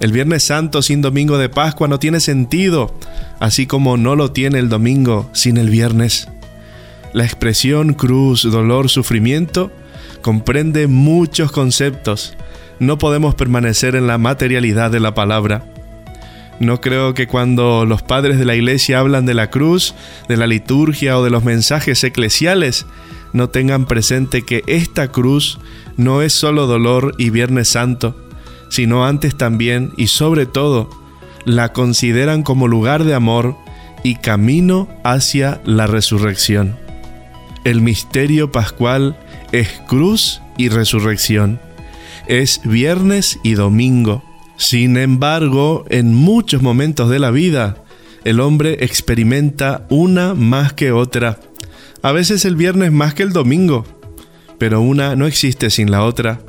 El 0.00 0.12
Viernes 0.12 0.44
Santo 0.44 0.82
sin 0.82 1.02
Domingo 1.02 1.38
de 1.38 1.48
Pascua 1.48 1.88
no 1.88 1.98
tiene 1.98 2.20
sentido, 2.20 2.94
así 3.40 3.66
como 3.66 3.96
no 3.96 4.16
lo 4.16 4.32
tiene 4.32 4.58
el 4.58 4.68
domingo 4.68 5.28
sin 5.32 5.56
el 5.56 5.70
viernes. 5.70 6.28
La 7.12 7.24
expresión 7.24 7.94
cruz, 7.94 8.42
dolor, 8.42 8.88
sufrimiento 8.88 9.70
comprende 10.22 10.86
muchos 10.86 11.52
conceptos. 11.52 12.34
No 12.78 12.98
podemos 12.98 13.34
permanecer 13.34 13.96
en 13.96 14.06
la 14.06 14.18
materialidad 14.18 14.90
de 14.90 15.00
la 15.00 15.14
palabra. 15.14 15.71
No 16.60 16.80
creo 16.80 17.14
que 17.14 17.26
cuando 17.26 17.84
los 17.84 18.02
padres 18.02 18.38
de 18.38 18.44
la 18.44 18.54
iglesia 18.54 19.00
hablan 19.00 19.26
de 19.26 19.34
la 19.34 19.50
cruz, 19.50 19.94
de 20.28 20.36
la 20.36 20.46
liturgia 20.46 21.18
o 21.18 21.24
de 21.24 21.30
los 21.30 21.44
mensajes 21.44 22.02
eclesiales, 22.04 22.86
no 23.32 23.48
tengan 23.48 23.86
presente 23.86 24.42
que 24.42 24.62
esta 24.66 25.08
cruz 25.08 25.58
no 25.96 26.22
es 26.22 26.32
solo 26.32 26.66
dolor 26.66 27.14
y 27.18 27.30
Viernes 27.30 27.68
Santo, 27.68 28.16
sino 28.68 29.06
antes 29.06 29.36
también 29.36 29.92
y 29.96 30.06
sobre 30.06 30.46
todo 30.46 30.90
la 31.44 31.72
consideran 31.72 32.42
como 32.42 32.68
lugar 32.68 33.04
de 33.04 33.14
amor 33.14 33.56
y 34.02 34.16
camino 34.16 34.88
hacia 35.04 35.60
la 35.64 35.86
resurrección. 35.86 36.76
El 37.64 37.80
misterio 37.80 38.50
pascual 38.50 39.16
es 39.52 39.80
cruz 39.86 40.40
y 40.56 40.68
resurrección. 40.68 41.60
Es 42.26 42.60
viernes 42.64 43.38
y 43.42 43.54
domingo 43.54 44.22
sin 44.56 44.96
embargo, 44.96 45.84
en 45.88 46.14
muchos 46.14 46.62
momentos 46.62 47.10
de 47.10 47.18
la 47.18 47.30
vida, 47.30 47.82
el 48.24 48.40
hombre 48.40 48.78
experimenta 48.84 49.86
una 49.90 50.34
más 50.34 50.72
que 50.72 50.92
otra. 50.92 51.40
A 52.02 52.12
veces 52.12 52.44
el 52.44 52.56
viernes 52.56 52.92
más 52.92 53.14
que 53.14 53.22
el 53.22 53.32
domingo, 53.32 53.84
pero 54.58 54.80
una 54.80 55.16
no 55.16 55.26
existe 55.26 55.70
sin 55.70 55.90
la 55.90 56.04
otra. 56.04 56.40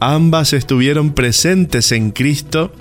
Ambas 0.00 0.52
estuvieron 0.52 1.12
presentes 1.12 1.92
en 1.92 2.10
Cristo 2.10 2.72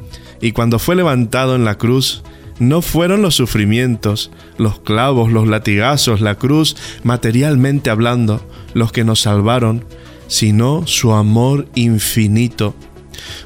y 0.42 0.52
cuando 0.52 0.80
fue 0.80 0.96
levantado 0.96 1.56
en 1.56 1.66
la 1.66 1.78
cruz, 1.78 2.24
no 2.60 2.82
fueron 2.82 3.22
los 3.22 3.36
sufrimientos, 3.36 4.32
los 4.58 4.80
clavos, 4.80 5.32
los 5.32 5.48
latigazos, 5.48 6.22
la 6.22 6.36
cruz, 6.36 6.76
materialmente 7.04 7.90
hablando, 7.90 8.48
los 8.74 8.92
que 8.92 9.04
nos 9.04 9.22
salvaron, 9.22 9.86
sino 10.28 10.86
su 10.88 11.14
amor 11.14 11.68
infinito 11.76 12.76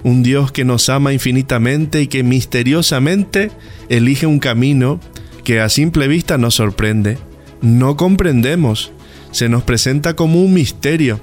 un 0.04 0.24
Dios 0.24 0.52
que 0.52 0.66
nos 0.66 0.90
ama 0.90 1.14
infinitamente 1.14 2.02
y 2.02 2.08
que 2.08 2.24
misteriosamente 2.24 3.52
elige 3.90 4.26
un 4.26 4.40
camino 4.40 5.00
que 5.44 5.62
a 5.62 5.70
simple 5.70 6.08
vista 6.08 6.38
nos 6.38 6.56
sorprende. 6.56 7.18
No 7.62 7.96
comprendemos, 7.96 8.92
se 9.32 9.50
nos 9.50 9.64
presenta 9.64 10.16
como 10.16 10.42
un 10.44 10.54
misterio. 10.54 11.20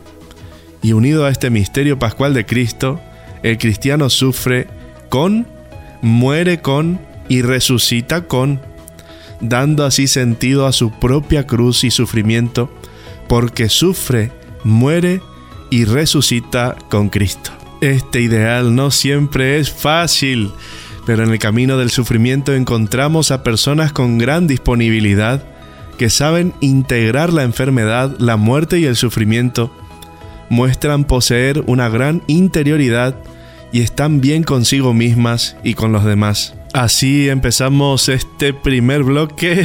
Y 0.82 0.92
unido 0.92 1.24
a 1.24 1.30
este 1.30 1.50
misterio 1.50 1.98
pascual 1.98 2.34
de 2.34 2.44
Cristo, 2.44 3.00
el 3.42 3.58
cristiano 3.58 4.10
sufre 4.10 4.66
con, 5.08 5.46
muere 6.02 6.60
con 6.60 7.00
y 7.28 7.42
resucita 7.42 8.26
con, 8.26 8.60
dando 9.40 9.84
así 9.84 10.06
sentido 10.06 10.66
a 10.66 10.72
su 10.72 10.90
propia 10.90 11.46
cruz 11.46 11.84
y 11.84 11.90
sufrimiento, 11.90 12.70
porque 13.28 13.68
sufre, 13.68 14.32
muere 14.64 15.20
y 15.70 15.84
resucita 15.84 16.76
con 16.90 17.08
Cristo. 17.08 17.50
Este 17.84 18.22
ideal 18.22 18.74
no 18.74 18.90
siempre 18.90 19.58
es 19.58 19.70
fácil, 19.70 20.52
pero 21.04 21.22
en 21.22 21.30
el 21.30 21.38
camino 21.38 21.76
del 21.76 21.90
sufrimiento 21.90 22.54
encontramos 22.54 23.30
a 23.30 23.42
personas 23.42 23.92
con 23.92 24.16
gran 24.16 24.46
disponibilidad 24.46 25.44
que 25.98 26.08
saben 26.08 26.54
integrar 26.62 27.30
la 27.30 27.42
enfermedad, 27.42 28.16
la 28.18 28.38
muerte 28.38 28.78
y 28.78 28.86
el 28.86 28.96
sufrimiento, 28.96 29.70
muestran 30.48 31.04
poseer 31.04 31.62
una 31.66 31.90
gran 31.90 32.22
interioridad 32.26 33.16
y 33.70 33.82
están 33.82 34.22
bien 34.22 34.44
consigo 34.44 34.94
mismas 34.94 35.58
y 35.62 35.74
con 35.74 35.92
los 35.92 36.06
demás. 36.06 36.54
Así 36.74 37.28
empezamos 37.28 38.08
este 38.08 38.52
primer 38.52 39.04
bloque. 39.04 39.64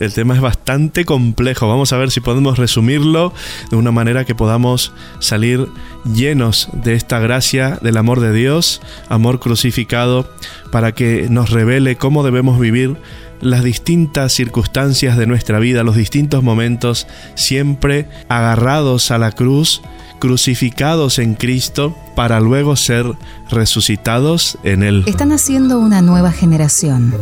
El 0.00 0.12
tema 0.12 0.34
es 0.34 0.42
bastante 0.42 1.06
complejo. 1.06 1.66
Vamos 1.66 1.94
a 1.94 1.96
ver 1.96 2.10
si 2.10 2.20
podemos 2.20 2.58
resumirlo 2.58 3.32
de 3.70 3.78
una 3.78 3.90
manera 3.90 4.26
que 4.26 4.34
podamos 4.34 4.92
salir 5.18 5.66
llenos 6.04 6.68
de 6.74 6.92
esta 6.92 7.20
gracia 7.20 7.78
del 7.80 7.96
amor 7.96 8.20
de 8.20 8.34
Dios, 8.34 8.82
amor 9.08 9.40
crucificado, 9.40 10.30
para 10.70 10.92
que 10.92 11.28
nos 11.30 11.48
revele 11.48 11.96
cómo 11.96 12.22
debemos 12.22 12.60
vivir 12.60 12.98
las 13.40 13.64
distintas 13.64 14.34
circunstancias 14.34 15.16
de 15.16 15.26
nuestra 15.26 15.58
vida, 15.58 15.84
los 15.84 15.96
distintos 15.96 16.42
momentos, 16.42 17.06
siempre 17.34 18.08
agarrados 18.28 19.10
a 19.10 19.16
la 19.16 19.32
cruz 19.32 19.80
crucificados 20.22 21.18
en 21.18 21.34
Cristo 21.34 21.96
para 22.14 22.38
luego 22.38 22.76
ser 22.76 23.18
resucitados 23.50 24.56
en 24.62 24.84
Él. 24.84 25.02
Están 25.08 25.30
naciendo 25.30 25.80
una 25.80 26.00
nueva 26.00 26.30
generación, 26.30 27.12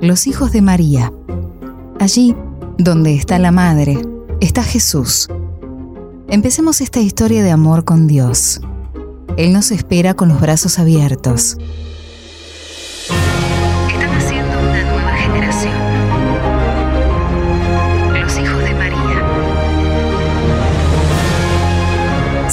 los 0.00 0.28
hijos 0.28 0.52
de 0.52 0.62
María. 0.62 1.12
Allí, 1.98 2.36
donde 2.78 3.16
está 3.16 3.40
la 3.40 3.50
Madre, 3.50 3.98
está 4.40 4.62
Jesús. 4.62 5.26
Empecemos 6.28 6.80
esta 6.80 7.00
historia 7.00 7.42
de 7.42 7.50
amor 7.50 7.84
con 7.84 8.06
Dios. 8.06 8.60
Él 9.36 9.52
nos 9.52 9.72
espera 9.72 10.14
con 10.14 10.28
los 10.28 10.40
brazos 10.40 10.78
abiertos. 10.78 11.56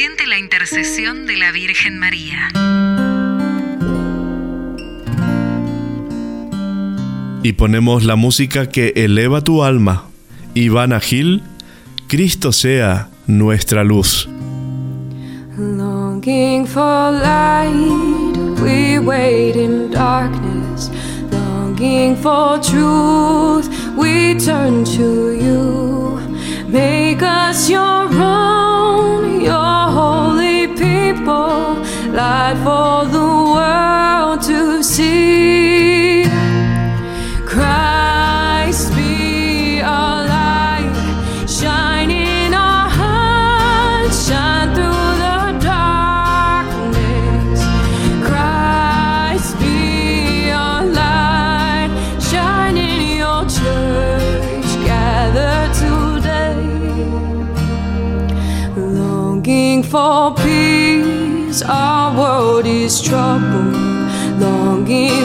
Siente 0.00 0.26
la 0.26 0.38
intercesión 0.38 1.26
de 1.26 1.36
la 1.36 1.52
Virgen 1.52 1.98
María. 1.98 2.48
Y 7.42 7.52
ponemos 7.52 8.04
la 8.04 8.16
música 8.16 8.70
que 8.70 8.94
eleva 8.96 9.42
tu 9.42 9.62
alma. 9.62 10.06
Ivana 10.54 11.00
Gil, 11.00 11.42
Cristo 12.08 12.50
sea 12.52 13.10
nuestra 13.26 13.84
luz. 13.84 14.26
Longing 15.58 16.66
for 16.66 17.12
light, 17.12 18.38
we 18.62 18.98
wait 19.00 19.54
in 19.54 19.90
darkness. 19.90 20.90
Longing 21.30 22.16
for 22.16 22.58
truth, 22.62 23.68
we 23.98 24.34
turn 24.38 24.82
to 24.82 25.32
you. 25.32 26.18
Make 26.70 27.22
us 27.22 27.68
your 27.68 28.08
own, 28.14 28.69
people, 31.30 32.12
light 32.12 32.56
for 32.64 33.06
the 33.06 33.26
world 33.54 34.42
to 34.42 34.82
see. 34.82 35.59
trouble, 63.02 63.72
longing. 64.38 65.19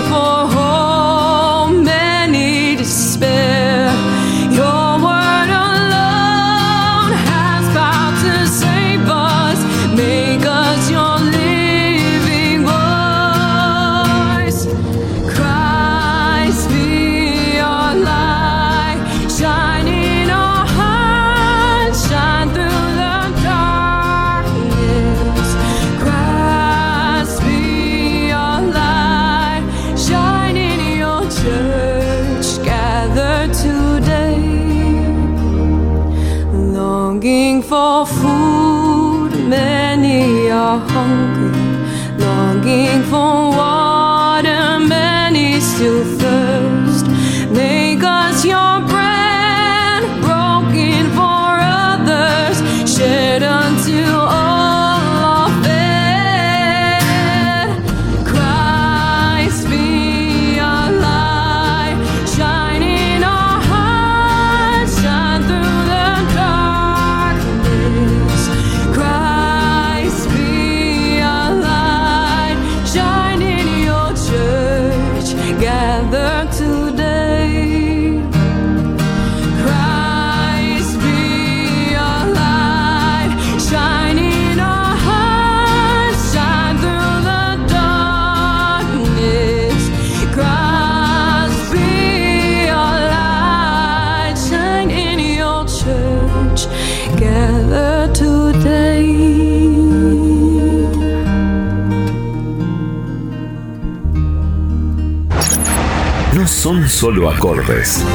Solo 106.96 107.30
acordes. 107.30 108.06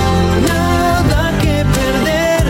Nada 0.49 1.39
que 1.39 1.65
perder, 1.67 2.45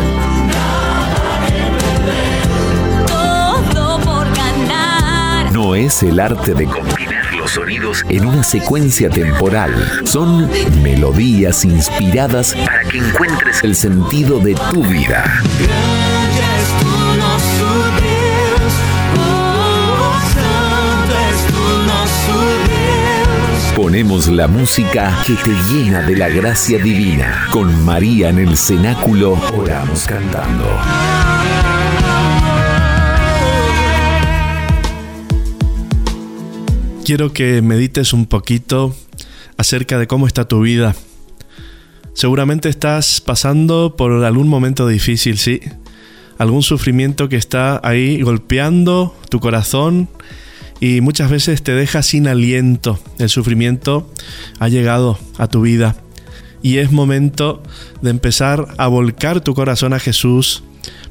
todo 3.08 3.98
por 3.98 4.32
ganar. 4.36 5.52
No 5.52 5.74
es 5.74 6.04
el 6.04 6.20
arte 6.20 6.54
de 6.54 6.66
combinar 6.66 7.34
los 7.34 7.50
sonidos 7.50 8.04
en 8.08 8.26
una 8.26 8.44
secuencia 8.44 9.10
temporal. 9.10 9.74
Son 10.04 10.48
melodías 10.80 11.64
inspiradas 11.64 12.54
para 12.54 12.84
que 12.84 12.98
encuentres 12.98 13.64
el 13.64 13.74
sentido 13.74 14.38
de 14.38 14.54
tu 14.54 14.84
vida. 14.84 15.42
Ponemos 23.90 24.28
la 24.28 24.46
música 24.46 25.20
que 25.26 25.34
te 25.34 25.50
llena 25.68 26.02
de 26.02 26.14
la 26.14 26.28
gracia 26.28 26.78
divina. 26.78 27.48
Con 27.50 27.84
María 27.84 28.28
en 28.28 28.38
el 28.38 28.56
cenáculo 28.56 29.32
oramos 29.52 30.06
cantando. 30.06 30.64
Quiero 37.04 37.32
que 37.32 37.62
medites 37.62 38.12
un 38.12 38.26
poquito 38.26 38.94
acerca 39.56 39.98
de 39.98 40.06
cómo 40.06 40.28
está 40.28 40.46
tu 40.46 40.60
vida. 40.60 40.94
Seguramente 42.14 42.68
estás 42.68 43.20
pasando 43.20 43.96
por 43.96 44.24
algún 44.24 44.46
momento 44.46 44.86
difícil, 44.86 45.36
sí. 45.36 45.62
Algún 46.38 46.62
sufrimiento 46.62 47.28
que 47.28 47.36
está 47.36 47.80
ahí 47.82 48.22
golpeando 48.22 49.16
tu 49.30 49.40
corazón 49.40 50.08
y 50.80 51.02
muchas 51.02 51.30
veces 51.30 51.62
te 51.62 51.72
deja 51.72 52.02
sin 52.02 52.26
aliento. 52.26 52.98
El 53.18 53.28
sufrimiento 53.28 54.10
ha 54.58 54.68
llegado 54.68 55.18
a 55.38 55.46
tu 55.46 55.60
vida 55.60 55.94
y 56.62 56.78
es 56.78 56.90
momento 56.90 57.62
de 58.02 58.10
empezar 58.10 58.66
a 58.78 58.86
volcar 58.88 59.40
tu 59.40 59.54
corazón 59.54 59.92
a 59.92 60.00
Jesús 60.00 60.64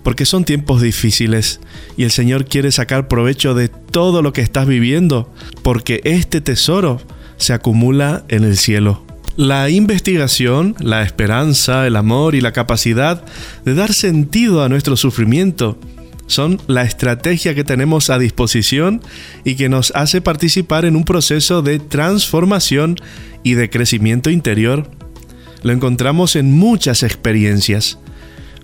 porque 0.04 0.26
son 0.26 0.44
tiempos 0.44 0.82
difíciles 0.82 1.60
y 1.98 2.04
el 2.04 2.12
Señor 2.12 2.46
quiere 2.46 2.72
sacar 2.72 3.08
provecho 3.08 3.54
de 3.54 3.68
todo 3.68 4.22
lo 4.22 4.34
que 4.34 4.42
estás 4.42 4.68
viviendo 4.68 5.32
porque 5.62 6.02
este 6.04 6.42
tesoro 6.42 7.02
se 7.38 7.54
acumula 7.54 8.24
en 8.28 8.44
el 8.44 8.58
cielo. 8.58 9.04
La 9.36 9.70
investigación, 9.70 10.76
la 10.80 11.04
esperanza, 11.04 11.88
el 11.88 11.96
amor 11.96 12.36
y 12.36 12.42
la 12.42 12.52
capacidad 12.52 13.24
de 13.64 13.74
dar 13.74 13.94
sentido 13.94 14.64
a 14.64 14.70
nuestro 14.70 14.98
sufrimiento 14.98 15.78
son 16.30 16.62
la 16.68 16.84
estrategia 16.84 17.56
que 17.56 17.64
tenemos 17.64 18.12
a 18.12 18.20
disposición 18.20 19.02
y 19.44 19.56
que 19.56 19.68
nos 19.68 19.92
hace 19.96 20.22
participar 20.22 20.86
en 20.86 20.96
un 20.96 21.04
proceso 21.04 21.64
de 21.64 21.80
transformación 21.80 22.98
y 23.44 23.56
de 23.56 23.70
crecimiento 23.72 24.30
interior. 24.30 24.92
Lo 25.64 25.74
encontramos 25.74 26.36
en 26.36 26.52
muchas 26.52 27.02
experiencias, 27.02 27.98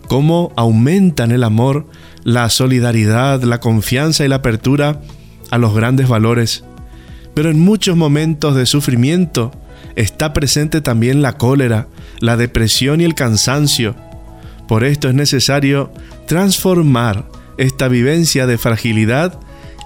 cómo 0.07 0.53
aumentan 0.55 1.31
el 1.31 1.43
amor, 1.43 1.87
la 2.23 2.49
solidaridad, 2.51 3.41
la 3.41 3.59
confianza 3.59 4.23
y 4.23 4.27
la 4.27 4.37
apertura 4.37 5.01
a 5.49 5.57
los 5.57 5.73
grandes 5.73 6.07
valores. 6.07 6.63
Pero 7.33 7.49
en 7.49 7.59
muchos 7.59 7.97
momentos 7.97 8.55
de 8.55 8.67
sufrimiento 8.67 9.51
está 9.95 10.33
presente 10.33 10.81
también 10.81 11.23
la 11.23 11.33
cólera, 11.33 11.87
la 12.19 12.37
depresión 12.37 13.01
y 13.01 13.05
el 13.05 13.15
cansancio. 13.15 13.95
Por 14.67 14.83
esto 14.83 15.09
es 15.09 15.15
necesario 15.15 15.91
transformar 16.27 17.34
esta 17.57 17.87
vivencia 17.87 18.47
de 18.47 18.57
fragilidad 18.57 19.39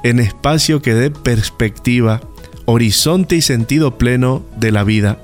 en 0.03 0.19
espacio 0.19 0.81
que 0.81 0.93
dé 0.93 1.11
perspectiva, 1.11 2.21
horizonte 2.65 3.35
y 3.35 3.41
sentido 3.41 3.97
pleno 3.97 4.43
de 4.57 4.71
la 4.71 4.83
vida. 4.83 5.17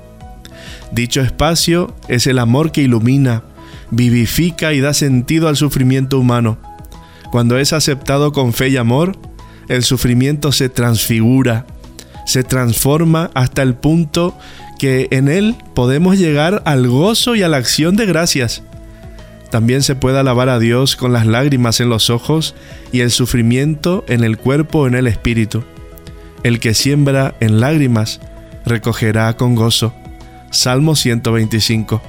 Dicho 0.92 1.20
espacio 1.20 1.94
es 2.08 2.26
el 2.26 2.38
amor 2.38 2.72
que 2.72 2.82
ilumina, 2.82 3.42
vivifica 3.90 4.72
y 4.72 4.80
da 4.80 4.94
sentido 4.94 5.48
al 5.48 5.56
sufrimiento 5.56 6.18
humano. 6.18 6.58
Cuando 7.30 7.58
es 7.58 7.72
aceptado 7.72 8.32
con 8.32 8.52
fe 8.52 8.68
y 8.68 8.76
amor, 8.76 9.16
el 9.68 9.82
sufrimiento 9.82 10.52
se 10.52 10.68
transfigura, 10.68 11.66
se 12.24 12.44
transforma 12.44 13.30
hasta 13.34 13.62
el 13.62 13.74
punto 13.74 14.36
que 14.78 15.08
en 15.10 15.28
él 15.28 15.56
podemos 15.74 16.18
llegar 16.18 16.62
al 16.66 16.86
gozo 16.88 17.34
y 17.34 17.42
a 17.42 17.48
la 17.48 17.56
acción 17.56 17.96
de 17.96 18.06
gracias. 18.06 18.62
También 19.56 19.82
se 19.82 19.94
puede 19.94 20.18
alabar 20.18 20.50
a 20.50 20.58
Dios 20.58 20.96
con 20.96 21.14
las 21.14 21.26
lágrimas 21.26 21.80
en 21.80 21.88
los 21.88 22.10
ojos 22.10 22.54
y 22.92 23.00
el 23.00 23.10
sufrimiento 23.10 24.04
en 24.06 24.22
el 24.22 24.36
cuerpo 24.36 24.80
o 24.80 24.86
en 24.86 24.94
el 24.94 25.06
espíritu. 25.06 25.64
El 26.42 26.60
que 26.60 26.74
siembra 26.74 27.34
en 27.40 27.58
lágrimas 27.58 28.20
recogerá 28.66 29.34
con 29.38 29.54
gozo. 29.54 29.94
Salmo 30.50 30.94
125. 30.94 32.02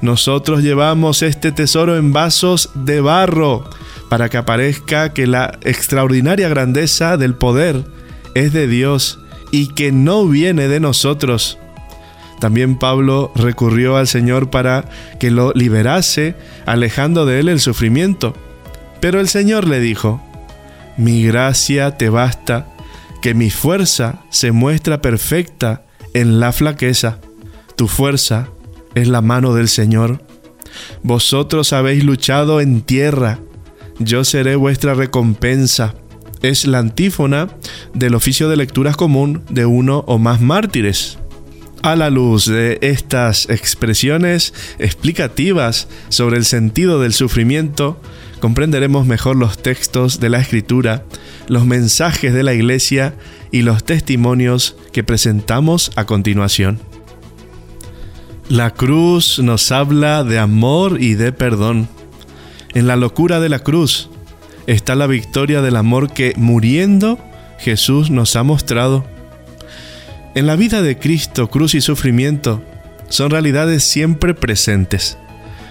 Nosotros 0.00 0.64
llevamos 0.64 1.22
este 1.22 1.52
tesoro 1.52 1.96
en 1.96 2.12
vasos 2.12 2.70
de 2.74 3.00
barro 3.00 3.70
para 4.10 4.28
que 4.28 4.38
aparezca 4.38 5.12
que 5.12 5.28
la 5.28 5.56
extraordinaria 5.62 6.48
grandeza 6.48 7.16
del 7.16 7.36
poder 7.36 7.84
es 8.34 8.52
de 8.52 8.66
Dios 8.66 9.20
y 9.52 9.68
que 9.74 9.92
no 9.92 10.26
viene 10.26 10.66
de 10.66 10.80
nosotros. 10.80 11.56
También 12.40 12.76
Pablo 12.76 13.32
recurrió 13.34 13.96
al 13.96 14.06
Señor 14.06 14.50
para 14.50 14.88
que 15.18 15.30
lo 15.30 15.52
liberase, 15.52 16.34
alejando 16.66 17.26
de 17.26 17.40
él 17.40 17.48
el 17.48 17.60
sufrimiento. 17.60 18.34
Pero 19.00 19.20
el 19.20 19.28
Señor 19.28 19.66
le 19.66 19.80
dijo, 19.80 20.20
Mi 20.96 21.24
gracia 21.24 21.96
te 21.96 22.08
basta, 22.08 22.68
que 23.20 23.34
mi 23.34 23.50
fuerza 23.50 24.20
se 24.30 24.52
muestra 24.52 25.00
perfecta 25.00 25.84
en 26.14 26.40
la 26.40 26.52
flaqueza. 26.52 27.18
Tu 27.76 27.88
fuerza 27.88 28.48
es 28.94 29.08
la 29.08 29.20
mano 29.20 29.54
del 29.54 29.68
Señor. 29.68 30.22
Vosotros 31.02 31.72
habéis 31.72 32.04
luchado 32.04 32.60
en 32.60 32.82
tierra, 32.82 33.38
yo 33.98 34.24
seré 34.24 34.56
vuestra 34.56 34.94
recompensa. 34.94 35.94
Es 36.40 36.66
la 36.66 36.78
antífona 36.78 37.48
del 37.94 38.14
oficio 38.14 38.48
de 38.48 38.56
lecturas 38.56 38.96
común 38.96 39.42
de 39.50 39.66
uno 39.66 40.04
o 40.06 40.18
más 40.18 40.40
mártires. 40.40 41.18
A 41.82 41.94
la 41.94 42.10
luz 42.10 42.46
de 42.46 42.78
estas 42.82 43.48
expresiones 43.48 44.52
explicativas 44.80 45.86
sobre 46.08 46.36
el 46.36 46.44
sentido 46.44 47.00
del 47.00 47.12
sufrimiento, 47.12 48.00
comprenderemos 48.40 49.06
mejor 49.06 49.36
los 49.36 49.58
textos 49.58 50.18
de 50.18 50.28
la 50.28 50.40
Escritura, 50.40 51.04
los 51.46 51.66
mensajes 51.66 52.34
de 52.34 52.42
la 52.42 52.52
Iglesia 52.52 53.14
y 53.52 53.62
los 53.62 53.84
testimonios 53.84 54.76
que 54.92 55.04
presentamos 55.04 55.92
a 55.94 56.04
continuación. 56.04 56.80
La 58.48 58.70
cruz 58.70 59.38
nos 59.38 59.70
habla 59.70 60.24
de 60.24 60.38
amor 60.38 61.00
y 61.00 61.14
de 61.14 61.32
perdón. 61.32 61.88
En 62.74 62.86
la 62.88 62.96
locura 62.96 63.38
de 63.38 63.50
la 63.50 63.60
cruz 63.60 64.10
está 64.66 64.96
la 64.96 65.06
victoria 65.06 65.62
del 65.62 65.76
amor 65.76 66.12
que 66.12 66.32
muriendo 66.36 67.18
Jesús 67.58 68.10
nos 68.10 68.34
ha 68.36 68.42
mostrado. 68.42 69.17
En 70.38 70.46
la 70.46 70.54
vida 70.54 70.82
de 70.82 70.96
Cristo, 70.96 71.50
cruz 71.50 71.74
y 71.74 71.80
sufrimiento 71.80 72.62
son 73.08 73.32
realidades 73.32 73.82
siempre 73.82 74.34
presentes. 74.34 75.18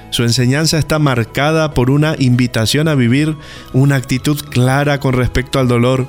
Su 0.09 0.23
enseñanza 0.23 0.77
está 0.77 0.99
marcada 0.99 1.73
por 1.73 1.89
una 1.89 2.17
invitación 2.19 2.89
a 2.89 2.95
vivir 2.95 3.37
una 3.71 3.95
actitud 3.95 4.37
clara 4.49 4.99
con 4.99 5.13
respecto 5.13 5.59
al 5.59 5.69
dolor. 5.69 6.05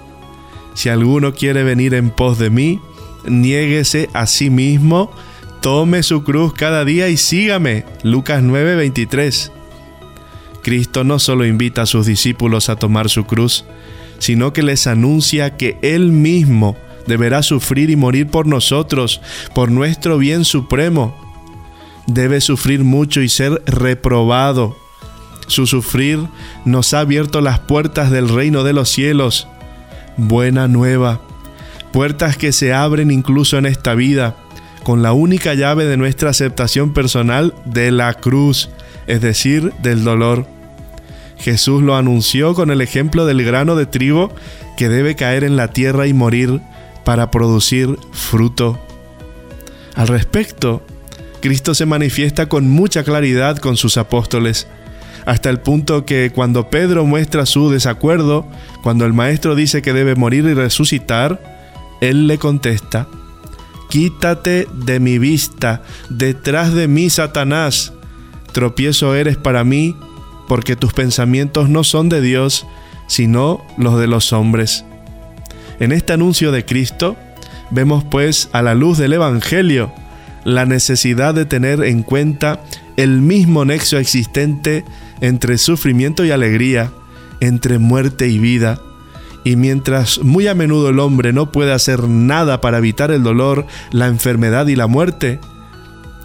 Si 0.74 0.88
alguno 0.88 1.34
quiere 1.34 1.62
venir 1.62 1.94
en 1.94 2.10
pos 2.10 2.40
de 2.40 2.50
mí, 2.50 2.80
niéguese 3.28 4.10
a 4.12 4.26
sí 4.26 4.50
mismo, 4.50 5.12
tome 5.60 6.02
su 6.02 6.24
cruz 6.24 6.52
cada 6.52 6.84
día 6.84 7.08
y 7.08 7.16
sígame. 7.16 7.84
Lucas 8.02 8.42
9:23. 8.42 9.52
Cristo 10.64 11.04
no 11.04 11.20
solo 11.20 11.46
invita 11.46 11.82
a 11.82 11.86
sus 11.86 12.06
discípulos 12.06 12.68
a 12.70 12.74
tomar 12.74 13.08
su 13.08 13.24
cruz, 13.24 13.64
sino 14.18 14.52
que 14.52 14.64
les 14.64 14.88
anuncia 14.88 15.56
que 15.56 15.78
Él 15.80 16.10
mismo 16.10 16.76
deberá 17.08 17.42
sufrir 17.42 17.90
y 17.90 17.96
morir 17.96 18.28
por 18.28 18.46
nosotros, 18.46 19.20
por 19.54 19.70
nuestro 19.70 20.18
bien 20.18 20.44
supremo. 20.44 21.16
Debe 22.06 22.40
sufrir 22.40 22.84
mucho 22.84 23.20
y 23.20 23.28
ser 23.28 23.62
reprobado. 23.66 24.76
Su 25.48 25.66
sufrir 25.66 26.20
nos 26.64 26.94
ha 26.94 27.00
abierto 27.00 27.40
las 27.40 27.58
puertas 27.58 28.10
del 28.10 28.28
reino 28.28 28.62
de 28.62 28.74
los 28.74 28.90
cielos. 28.90 29.48
Buena 30.16 30.68
nueva. 30.68 31.20
Puertas 31.92 32.36
que 32.36 32.52
se 32.52 32.72
abren 32.72 33.10
incluso 33.10 33.56
en 33.58 33.66
esta 33.66 33.94
vida, 33.94 34.36
con 34.84 35.02
la 35.02 35.12
única 35.12 35.54
llave 35.54 35.86
de 35.86 35.96
nuestra 35.96 36.30
aceptación 36.30 36.92
personal 36.92 37.54
de 37.64 37.90
la 37.90 38.12
cruz, 38.14 38.68
es 39.06 39.20
decir, 39.22 39.72
del 39.82 40.04
dolor. 40.04 40.46
Jesús 41.38 41.82
lo 41.82 41.96
anunció 41.96 42.54
con 42.54 42.70
el 42.70 42.80
ejemplo 42.80 43.24
del 43.24 43.42
grano 43.44 43.76
de 43.76 43.86
trigo 43.86 44.34
que 44.76 44.88
debe 44.88 45.16
caer 45.16 45.44
en 45.44 45.56
la 45.56 45.68
tierra 45.68 46.06
y 46.06 46.12
morir 46.12 46.60
para 47.08 47.30
producir 47.30 47.98
fruto. 48.12 48.78
Al 49.94 50.08
respecto, 50.08 50.82
Cristo 51.40 51.74
se 51.74 51.86
manifiesta 51.86 52.50
con 52.50 52.68
mucha 52.68 53.02
claridad 53.02 53.56
con 53.56 53.78
sus 53.78 53.96
apóstoles, 53.96 54.66
hasta 55.24 55.48
el 55.48 55.58
punto 55.58 56.04
que 56.04 56.30
cuando 56.34 56.68
Pedro 56.68 57.06
muestra 57.06 57.46
su 57.46 57.70
desacuerdo, 57.70 58.46
cuando 58.82 59.06
el 59.06 59.14
Maestro 59.14 59.54
dice 59.54 59.80
que 59.80 59.94
debe 59.94 60.16
morir 60.16 60.44
y 60.44 60.52
resucitar, 60.52 61.40
él 62.02 62.26
le 62.26 62.36
contesta, 62.36 63.08
Quítate 63.88 64.68
de 64.70 65.00
mi 65.00 65.18
vista, 65.18 65.80
detrás 66.10 66.74
de 66.74 66.88
mí, 66.88 67.08
Satanás, 67.08 67.94
tropiezo 68.52 69.14
eres 69.14 69.38
para 69.38 69.64
mí 69.64 69.96
porque 70.46 70.76
tus 70.76 70.92
pensamientos 70.92 71.70
no 71.70 71.84
son 71.84 72.10
de 72.10 72.20
Dios, 72.20 72.66
sino 73.06 73.64
los 73.78 73.98
de 73.98 74.08
los 74.08 74.34
hombres. 74.34 74.84
En 75.80 75.92
este 75.92 76.12
anuncio 76.12 76.50
de 76.52 76.64
Cristo, 76.64 77.16
vemos 77.70 78.04
pues 78.04 78.48
a 78.52 78.62
la 78.62 78.74
luz 78.74 78.98
del 78.98 79.12
Evangelio 79.12 79.92
la 80.44 80.66
necesidad 80.66 81.34
de 81.34 81.44
tener 81.44 81.82
en 81.84 82.02
cuenta 82.02 82.60
el 82.96 83.20
mismo 83.20 83.64
nexo 83.64 83.98
existente 83.98 84.84
entre 85.20 85.58
sufrimiento 85.58 86.24
y 86.24 86.30
alegría, 86.30 86.90
entre 87.40 87.78
muerte 87.78 88.28
y 88.28 88.38
vida. 88.38 88.80
Y 89.44 89.56
mientras 89.56 90.20
muy 90.22 90.48
a 90.48 90.54
menudo 90.54 90.88
el 90.88 90.98
hombre 90.98 91.32
no 91.32 91.52
puede 91.52 91.72
hacer 91.72 92.08
nada 92.08 92.60
para 92.60 92.78
evitar 92.78 93.10
el 93.10 93.22
dolor, 93.22 93.66
la 93.92 94.06
enfermedad 94.06 94.66
y 94.66 94.76
la 94.76 94.86
muerte, 94.86 95.40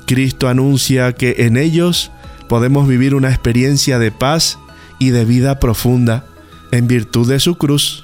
Cristo 0.08 0.50
anuncia 0.50 1.14
que 1.14 1.36
en 1.40 1.58
ellos 1.58 2.12
podemos 2.50 2.88
vivir 2.88 3.16
una 3.16 3.30
experiencia 3.30 4.00
de 4.00 4.12
paz 4.12 4.58
y 5.00 5.12
de 5.12 5.26
vida 5.26 5.60
profunda 5.60 6.26
en 6.72 6.88
virtud 6.88 7.30
de 7.30 7.40
su 7.40 7.56
cruz. 7.56 8.03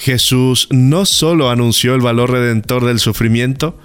Jesús 0.00 0.66
no 0.70 1.04
solo 1.04 1.50
anunció 1.50 1.94
el 1.94 2.00
valor 2.00 2.30
redentor 2.30 2.86
del 2.86 3.00
sufrimiento, 3.00 3.78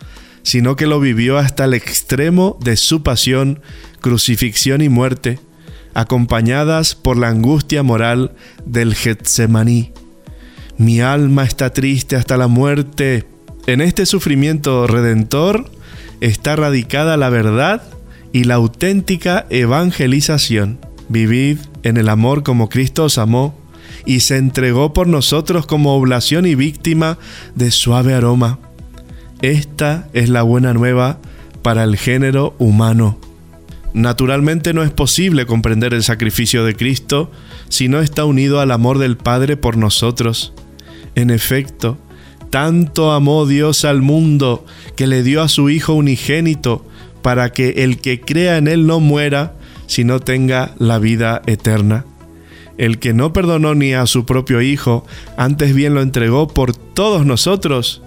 sino 0.43 0.78
que 0.78 0.88
lo 0.88 1.01
vivió 1.01 1.38
hasta 1.38 1.66
el 1.66 1.74
extremo 1.74 2.57
de 2.63 2.78
su 2.78 3.03
pasión, 3.03 3.59
crucifixión 3.99 4.80
y 4.80 4.88
muerte, 4.88 5.39
acompañadas 5.93 6.95
por 6.95 7.18
la 7.18 7.28
angustia 7.28 7.84
moral 7.84 8.32
del 8.66 8.95
Getsemaní. 8.95 9.91
Mi 10.78 11.01
alma 11.01 11.43
está 11.43 11.74
triste 11.74 12.16
hasta 12.16 12.38
la 12.38 12.47
muerte. 12.47 13.28
En 13.68 13.82
este 13.82 14.05
sufrimiento 14.05 14.88
redentor 14.88 15.70
está 16.22 16.55
radicada 16.55 17.18
la 17.18 17.30
verdad 17.30 17.84
y 18.32 18.45
la 18.45 18.53
auténtica 18.53 19.47
evangelización. 19.49 20.80
Vivid 21.09 21.57
en 21.84 21.97
el 21.97 22.07
amor 22.07 22.43
como 22.43 22.70
Cristo 22.70 23.03
os 23.03 23.18
amó 23.18 23.64
y 24.06 24.22
se 24.22 24.38
entregó 24.38 24.93
por 24.93 25.08
nosotros 25.08 25.66
como 25.66 25.95
oblación 25.95 26.45
y 26.45 26.56
víctima 26.56 27.18
de 27.56 27.72
suave 27.72 28.14
aroma. 28.14 28.60
Esta 29.41 30.08
es 30.14 30.30
la 30.30 30.43
buena 30.43 30.74
nueva 30.74 31.20
para 31.62 31.84
el 31.84 31.97
género 31.97 32.56
humano. 32.60 33.20
Naturalmente 33.93 34.74
no 34.74 34.84
es 34.84 34.91
posible 34.91 35.45
comprender 35.45 35.93
el 35.93 36.03
sacrificio 36.03 36.66
de 36.66 36.76
Cristo 36.76 37.32
si 37.70 37.88
no 37.88 38.01
está 38.01 38.26
unido 38.26 38.60
al 38.60 38.72
amor 38.72 38.99
del 38.99 39.18
Padre 39.18 39.56
por 39.58 39.78
nosotros. 39.78 40.53
En 41.16 41.30
efecto, 41.30 41.97
tanto 42.49 43.14
amó 43.14 43.45
Dios 43.45 43.86
al 43.86 44.01
mundo 44.01 44.66
que 44.95 45.08
le 45.08 45.24
dio 45.24 45.41
a 45.41 45.47
su 45.47 45.70
Hijo 45.70 45.93
unigénito 45.93 46.86
para 47.22 47.51
que 47.51 47.84
el 47.84 47.99
que 47.99 48.20
crea 48.20 48.58
en 48.58 48.68
Él 48.68 48.86
no 48.86 48.99
muera, 48.99 49.56
sino 49.88 50.20
tenga 50.20 50.76
la 50.78 50.99
vida 50.99 51.41
eterna. 51.47 52.06
El 52.78 52.99
que 52.99 53.13
no 53.13 53.32
perdonó 53.32 53.73
ni 53.73 53.93
a 53.93 54.05
su 54.05 54.26
propio 54.26 54.61
Hijo, 54.61 55.05
antes 55.38 55.73
bien 55.73 55.93
lo 55.93 56.01
entregó 56.01 56.47
por 56.47 56.76
todos 56.76 57.26
nosotros, 57.26 58.01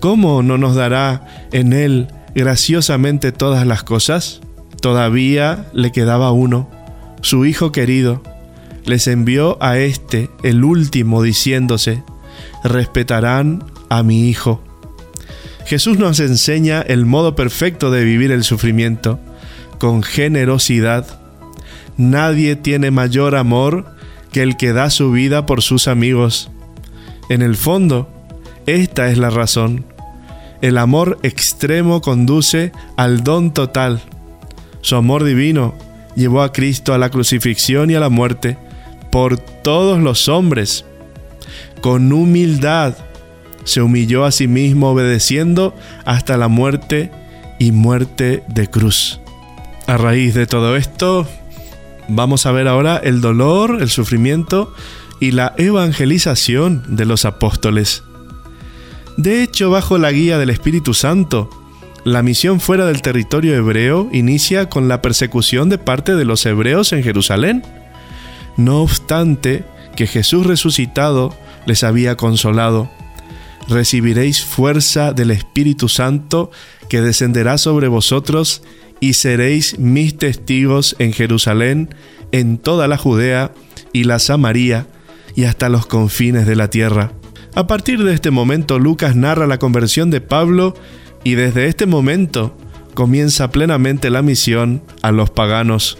¿cómo 0.00 0.42
no 0.42 0.58
nos 0.58 0.74
dará 0.74 1.46
en 1.52 1.72
Él 1.72 2.08
graciosamente 2.34 3.30
todas 3.30 3.66
las 3.66 3.84
cosas? 3.84 4.40
Todavía 4.80 5.66
le 5.72 5.92
quedaba 5.92 6.32
uno, 6.32 6.68
su 7.22 7.46
Hijo 7.46 7.70
querido. 7.70 8.22
Les 8.84 9.06
envió 9.06 9.62
a 9.62 9.78
este, 9.78 10.30
el 10.42 10.64
último, 10.64 11.22
diciéndose, 11.22 12.02
respetarán 12.64 13.64
a 13.90 14.02
mi 14.02 14.28
Hijo. 14.28 14.62
Jesús 15.66 15.98
nos 15.98 16.18
enseña 16.18 16.80
el 16.80 17.06
modo 17.06 17.36
perfecto 17.36 17.92
de 17.92 18.02
vivir 18.02 18.32
el 18.32 18.42
sufrimiento, 18.42 19.20
con 19.78 20.02
generosidad. 20.02 21.06
Nadie 21.96 22.56
tiene 22.56 22.90
mayor 22.90 23.36
amor 23.36 23.99
que 24.32 24.42
el 24.42 24.56
que 24.56 24.72
da 24.72 24.90
su 24.90 25.10
vida 25.12 25.46
por 25.46 25.62
sus 25.62 25.88
amigos. 25.88 26.50
En 27.28 27.42
el 27.42 27.56
fondo, 27.56 28.08
esta 28.66 29.10
es 29.10 29.18
la 29.18 29.30
razón. 29.30 29.84
El 30.60 30.78
amor 30.78 31.18
extremo 31.22 32.00
conduce 32.00 32.72
al 32.96 33.24
don 33.24 33.52
total. 33.52 34.00
Su 34.82 34.96
amor 34.96 35.24
divino 35.24 35.74
llevó 36.16 36.42
a 36.42 36.52
Cristo 36.52 36.92
a 36.92 36.98
la 36.98 37.10
crucifixión 37.10 37.90
y 37.90 37.94
a 37.94 38.00
la 38.00 38.08
muerte 38.08 38.58
por 39.10 39.38
todos 39.38 40.00
los 40.00 40.28
hombres. 40.28 40.84
Con 41.80 42.12
humildad 42.12 42.96
se 43.64 43.82
humilló 43.82 44.24
a 44.24 44.32
sí 44.32 44.48
mismo 44.48 44.90
obedeciendo 44.90 45.74
hasta 46.04 46.36
la 46.36 46.48
muerte 46.48 47.10
y 47.58 47.72
muerte 47.72 48.42
de 48.48 48.68
cruz. 48.68 49.20
A 49.86 49.96
raíz 49.96 50.34
de 50.34 50.46
todo 50.46 50.76
esto, 50.76 51.26
vamos 52.10 52.46
a 52.46 52.52
ver 52.52 52.68
ahora 52.68 52.96
el 52.96 53.20
dolor, 53.20 53.78
el 53.80 53.88
sufrimiento 53.88 54.74
y 55.20 55.32
la 55.32 55.54
evangelización 55.56 56.82
de 56.88 57.06
los 57.06 57.24
apóstoles. 57.24 58.02
De 59.16 59.42
hecho, 59.42 59.70
bajo 59.70 59.98
la 59.98 60.12
guía 60.12 60.38
del 60.38 60.50
Espíritu 60.50 60.94
Santo, 60.94 61.50
la 62.04 62.22
misión 62.22 62.60
fuera 62.60 62.86
del 62.86 63.02
territorio 63.02 63.54
hebreo 63.54 64.08
inicia 64.12 64.70
con 64.70 64.88
la 64.88 65.02
persecución 65.02 65.68
de 65.68 65.78
parte 65.78 66.14
de 66.14 66.24
los 66.24 66.46
hebreos 66.46 66.92
en 66.92 67.02
Jerusalén. 67.02 67.62
No 68.56 68.80
obstante 68.80 69.64
que 69.96 70.06
Jesús 70.06 70.46
resucitado 70.46 71.34
les 71.66 71.84
había 71.84 72.16
consolado. 72.16 72.90
Recibiréis 73.68 74.42
fuerza 74.42 75.12
del 75.12 75.30
Espíritu 75.30 75.88
Santo 75.88 76.50
que 76.88 77.02
descenderá 77.02 77.58
sobre 77.58 77.88
vosotros 77.88 78.62
y 79.00 79.14
seréis 79.14 79.78
mis 79.78 80.16
testigos 80.16 80.94
en 80.98 81.12
Jerusalén, 81.12 81.94
en 82.32 82.58
toda 82.58 82.86
la 82.86 82.96
Judea 82.96 83.52
y 83.92 84.04
la 84.04 84.18
Samaria 84.18 84.86
y 85.34 85.44
hasta 85.44 85.68
los 85.68 85.86
confines 85.86 86.46
de 86.46 86.56
la 86.56 86.68
tierra. 86.68 87.12
A 87.54 87.66
partir 87.66 88.04
de 88.04 88.14
este 88.14 88.30
momento 88.30 88.78
Lucas 88.78 89.16
narra 89.16 89.46
la 89.46 89.58
conversión 89.58 90.10
de 90.10 90.20
Pablo 90.20 90.74
y 91.24 91.34
desde 91.34 91.66
este 91.66 91.86
momento 91.86 92.56
comienza 92.94 93.50
plenamente 93.50 94.10
la 94.10 94.22
misión 94.22 94.82
a 95.02 95.10
los 95.10 95.30
paganos. 95.30 95.98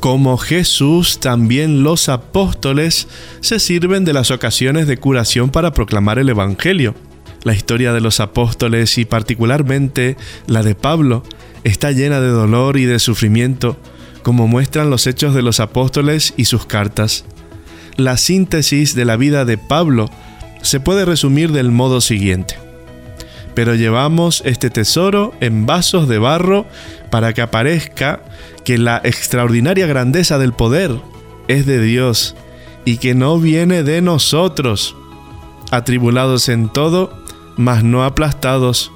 Como 0.00 0.38
Jesús, 0.38 1.20
también 1.20 1.82
los 1.82 2.08
apóstoles 2.08 3.06
se 3.40 3.58
sirven 3.58 4.04
de 4.04 4.14
las 4.14 4.30
ocasiones 4.30 4.86
de 4.86 4.96
curación 4.96 5.50
para 5.50 5.72
proclamar 5.72 6.18
el 6.18 6.30
Evangelio. 6.30 6.94
La 7.44 7.54
historia 7.54 7.92
de 7.92 8.00
los 8.00 8.20
apóstoles 8.20 8.96
y 8.98 9.04
particularmente 9.04 10.16
la 10.46 10.62
de 10.62 10.74
Pablo 10.74 11.22
está 11.64 11.92
llena 11.92 12.20
de 12.20 12.28
dolor 12.28 12.76
y 12.76 12.84
de 12.84 12.98
sufrimiento, 12.98 13.76
como 14.22 14.46
muestran 14.46 14.90
los 14.90 15.06
hechos 15.06 15.34
de 15.34 15.42
los 15.42 15.60
apóstoles 15.60 16.34
y 16.36 16.44
sus 16.44 16.66
cartas. 16.66 17.24
La 17.96 18.16
síntesis 18.16 18.94
de 18.94 19.04
la 19.04 19.16
vida 19.16 19.44
de 19.44 19.58
Pablo 19.58 20.10
se 20.62 20.80
puede 20.80 21.04
resumir 21.04 21.52
del 21.52 21.70
modo 21.70 22.00
siguiente. 22.00 22.56
Pero 23.54 23.74
llevamos 23.74 24.42
este 24.44 24.70
tesoro 24.70 25.34
en 25.40 25.66
vasos 25.66 26.08
de 26.08 26.18
barro 26.18 26.66
para 27.10 27.32
que 27.32 27.42
aparezca 27.42 28.22
que 28.64 28.78
la 28.78 29.00
extraordinaria 29.04 29.86
grandeza 29.86 30.38
del 30.38 30.52
poder 30.52 30.92
es 31.48 31.66
de 31.66 31.82
Dios 31.82 32.36
y 32.84 32.98
que 32.98 33.14
no 33.14 33.38
viene 33.38 33.82
de 33.82 34.00
nosotros, 34.02 34.96
atribulados 35.70 36.48
en 36.48 36.68
todo, 36.68 37.12
mas 37.56 37.82
no 37.84 38.04
aplastados, 38.04 38.92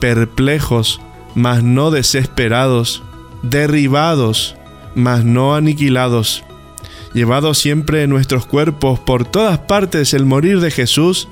perplejos, 0.00 1.00
mas 1.36 1.62
no 1.62 1.90
desesperados, 1.92 3.02
derribados, 3.42 4.56
mas 4.94 5.24
no 5.24 5.54
aniquilados, 5.54 6.42
llevados 7.12 7.58
siempre 7.58 8.02
en 8.02 8.10
nuestros 8.10 8.46
cuerpos 8.46 8.98
por 8.98 9.26
todas 9.26 9.58
partes 9.58 10.14
el 10.14 10.24
morir 10.24 10.60
de 10.60 10.70
Jesús, 10.70 11.28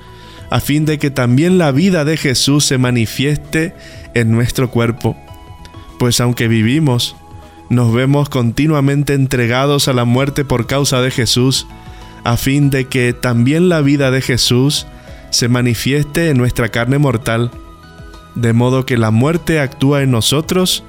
a 0.51 0.61
fin 0.61 0.85
de 0.85 0.99
que 0.99 1.11
también 1.11 1.57
la 1.57 1.73
vida 1.73 2.05
de 2.05 2.19
Jesús 2.19 2.67
se 2.67 2.77
manifieste 2.77 3.75
en 4.13 4.31
nuestro 4.31 4.71
cuerpo. 4.71 5.17
Pues 5.99 6.21
aunque 6.21 6.49
vivimos, 6.49 7.17
nos 7.71 7.93
vemos 7.95 8.29
continuamente 8.29 9.15
entregados 9.15 9.89
a 9.89 9.95
la 9.95 10.05
muerte 10.05 10.45
por 10.45 10.67
causa 10.67 11.01
de 11.01 11.11
Jesús, 11.11 11.67
a 12.25 12.37
fin 12.37 12.69
de 12.69 12.85
que 12.89 13.15
también 13.15 13.71
la 13.71 13.81
vida 13.81 14.11
de 14.11 14.21
Jesús 14.21 14.87
se 15.31 15.49
manifieste 15.49 16.29
en 16.29 16.37
nuestra 16.37 16.69
carne 16.69 16.99
mortal, 16.99 17.51
de 18.35 18.53
modo 18.53 18.87
que 18.87 18.97
la 18.97 19.11
muerte 19.11 19.61
actúa 19.61 20.03
en 20.03 20.11
nosotros, 20.11 20.85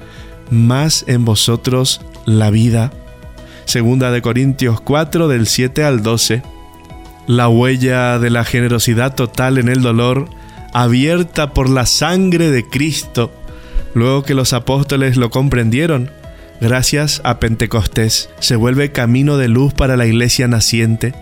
más 0.50 1.04
en 1.06 1.24
vosotros 1.24 2.00
la 2.24 2.50
vida. 2.50 2.92
Segunda 3.64 4.10
de 4.10 4.22
Corintios 4.22 4.80
4 4.80 5.28
del 5.28 5.46
7 5.46 5.84
al 5.84 6.02
12. 6.02 6.42
La 7.26 7.48
huella 7.48 8.18
de 8.18 8.30
la 8.30 8.44
generosidad 8.44 9.14
total 9.14 9.58
en 9.58 9.68
el 9.68 9.82
dolor, 9.82 10.28
abierta 10.72 11.52
por 11.52 11.68
la 11.68 11.86
sangre 11.86 12.50
de 12.50 12.68
Cristo, 12.68 13.32
luego 13.94 14.22
que 14.22 14.34
los 14.34 14.52
apóstoles 14.52 15.16
lo 15.16 15.30
comprendieron, 15.30 16.10
gracias 16.60 17.20
a 17.24 17.40
Pentecostés, 17.40 18.30
se 18.38 18.54
vuelve 18.54 18.92
camino 18.92 19.36
de 19.36 19.48
luz 19.48 19.74
para 19.74 19.96
la 19.96 20.06
iglesia 20.06 20.46
naciente. 20.46 21.14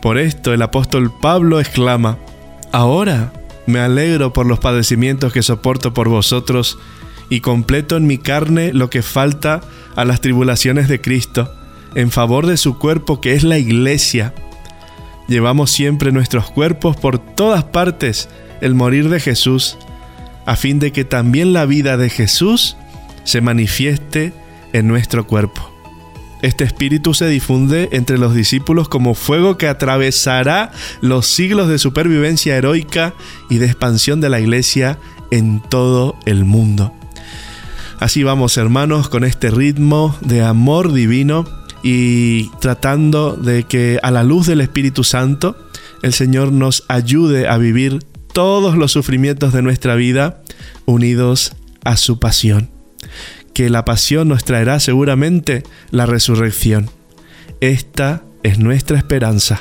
Por 0.00 0.18
esto 0.18 0.52
el 0.52 0.62
apóstol 0.62 1.12
Pablo 1.20 1.60
exclama, 1.60 2.18
Ahora 2.70 3.32
me 3.66 3.80
alegro 3.80 4.32
por 4.32 4.46
los 4.46 4.58
padecimientos 4.58 5.32
que 5.32 5.42
soporto 5.42 5.94
por 5.94 6.08
vosotros 6.08 6.78
y 7.30 7.40
completo 7.40 7.96
en 7.96 8.06
mi 8.06 8.18
carne 8.18 8.72
lo 8.72 8.90
que 8.90 9.02
falta 9.02 9.60
a 9.96 10.04
las 10.04 10.20
tribulaciones 10.20 10.88
de 10.88 11.00
Cristo, 11.00 11.54
en 11.94 12.10
favor 12.10 12.46
de 12.46 12.56
su 12.56 12.78
cuerpo 12.78 13.20
que 13.20 13.34
es 13.34 13.44
la 13.44 13.58
iglesia. 13.58 14.34
Llevamos 15.28 15.70
siempre 15.70 16.12
nuestros 16.12 16.50
cuerpos 16.50 16.96
por 16.96 17.18
todas 17.18 17.64
partes 17.64 18.28
el 18.60 18.74
morir 18.74 19.08
de 19.08 19.20
Jesús, 19.20 19.78
a 20.46 20.56
fin 20.56 20.78
de 20.78 20.92
que 20.92 21.04
también 21.04 21.52
la 21.52 21.64
vida 21.64 21.96
de 21.96 22.10
Jesús 22.10 22.76
se 23.24 23.40
manifieste 23.40 24.32
en 24.72 24.86
nuestro 24.86 25.26
cuerpo. 25.26 25.73
Este 26.44 26.64
espíritu 26.64 27.14
se 27.14 27.26
difunde 27.26 27.88
entre 27.92 28.18
los 28.18 28.34
discípulos 28.34 28.86
como 28.86 29.14
fuego 29.14 29.56
que 29.56 29.66
atravesará 29.66 30.72
los 31.00 31.26
siglos 31.26 31.70
de 31.70 31.78
supervivencia 31.78 32.54
heroica 32.54 33.14
y 33.48 33.56
de 33.56 33.64
expansión 33.64 34.20
de 34.20 34.28
la 34.28 34.40
iglesia 34.40 34.98
en 35.30 35.62
todo 35.62 36.18
el 36.26 36.44
mundo. 36.44 36.92
Así 37.98 38.24
vamos 38.24 38.58
hermanos 38.58 39.08
con 39.08 39.24
este 39.24 39.50
ritmo 39.50 40.18
de 40.20 40.42
amor 40.42 40.92
divino 40.92 41.46
y 41.82 42.50
tratando 42.60 43.32
de 43.36 43.62
que 43.62 43.98
a 44.02 44.10
la 44.10 44.22
luz 44.22 44.46
del 44.46 44.60
Espíritu 44.60 45.02
Santo 45.02 45.56
el 46.02 46.12
Señor 46.12 46.52
nos 46.52 46.84
ayude 46.88 47.48
a 47.48 47.56
vivir 47.56 48.04
todos 48.34 48.76
los 48.76 48.92
sufrimientos 48.92 49.54
de 49.54 49.62
nuestra 49.62 49.94
vida 49.94 50.42
unidos 50.84 51.54
a 51.84 51.96
su 51.96 52.18
pasión 52.18 52.68
que 53.54 53.70
la 53.70 53.84
pasión 53.84 54.28
nos 54.28 54.44
traerá 54.44 54.80
seguramente 54.80 55.62
la 55.90 56.06
resurrección. 56.06 56.90
Esta 57.60 58.24
es 58.42 58.58
nuestra 58.58 58.98
esperanza. 58.98 59.60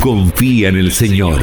Confía 0.00 0.68
en 0.68 0.76
el 0.76 0.92
Señor. 0.92 1.42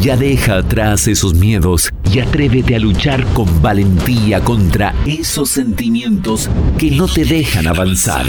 Ya 0.00 0.16
deja 0.16 0.58
atrás 0.58 1.08
esos 1.08 1.32
miedos 1.32 1.90
y 2.12 2.18
atrévete 2.18 2.76
a 2.76 2.78
luchar 2.78 3.24
con 3.32 3.62
valentía 3.62 4.40
contra 4.40 4.94
esos 5.06 5.48
sentimientos 5.48 6.50
que 6.76 6.90
no 6.90 7.08
te 7.08 7.24
dejan 7.24 7.66
avanzar. 7.66 8.26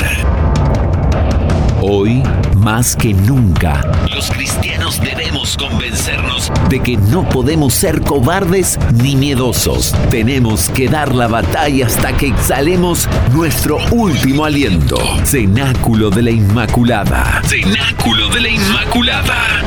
Hoy, 1.88 2.23
más 2.57 2.95
que 2.95 3.13
nunca, 3.13 4.07
los 4.11 4.31
cristianos 4.31 4.99
debemos 4.99 5.55
convencernos 5.55 6.51
de 6.67 6.79
que 6.79 6.97
no 6.97 7.29
podemos 7.29 7.75
ser 7.75 8.01
cobardes 8.01 8.79
ni 9.03 9.15
miedosos. 9.15 9.93
Tenemos 10.09 10.67
que 10.69 10.88
dar 10.88 11.13
la 11.13 11.27
batalla 11.27 11.86
hasta 11.86 12.17
que 12.17 12.29
exhalemos 12.29 13.07
nuestro 13.33 13.77
último 13.91 14.45
aliento. 14.45 14.97
Cenáculo 15.25 16.09
de 16.09 16.23
la 16.23 16.31
Inmaculada. 16.31 17.43
Cenáculo 17.43 18.29
de 18.29 18.41
la 18.41 18.49
Inmaculada. 18.49 19.61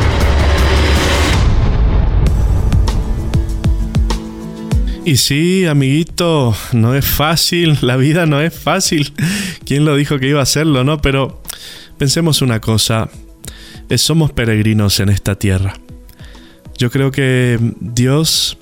Y 5.04 5.18
sí, 5.18 5.66
amiguito, 5.66 6.56
no 6.72 6.96
es 6.96 7.06
fácil, 7.06 7.78
la 7.80 7.96
vida 7.96 8.26
no 8.26 8.40
es 8.40 8.52
fácil. 8.52 9.12
¿Quién 9.64 9.84
lo 9.84 9.94
dijo 9.94 10.18
que 10.18 10.28
iba 10.28 10.40
a 10.40 10.42
hacerlo, 10.42 10.82
no? 10.82 11.00
Pero 11.00 11.40
pensemos 11.98 12.40
una 12.42 12.60
cosa, 12.60 13.10
eh, 13.88 13.98
somos 13.98 14.32
peregrinos 14.32 15.00
en 15.00 15.08
esta 15.08 15.34
tierra. 15.34 15.74
Yo 16.78 16.90
creo 16.90 17.10
que 17.10 17.58
Dios, 17.80 18.56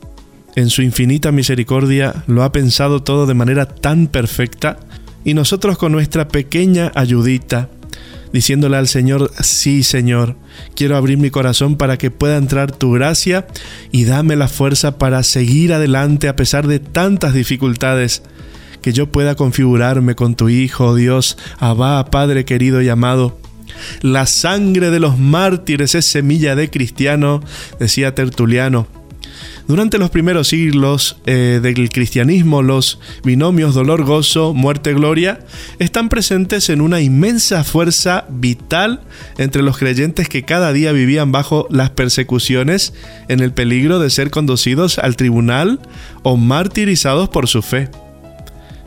en 0.54 0.70
su 0.70 0.82
infinita 0.82 1.32
misericordia, 1.32 2.24
lo 2.26 2.42
ha 2.42 2.50
pensado 2.50 3.02
todo 3.02 3.26
de 3.26 3.34
manera 3.34 3.66
tan 3.66 4.06
perfecta 4.06 4.78
y 5.22 5.34
nosotros 5.34 5.76
con 5.76 5.92
nuestra 5.92 6.28
pequeña 6.28 6.92
ayudita, 6.94 7.68
diciéndole 8.32 8.78
al 8.78 8.88
Señor, 8.88 9.32
sí 9.40 9.82
Señor, 9.82 10.36
quiero 10.74 10.96
abrir 10.96 11.18
mi 11.18 11.30
corazón 11.30 11.76
para 11.76 11.98
que 11.98 12.10
pueda 12.10 12.38
entrar 12.38 12.72
tu 12.72 12.92
gracia 12.92 13.46
y 13.92 14.04
dame 14.04 14.34
la 14.36 14.48
fuerza 14.48 14.98
para 14.98 15.22
seguir 15.22 15.74
adelante 15.74 16.28
a 16.28 16.36
pesar 16.36 16.66
de 16.66 16.78
tantas 16.78 17.34
dificultades, 17.34 18.22
que 18.86 18.92
yo 18.92 19.10
pueda 19.10 19.34
configurarme 19.34 20.14
con 20.14 20.36
tu 20.36 20.48
Hijo, 20.48 20.94
Dios, 20.94 21.36
Abba, 21.58 22.04
Padre 22.04 22.44
querido 22.44 22.82
y 22.82 22.88
amado. 22.88 23.36
La 24.00 24.26
sangre 24.26 24.92
de 24.92 25.00
los 25.00 25.18
mártires 25.18 25.96
es 25.96 26.04
semilla 26.04 26.54
de 26.54 26.70
cristiano, 26.70 27.42
decía 27.80 28.14
Tertuliano. 28.14 28.86
Durante 29.66 29.98
los 29.98 30.10
primeros 30.10 30.46
siglos 30.46 31.16
eh, 31.26 31.58
del 31.60 31.88
cristianismo, 31.88 32.62
los 32.62 33.00
binomios 33.24 33.74
dolor-gozo, 33.74 34.54
muerte-gloria 34.54 35.40
están 35.80 36.08
presentes 36.08 36.70
en 36.70 36.80
una 36.80 37.00
inmensa 37.00 37.64
fuerza 37.64 38.24
vital 38.28 39.00
entre 39.36 39.62
los 39.62 39.78
creyentes 39.78 40.28
que 40.28 40.44
cada 40.44 40.72
día 40.72 40.92
vivían 40.92 41.32
bajo 41.32 41.66
las 41.70 41.90
persecuciones 41.90 42.94
en 43.26 43.40
el 43.40 43.50
peligro 43.50 43.98
de 43.98 44.10
ser 44.10 44.30
conducidos 44.30 45.00
al 45.00 45.16
tribunal 45.16 45.80
o 46.22 46.36
martirizados 46.36 47.28
por 47.28 47.48
su 47.48 47.62
fe. 47.62 47.90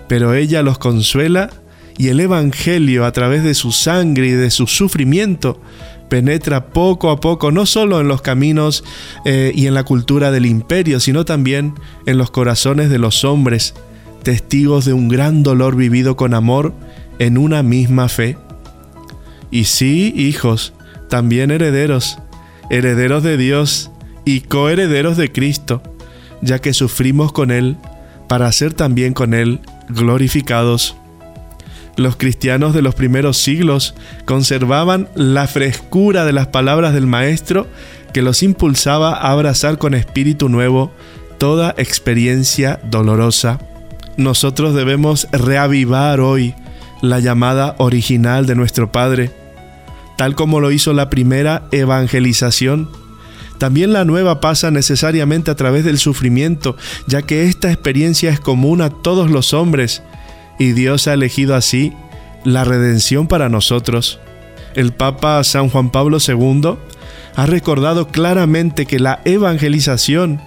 Pero 0.10 0.34
ella 0.34 0.62
los 0.62 0.78
consuela 0.78 1.50
y 1.98 2.10
el 2.10 2.20
Evangelio 2.20 3.06
a 3.06 3.14
través 3.14 3.46
de 3.46 3.54
su 3.54 3.72
sangre 3.72 4.28
y 4.28 4.32
de 4.32 4.52
su 4.52 4.68
sufrimiento 4.68 5.62
penetra 6.10 6.68
poco 6.68 7.12
a 7.12 7.20
poco 7.20 7.52
no 7.52 7.66
solo 7.66 8.02
en 8.02 8.08
los 8.08 8.22
caminos 8.22 8.84
eh, 9.24 9.52
y 9.56 9.68
en 9.68 9.74
la 9.74 9.84
cultura 9.84 10.32
del 10.32 10.46
imperio, 10.46 11.00
sino 11.00 11.24
también 11.24 11.76
en 12.06 12.18
los 12.18 12.32
corazones 12.32 12.90
de 12.90 12.98
los 12.98 13.24
hombres, 13.24 13.76
testigos 14.24 14.86
de 14.86 14.94
un 14.94 15.08
gran 15.08 15.44
dolor 15.44 15.76
vivido 15.76 16.18
con 16.18 16.34
amor 16.34 16.74
en 17.20 17.38
una 17.38 17.64
misma 17.64 18.10
fe. 18.10 18.38
Y 19.52 19.66
sí, 19.66 20.14
hijos, 20.16 20.74
también 21.10 21.52
herederos, 21.52 22.18
herederos 22.70 23.24
de 23.24 23.38
Dios 23.38 23.92
y 24.26 24.42
coherederos 24.42 25.16
de 25.16 25.32
Cristo, 25.32 25.82
ya 26.42 26.60
que 26.60 26.74
sufrimos 26.74 27.32
con 27.32 27.52
Él 27.52 27.78
para 28.28 28.52
ser 28.52 28.74
también 28.74 29.14
con 29.14 29.34
Él 29.34 29.60
glorificados. 29.90 30.96
Los 31.98 32.16
cristianos 32.16 32.74
de 32.74 32.82
los 32.82 32.96
primeros 32.96 33.38
siglos 33.38 33.94
conservaban 34.26 35.10
la 35.16 35.48
frescura 35.48 36.24
de 36.24 36.34
las 36.34 36.48
palabras 36.48 36.94
del 36.94 37.08
Maestro 37.08 37.68
que 38.14 38.22
los 38.22 38.42
impulsaba 38.42 39.14
a 39.14 39.32
abrazar 39.32 39.78
con 39.78 39.94
espíritu 39.94 40.50
nuevo 40.50 40.92
toda 41.38 41.74
experiencia 41.78 42.80
dolorosa. 42.84 43.60
Nosotros 44.18 44.74
debemos 44.74 45.28
reavivar 45.32 46.20
hoy 46.20 46.56
la 47.02 47.20
llamada 47.20 47.76
original 47.78 48.46
de 48.46 48.56
nuestro 48.56 48.92
Padre, 48.92 49.32
tal 50.18 50.36
como 50.36 50.60
lo 50.60 50.72
hizo 50.72 50.94
la 50.94 51.10
primera 51.10 51.64
evangelización. 51.72 52.90
También 53.60 53.92
la 53.94 54.06
nueva 54.06 54.40
pasa 54.40 54.72
necesariamente 54.72 55.52
a 55.52 55.56
través 55.56 55.84
del 55.84 56.00
sufrimiento, 56.00 56.78
ya 57.08 57.22
que 57.22 57.44
esta 57.44 57.72
experiencia 57.72 58.32
es 58.32 58.40
común 58.40 58.82
a 58.82 58.90
todos 58.90 59.30
los 59.30 59.54
hombres 59.54 60.02
y 60.58 60.72
Dios 60.72 61.08
ha 61.08 61.14
elegido 61.14 61.56
así 61.56 61.94
la 62.46 62.64
redención 62.64 63.28
para 63.28 63.50
nosotros. 63.50 64.20
El 64.76 64.94
Papa 64.94 65.44
San 65.44 65.70
Juan 65.70 65.92
Pablo 65.92 66.20
II 66.26 66.78
ha 67.36 67.46
recordado 67.46 68.08
claramente 68.08 68.86
que 68.86 69.00
la 69.00 69.22
evangelización 69.26 70.42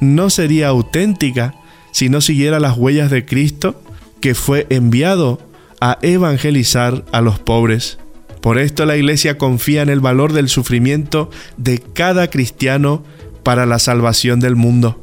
no 0.00 0.30
sería 0.30 0.68
auténtica 0.68 1.54
si 1.90 2.08
no 2.08 2.20
siguiera 2.20 2.60
las 2.60 2.76
huellas 2.78 3.10
de 3.10 3.24
Cristo, 3.24 3.80
que 4.20 4.34
fue 4.34 4.66
enviado 4.70 5.40
a 5.80 5.98
evangelizar 6.02 7.04
a 7.10 7.20
los 7.20 7.40
pobres. 7.40 7.98
Por 8.42 8.58
esto 8.58 8.84
la 8.86 8.96
Iglesia 8.96 9.38
confía 9.38 9.82
en 9.82 9.88
el 9.88 10.00
valor 10.00 10.32
del 10.32 10.48
sufrimiento 10.48 11.30
de 11.56 11.78
cada 11.78 12.28
cristiano 12.28 13.04
para 13.44 13.66
la 13.66 13.78
salvación 13.78 14.40
del 14.40 14.56
mundo. 14.56 15.00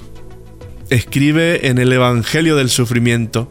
Escribe 0.89 1.67
en 1.67 1.77
el 1.77 1.93
Evangelio 1.93 2.57
del 2.57 2.69
Sufrimiento, 2.69 3.49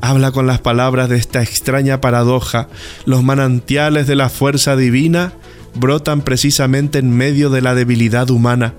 habla 0.00 0.30
con 0.30 0.46
las 0.46 0.60
palabras 0.60 1.08
de 1.08 1.16
esta 1.16 1.42
extraña 1.42 2.00
paradoja. 2.00 2.68
Los 3.06 3.24
manantiales 3.24 4.06
de 4.06 4.14
la 4.14 4.28
fuerza 4.28 4.76
divina 4.76 5.32
brotan 5.74 6.22
precisamente 6.22 7.00
en 7.00 7.10
medio 7.10 7.50
de 7.50 7.60
la 7.60 7.74
debilidad 7.74 8.30
humana. 8.30 8.74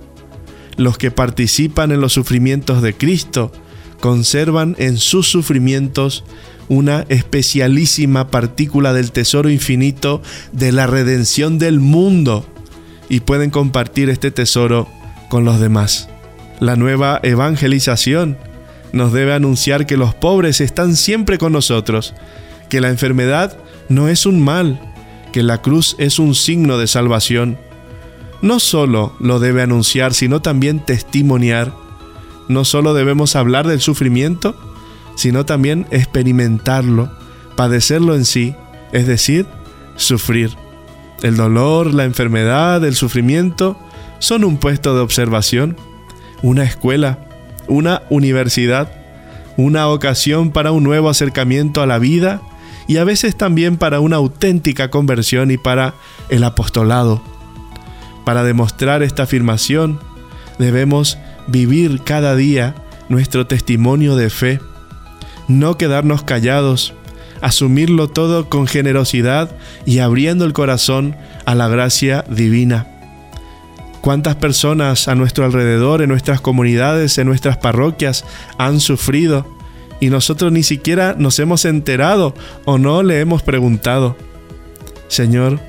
Los 0.77 0.97
que 0.97 1.11
participan 1.11 1.91
en 1.91 1.99
los 1.99 2.13
sufrimientos 2.13 2.81
de 2.81 2.93
Cristo 2.93 3.51
conservan 3.99 4.77
en 4.79 4.97
sus 4.97 5.27
sufrimientos 5.27 6.23
una 6.69 7.05
especialísima 7.09 8.29
partícula 8.29 8.93
del 8.93 9.11
tesoro 9.11 9.49
infinito 9.49 10.21
de 10.53 10.71
la 10.71 10.87
redención 10.87 11.59
del 11.59 11.79
mundo 11.79 12.45
y 13.09 13.21
pueden 13.21 13.49
compartir 13.49 14.09
este 14.09 14.31
tesoro 14.31 14.87
con 15.29 15.43
los 15.43 15.59
demás. 15.59 16.07
La 16.59 16.75
nueva 16.75 17.19
evangelización 17.23 18.37
nos 18.93 19.11
debe 19.11 19.33
anunciar 19.33 19.85
que 19.85 19.97
los 19.97 20.13
pobres 20.13 20.61
están 20.61 20.95
siempre 20.95 21.37
con 21.37 21.51
nosotros, 21.51 22.13
que 22.69 22.81
la 22.81 22.89
enfermedad 22.89 23.57
no 23.87 24.07
es 24.07 24.25
un 24.25 24.39
mal, 24.39 24.79
que 25.31 25.43
la 25.43 25.61
cruz 25.61 25.95
es 25.99 26.19
un 26.19 26.35
signo 26.35 26.77
de 26.77 26.87
salvación. 26.87 27.57
No 28.41 28.59
solo 28.59 29.15
lo 29.19 29.39
debe 29.39 29.61
anunciar, 29.61 30.13
sino 30.13 30.41
también 30.41 30.85
testimoniar. 30.85 31.73
No 32.47 32.65
solo 32.65 32.93
debemos 32.93 33.35
hablar 33.35 33.67
del 33.67 33.81
sufrimiento, 33.81 34.55
sino 35.19 35.45
también 35.45 35.85
experimentarlo, 35.91 37.11
padecerlo 37.57 38.15
en 38.15 38.23
sí, 38.23 38.55
es 38.93 39.05
decir, 39.05 39.45
sufrir. 39.97 40.51
El 41.23 41.35
dolor, 41.35 41.93
la 41.93 42.05
enfermedad, 42.05 42.85
el 42.85 42.95
sufrimiento 42.95 43.77
son 44.19 44.45
un 44.45 44.55
puesto 44.55 44.95
de 44.95 45.01
observación, 45.01 45.75
una 46.41 46.63
escuela, 46.63 47.19
una 47.67 48.03
universidad, 48.09 48.93
una 49.57 49.89
ocasión 49.89 50.51
para 50.51 50.71
un 50.71 50.85
nuevo 50.85 51.09
acercamiento 51.09 51.81
a 51.81 51.85
la 51.85 51.99
vida 51.99 52.41
y 52.87 52.95
a 52.95 53.03
veces 53.03 53.35
también 53.35 53.75
para 53.75 53.99
una 53.99 54.15
auténtica 54.15 54.89
conversión 54.89 55.51
y 55.51 55.57
para 55.57 55.95
el 56.29 56.45
apostolado. 56.45 57.21
Para 58.23 58.45
demostrar 58.45 59.03
esta 59.03 59.23
afirmación, 59.23 59.99
debemos 60.59 61.17
vivir 61.47 62.03
cada 62.05 62.37
día 62.37 62.73
nuestro 63.09 63.47
testimonio 63.47 64.15
de 64.15 64.29
fe, 64.29 64.61
no 65.49 65.77
quedarnos 65.77 66.23
callados, 66.23 66.93
asumirlo 67.41 68.07
todo 68.07 68.47
con 68.47 68.67
generosidad 68.67 69.51
y 69.85 69.99
abriendo 69.99 70.45
el 70.45 70.53
corazón 70.53 71.17
a 71.45 71.55
la 71.55 71.67
gracia 71.67 72.23
divina 72.29 72.87
cuántas 74.01 74.35
personas 74.35 75.07
a 75.07 75.15
nuestro 75.15 75.45
alrededor, 75.45 76.01
en 76.01 76.09
nuestras 76.09 76.41
comunidades, 76.41 77.17
en 77.17 77.27
nuestras 77.27 77.57
parroquias 77.57 78.25
han 78.57 78.79
sufrido 78.79 79.45
y 79.99 80.09
nosotros 80.09 80.51
ni 80.51 80.63
siquiera 80.63 81.15
nos 81.17 81.39
hemos 81.39 81.65
enterado 81.65 82.33
o 82.65 82.77
no 82.77 83.03
le 83.03 83.19
hemos 83.19 83.43
preguntado. 83.43 84.15
Señor, 85.09 85.59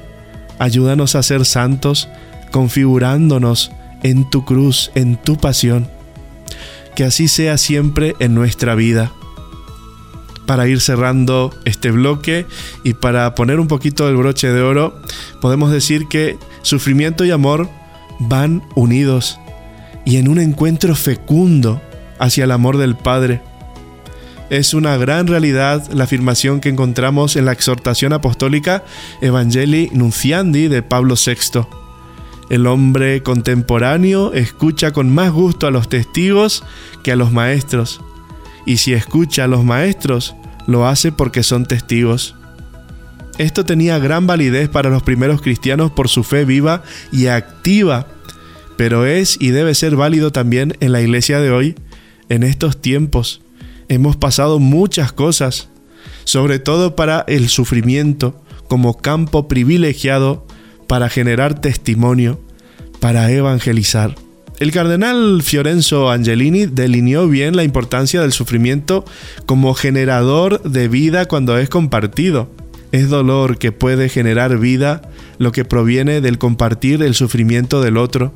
ayúdanos 0.59 1.16
a 1.16 1.22
ser 1.22 1.45
santos 1.45 2.09
configurándonos 2.51 3.72
en 4.03 4.28
tu 4.28 4.45
cruz, 4.45 4.91
en 4.95 5.16
tu 5.16 5.37
pasión. 5.37 5.89
Que 6.95 7.05
así 7.05 7.28
sea 7.28 7.59
siempre 7.59 8.14
en 8.20 8.35
nuestra 8.35 8.74
vida. 8.74 9.12
Para 10.51 10.66
ir 10.66 10.80
cerrando 10.80 11.55
este 11.64 11.92
bloque 11.92 12.44
y 12.82 12.94
para 12.94 13.36
poner 13.36 13.61
un 13.61 13.68
poquito 13.68 14.09
el 14.09 14.16
broche 14.16 14.48
de 14.48 14.61
oro, 14.61 15.01
podemos 15.40 15.70
decir 15.70 16.09
que 16.09 16.38
sufrimiento 16.62 17.24
y 17.24 17.30
amor 17.30 17.70
van 18.18 18.61
unidos 18.74 19.38
y 20.05 20.16
en 20.16 20.26
un 20.26 20.40
encuentro 20.40 20.96
fecundo 20.96 21.80
hacia 22.18 22.42
el 22.42 22.51
amor 22.51 22.78
del 22.78 22.96
Padre. 22.96 23.42
Es 24.51 24.74
una 24.74 24.96
gran 24.96 25.28
realidad 25.28 25.88
la 25.92 26.03
afirmación 26.03 26.59
que 26.59 26.70
encontramos 26.70 27.36
en 27.36 27.44
la 27.44 27.53
exhortación 27.53 28.12
apostólica 28.12 28.82
Evangelii 29.20 29.90
Nunciandi 29.92 30.66
de 30.66 30.82
Pablo 30.82 31.14
VI. 31.14 31.61
El 32.48 32.66
hombre 32.66 33.22
contemporáneo 33.22 34.32
escucha 34.32 34.90
con 34.90 35.14
más 35.14 35.30
gusto 35.30 35.68
a 35.68 35.70
los 35.70 35.88
testigos 35.88 36.64
que 37.05 37.12
a 37.12 37.16
los 37.16 37.30
maestros, 37.30 38.01
y 38.66 38.78
si 38.78 38.94
escucha 38.94 39.44
a 39.44 39.46
los 39.46 39.64
maestros, 39.64 40.34
lo 40.71 40.87
hace 40.87 41.12
porque 41.12 41.43
son 41.43 41.66
testigos. 41.66 42.35
Esto 43.39 43.64
tenía 43.64 43.99
gran 43.99 44.27
validez 44.27 44.68
para 44.68 44.91
los 44.91 45.03
primeros 45.03 45.43
cristianos 45.43 45.91
por 45.91 46.09
su 46.09 46.23
fe 46.25 46.45
viva 46.45 46.83
y 47.11 47.27
activa, 47.27 48.07
pero 48.77 49.07
es 49.07 49.37
y 49.41 49.51
debe 49.51 49.75
ser 49.75 49.97
válido 49.97 50.31
también 50.31 50.77
en 50.81 50.93
la 50.93 51.01
iglesia 51.01 51.41
de 51.41 51.51
hoy, 51.51 51.75
en 52.29 52.43
estos 52.43 52.81
tiempos. 52.81 53.41
Hemos 53.89 54.16
pasado 54.16 54.59
muchas 54.59 55.12
cosas, 55.12 55.68
sobre 56.25 56.59
todo 56.59 56.95
para 56.95 57.25
el 57.27 57.49
sufrimiento, 57.49 58.41
como 58.68 58.99
campo 58.99 59.49
privilegiado 59.49 60.47
para 60.87 61.09
generar 61.09 61.61
testimonio, 61.61 62.41
para 63.01 63.31
evangelizar. 63.33 64.14
El 64.61 64.73
cardenal 64.73 65.41
Fiorenzo 65.43 66.11
Angelini 66.11 66.67
delineó 66.67 67.27
bien 67.29 67.57
la 67.57 67.65
importancia 67.65 68.21
del 68.21 68.33
sufrimiento 68.33 69.07
como 69.47 69.73
generador 69.73 70.63
de 70.65 70.87
vida 70.87 71.25
cuando 71.25 71.57
es 71.57 71.71
compartido. 71.71 72.51
Es 72.93 73.09
dolor 73.09 73.57
que 73.57 73.73
puede 73.73 74.11
generar 74.11 74.59
vida 74.59 75.01
lo 75.39 75.51
que 75.51 75.65
proviene 75.65 76.21
del 76.21 76.37
compartir 76.37 77.03
el 77.03 77.15
sufrimiento 77.15 77.81
del 77.81 77.97
otro, 77.97 78.35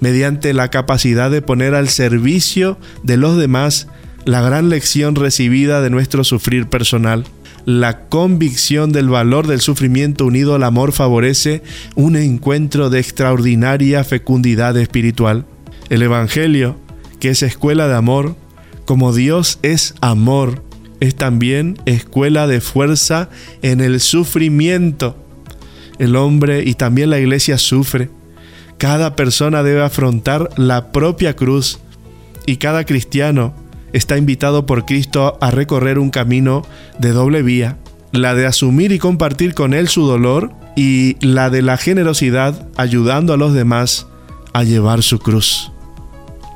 mediante 0.00 0.52
la 0.52 0.68
capacidad 0.68 1.30
de 1.30 1.40
poner 1.40 1.74
al 1.74 1.88
servicio 1.88 2.76
de 3.02 3.16
los 3.16 3.38
demás 3.38 3.88
la 4.26 4.42
gran 4.42 4.68
lección 4.68 5.14
recibida 5.14 5.80
de 5.80 5.88
nuestro 5.88 6.24
sufrir 6.24 6.68
personal. 6.68 7.24
La 7.64 8.00
convicción 8.10 8.92
del 8.92 9.08
valor 9.08 9.46
del 9.46 9.62
sufrimiento 9.62 10.26
unido 10.26 10.56
al 10.56 10.62
amor 10.62 10.92
favorece 10.92 11.62
un 11.94 12.16
encuentro 12.16 12.90
de 12.90 13.00
extraordinaria 13.00 14.04
fecundidad 14.04 14.76
espiritual. 14.76 15.46
El 15.90 16.02
Evangelio, 16.02 16.76
que 17.20 17.30
es 17.30 17.42
escuela 17.42 17.88
de 17.88 17.94
amor, 17.94 18.36
como 18.84 19.12
Dios 19.12 19.58
es 19.62 19.94
amor, 20.00 20.62
es 21.00 21.14
también 21.14 21.78
escuela 21.86 22.46
de 22.46 22.60
fuerza 22.60 23.28
en 23.62 23.80
el 23.80 24.00
sufrimiento. 24.00 25.16
El 25.98 26.16
hombre 26.16 26.62
y 26.64 26.74
también 26.74 27.10
la 27.10 27.18
iglesia 27.18 27.58
sufre. 27.58 28.10
Cada 28.78 29.16
persona 29.16 29.62
debe 29.62 29.82
afrontar 29.82 30.48
la 30.56 30.92
propia 30.92 31.36
cruz 31.36 31.78
y 32.46 32.56
cada 32.56 32.84
cristiano 32.84 33.54
está 33.92 34.18
invitado 34.18 34.66
por 34.66 34.86
Cristo 34.86 35.38
a 35.40 35.50
recorrer 35.50 35.98
un 35.98 36.10
camino 36.10 36.66
de 36.98 37.12
doble 37.12 37.42
vía, 37.42 37.78
la 38.12 38.34
de 38.34 38.46
asumir 38.46 38.92
y 38.92 38.98
compartir 38.98 39.54
con 39.54 39.72
Él 39.72 39.88
su 39.88 40.06
dolor 40.06 40.52
y 40.76 41.16
la 41.24 41.48
de 41.48 41.62
la 41.62 41.76
generosidad 41.76 42.68
ayudando 42.76 43.32
a 43.32 43.36
los 43.36 43.54
demás 43.54 44.08
a 44.52 44.64
llevar 44.64 45.02
su 45.02 45.20
cruz. 45.20 45.73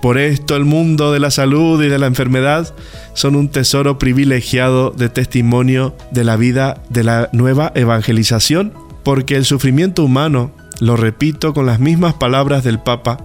Por 0.03 0.19
esto 0.19 0.55
el 0.55 0.65
mundo 0.65 1.13
de 1.13 1.21
la 1.21 1.31
salud 1.31 1.83
y 1.83 1.89
de 1.89 1.99
la 1.99 2.07
enfermedad 2.07 2.73
son 3.15 3.35
un 3.35 3.49
tesoro 3.49 3.99
privilegiado 3.99 4.91
de 4.91 5.09
testimonio 5.09 5.97
de 6.13 6.25
la 6.25 6.37
vida 6.37 6.83
de 6.89 7.05
la 7.05 7.29
nueva 7.33 7.73
evangelización, 7.75 8.73
porque 9.03 9.37
el 9.37 9.45
sufrimiento 9.45 10.05
humano, 10.05 10.53
lo 10.81 10.97
repito 10.97 11.53
con 11.53 11.67
las 11.67 11.81
mismas 11.81 12.15
palabras 12.15 12.63
del 12.63 12.79
Papa, 12.79 13.19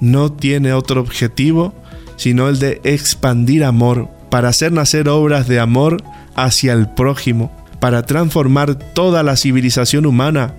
no 0.00 0.32
tiene 0.32 0.72
otro 0.72 1.00
objetivo 1.00 1.74
sino 2.16 2.48
el 2.48 2.58
de 2.58 2.80
expandir 2.84 3.64
amor, 3.64 4.08
para 4.30 4.48
hacer 4.48 4.72
nacer 4.72 5.08
obras 5.08 5.46
de 5.46 5.60
amor 5.60 6.02
hacia 6.34 6.72
el 6.72 6.88
prójimo, 6.88 7.52
para 7.78 8.04
transformar 8.04 8.74
toda 8.74 9.22
la 9.22 9.36
civilización 9.36 10.06
humana 10.06 10.54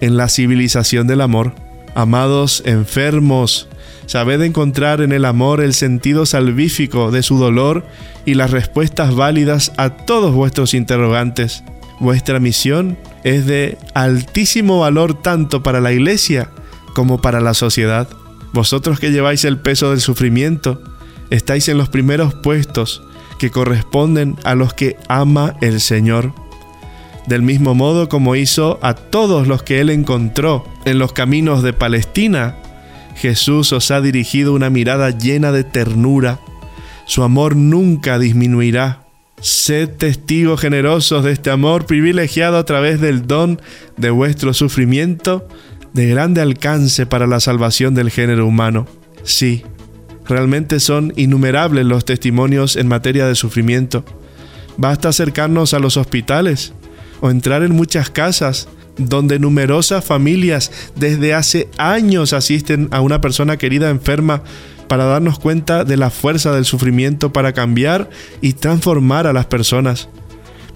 en 0.00 0.16
la 0.16 0.28
civilización 0.28 1.06
del 1.06 1.20
amor. 1.20 1.52
Amados 1.94 2.62
enfermos, 2.66 3.68
sabed 4.06 4.42
encontrar 4.42 5.00
en 5.00 5.12
el 5.12 5.24
amor 5.24 5.60
el 5.60 5.74
sentido 5.74 6.24
salvífico 6.24 7.10
de 7.10 7.22
su 7.22 7.38
dolor 7.38 7.84
y 8.24 8.34
las 8.34 8.50
respuestas 8.50 9.14
válidas 9.14 9.72
a 9.76 9.90
todos 9.90 10.34
vuestros 10.34 10.74
interrogantes. 10.74 11.64
Vuestra 11.98 12.38
misión 12.38 12.96
es 13.24 13.46
de 13.46 13.76
altísimo 13.94 14.80
valor 14.80 15.20
tanto 15.20 15.62
para 15.62 15.80
la 15.80 15.92
iglesia 15.92 16.50
como 16.94 17.20
para 17.20 17.40
la 17.40 17.54
sociedad. 17.54 18.08
Vosotros 18.52 19.00
que 19.00 19.10
lleváis 19.10 19.44
el 19.44 19.58
peso 19.58 19.90
del 19.90 20.00
sufrimiento, 20.00 20.82
estáis 21.30 21.68
en 21.68 21.78
los 21.78 21.88
primeros 21.88 22.34
puestos 22.34 23.02
que 23.38 23.50
corresponden 23.50 24.36
a 24.44 24.54
los 24.54 24.74
que 24.74 24.96
ama 25.08 25.56
el 25.60 25.80
Señor. 25.80 26.32
Del 27.26 27.42
mismo 27.42 27.74
modo 27.74 28.08
como 28.08 28.36
hizo 28.36 28.78
a 28.82 28.94
todos 28.94 29.46
los 29.46 29.62
que 29.62 29.80
Él 29.80 29.90
encontró 29.90 30.64
en 30.84 30.98
los 30.98 31.12
caminos 31.12 31.62
de 31.62 31.72
Palestina, 31.72 32.56
Jesús 33.16 33.72
os 33.72 33.90
ha 33.90 34.00
dirigido 34.00 34.54
una 34.54 34.70
mirada 34.70 35.10
llena 35.10 35.52
de 35.52 35.64
ternura. 35.64 36.40
Su 37.06 37.22
amor 37.22 37.56
nunca 37.56 38.18
disminuirá. 38.18 39.04
Sed 39.40 39.88
testigos 39.90 40.60
generosos 40.60 41.24
de 41.24 41.32
este 41.32 41.50
amor 41.50 41.86
privilegiado 41.86 42.58
a 42.58 42.64
través 42.64 43.00
del 43.00 43.26
don 43.26 43.60
de 43.96 44.10
vuestro 44.10 44.52
sufrimiento 44.54 45.48
de 45.92 46.08
grande 46.08 46.40
alcance 46.40 47.06
para 47.06 47.26
la 47.26 47.40
salvación 47.40 47.94
del 47.94 48.10
género 48.10 48.46
humano. 48.46 48.86
Sí, 49.24 49.64
Realmente 50.30 50.78
son 50.78 51.12
innumerables 51.16 51.84
los 51.84 52.04
testimonios 52.04 52.76
en 52.76 52.86
materia 52.86 53.26
de 53.26 53.34
sufrimiento. 53.34 54.04
Basta 54.76 55.08
acercarnos 55.08 55.74
a 55.74 55.80
los 55.80 55.96
hospitales 55.96 56.72
o 57.20 57.30
entrar 57.30 57.64
en 57.64 57.74
muchas 57.74 58.10
casas 58.10 58.68
donde 58.96 59.38
numerosas 59.38 60.04
familias 60.04 60.70
desde 60.96 61.34
hace 61.34 61.68
años 61.78 62.32
asisten 62.32 62.88
a 62.90 63.00
una 63.00 63.20
persona 63.20 63.56
querida 63.56 63.90
enferma 63.90 64.42
para 64.88 65.04
darnos 65.04 65.38
cuenta 65.38 65.84
de 65.84 65.96
la 65.96 66.10
fuerza 66.10 66.52
del 66.52 66.64
sufrimiento 66.64 67.32
para 67.32 67.52
cambiar 67.52 68.10
y 68.40 68.54
transformar 68.54 69.26
a 69.26 69.32
las 69.32 69.46
personas, 69.46 70.08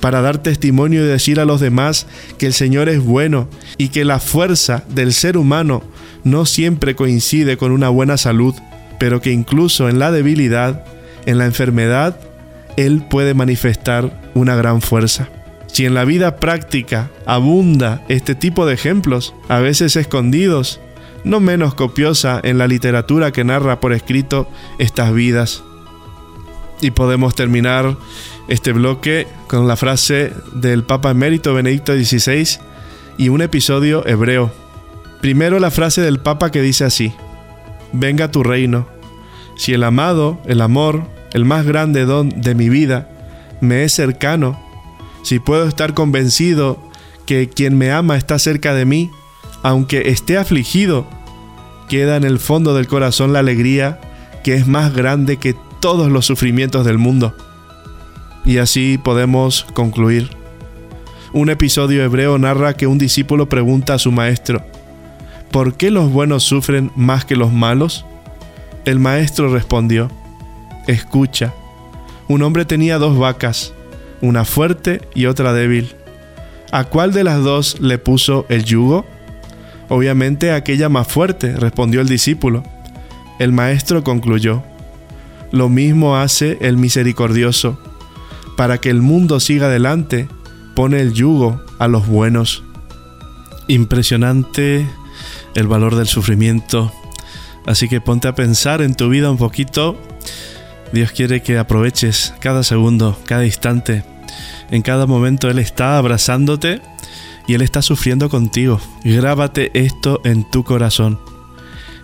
para 0.01 0.21
dar 0.21 0.39
testimonio 0.39 1.05
y 1.05 1.09
decir 1.09 1.41
a 1.41 1.45
los 1.45 1.61
demás 1.61 2.07
que 2.39 2.47
el 2.47 2.53
Señor 2.53 2.89
es 2.89 3.03
bueno 3.03 3.49
y 3.77 3.89
que 3.89 4.05
la 4.05 4.21
fuerza 4.21 4.85
del 4.89 5.12
ser 5.12 5.37
humano 5.37 5.83
no 6.23 6.47
siempre 6.47 6.95
coincide 6.95 7.57
con 7.57 7.73
una 7.73 7.89
buena 7.89 8.17
salud 8.17 8.55
pero 8.99 9.21
que 9.21 9.33
incluso 9.33 9.89
en 9.89 9.99
la 9.99 10.11
debilidad, 10.11 10.85
en 11.27 11.39
la 11.39 11.47
enfermedad, 11.47 12.19
Él 12.77 13.05
puede 13.09 13.35
manifestar 13.35 14.23
una 14.35 14.57
gran 14.57 14.81
fuerza. 14.81 15.29
Si 15.75 15.85
en 15.87 15.95
la 15.95 16.05
vida 16.05 16.37
práctica 16.37 17.11
abunda 17.27 18.05
este 18.07 18.37
tipo 18.37 18.64
de 18.64 18.75
ejemplos, 18.75 19.35
a 19.49 19.59
veces 19.59 19.97
escondidos, 19.97 20.81
no 21.25 21.41
menos 21.41 21.75
copiosa 21.75 22.41
en 22.45 22.59
la 22.59 22.68
literatura 22.68 23.33
que 23.33 23.43
narra 23.43 23.81
por 23.81 23.93
escrito 23.93 24.49
estas 24.79 25.12
vidas. 25.12 25.64
Y 26.81 26.93
podemos 26.93 27.35
terminar 27.35 27.97
este 28.47 28.72
bloque 28.72 29.27
con 29.49 29.66
la 29.66 29.75
frase 29.75 30.33
del 30.53 30.85
Papa 30.85 31.11
Emérito 31.11 31.53
Benedicto 31.55 31.93
XVI 31.93 32.61
y 33.18 33.31
un 33.31 33.43
episodio 33.43 34.07
hebreo. 34.07 34.53
Primero 35.20 35.59
la 35.59 35.72
frase 35.72 36.03
del 36.03 36.20
Papa 36.20 36.53
que 36.53 36.62
dice 36.62 36.85
así, 36.85 37.12
venga 37.93 38.31
tu 38.31 38.45
reino. 38.45 38.87
Si 39.57 39.75
el 39.75 39.83
amado, 39.83 40.39
el 40.47 40.61
amor, 40.61 41.03
el 41.33 41.45
más 41.45 41.66
grande 41.66 42.05
don 42.05 42.29
de 42.29 42.55
mi 42.55 42.68
vida, 42.68 43.09
me 43.61 43.83
es 43.83 43.93
cercano, 43.93 44.64
si 45.25 45.41
puedo 45.41 45.66
estar 45.66 45.95
convencido 45.95 46.79
que 47.27 47.49
quien 47.49 47.77
me 47.77 47.91
ama 47.91 48.16
está 48.16 48.39
cerca 48.39 48.75
de 48.75 48.85
mí, 48.85 49.11
aunque 49.62 50.11
esté 50.11 50.37
afligido, 50.37 51.07
queda 51.89 52.16
en 52.16 52.25
el 52.25 52.39
fondo 52.39 52.75
del 52.75 52.87
corazón 52.87 53.33
la 53.33 53.41
alegría 53.41 54.01
que 54.45 54.55
es 54.55 54.66
más 54.66 54.95
grande 54.95 55.39
que 55.39 55.57
todos 55.81 56.11
los 56.11 56.27
sufrimientos 56.27 56.85
del 56.85 56.99
mundo. 56.99 57.35
Y 58.45 58.59
así 58.59 58.99
podemos 58.99 59.66
concluir. 59.72 60.31
Un 61.33 61.51
episodio 61.51 62.05
hebreo 62.05 62.39
narra 62.39 62.75
que 62.75 62.87
un 62.87 62.99
discípulo 62.99 63.49
pregunta 63.49 63.95
a 63.95 63.99
su 63.99 64.12
maestro, 64.12 64.62
¿por 65.51 65.77
qué 65.77 65.91
los 65.91 66.12
buenos 66.12 66.45
sufren 66.45 66.93
más 66.95 67.25
que 67.25 67.35
los 67.35 67.53
malos? 67.53 68.05
El 68.85 68.99
maestro 68.99 69.51
respondió, 69.53 70.11
Escucha, 70.87 71.55
un 72.29 72.43
hombre 72.43 72.66
tenía 72.66 72.99
dos 72.99 73.18
vacas, 73.18 73.74
una 74.25 74.45
fuerte 74.45 75.01
y 75.14 75.27
otra 75.27 75.53
débil. 75.53 75.95
¿A 76.72 76.85
cuál 76.85 77.12
de 77.12 77.25
las 77.25 77.43
dos 77.43 77.81
le 77.81 77.99
puso 77.99 78.47
el 78.49 78.64
yugo? 78.64 79.05
Obviamente 79.89 80.53
aquella 80.53 80.89
más 80.89 81.07
fuerte, 81.07 81.55
respondió 81.57 82.01
el 82.01 82.09
discípulo. 82.09 82.62
El 83.39 83.53
maestro 83.53 84.03
concluyó, 84.03 84.62
Lo 85.53 85.68
mismo 85.68 86.16
hace 86.16 86.59
el 86.61 86.77
misericordioso. 86.77 87.79
Para 88.57 88.79
que 88.79 88.91
el 88.91 89.03
mundo 89.03 89.41
siga 89.41 89.66
adelante, 89.66 90.29
pone 90.75 91.01
el 91.01 91.12
yugo 91.12 91.61
a 91.79 91.87
los 91.87 92.07
buenos. 92.07 92.62
Impresionante 93.68 94.87
el 95.55 95.66
valor 95.66 95.97
del 95.97 96.07
sufrimiento. 96.07 96.93
Así 97.66 97.89
que 97.89 98.01
ponte 98.01 98.29
a 98.29 98.35
pensar 98.35 98.83
en 98.83 98.95
tu 98.95 99.09
vida 99.09 99.31
un 99.31 99.39
poquito 99.39 99.99
Dios 100.95 101.11
quiere 101.11 101.43
que 101.43 101.59
aproveches 101.59 102.35
cada 102.39 102.62
segundo, 102.62 103.18
cada 103.27 103.45
instante. 103.45 104.05
En 104.75 104.83
cada 104.83 105.07
momento 105.07 105.49
Él 105.49 105.61
está 105.61 105.99
abrazándote 105.99 106.83
y 107.47 107.55
Él 107.55 107.62
está 107.62 107.81
sufriendo 107.81 108.29
contigo. 108.29 108.81
Grábate 109.05 109.70
esto 109.72 110.20
en 110.25 110.51
tu 110.51 110.64
corazón. 110.64 111.20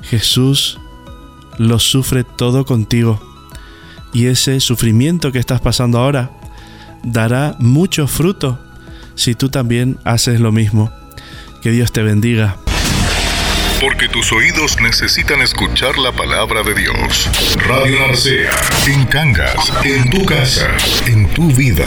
Jesús 0.02 0.78
lo 1.58 1.80
sufre 1.80 2.22
todo 2.22 2.64
contigo. 2.64 3.20
Y 4.12 4.26
ese 4.26 4.60
sufrimiento 4.60 5.32
que 5.32 5.40
estás 5.40 5.60
pasando 5.60 5.98
ahora 5.98 6.30
dará 7.02 7.56
mucho 7.58 8.06
fruto 8.06 8.60
si 9.16 9.34
tú 9.34 9.48
también 9.48 9.98
haces 10.04 10.38
lo 10.38 10.52
mismo. 10.52 10.92
Que 11.62 11.72
Dios 11.72 11.90
te 11.90 12.04
bendiga. 12.04 12.56
Porque 13.80 14.08
tus 14.08 14.30
oídos 14.32 14.78
necesitan 14.80 15.40
escuchar 15.40 15.96
la 15.98 16.12
palabra 16.12 16.62
de 16.62 16.74
Dios. 16.74 17.30
Radio 17.66 17.98
Narcea, 17.98 18.50
en 18.86 19.06
Cangas, 19.06 19.72
en 19.84 20.10
tu 20.10 20.26
casa, 20.26 20.68
en 21.06 21.26
tu 21.28 21.50
vida. 21.52 21.86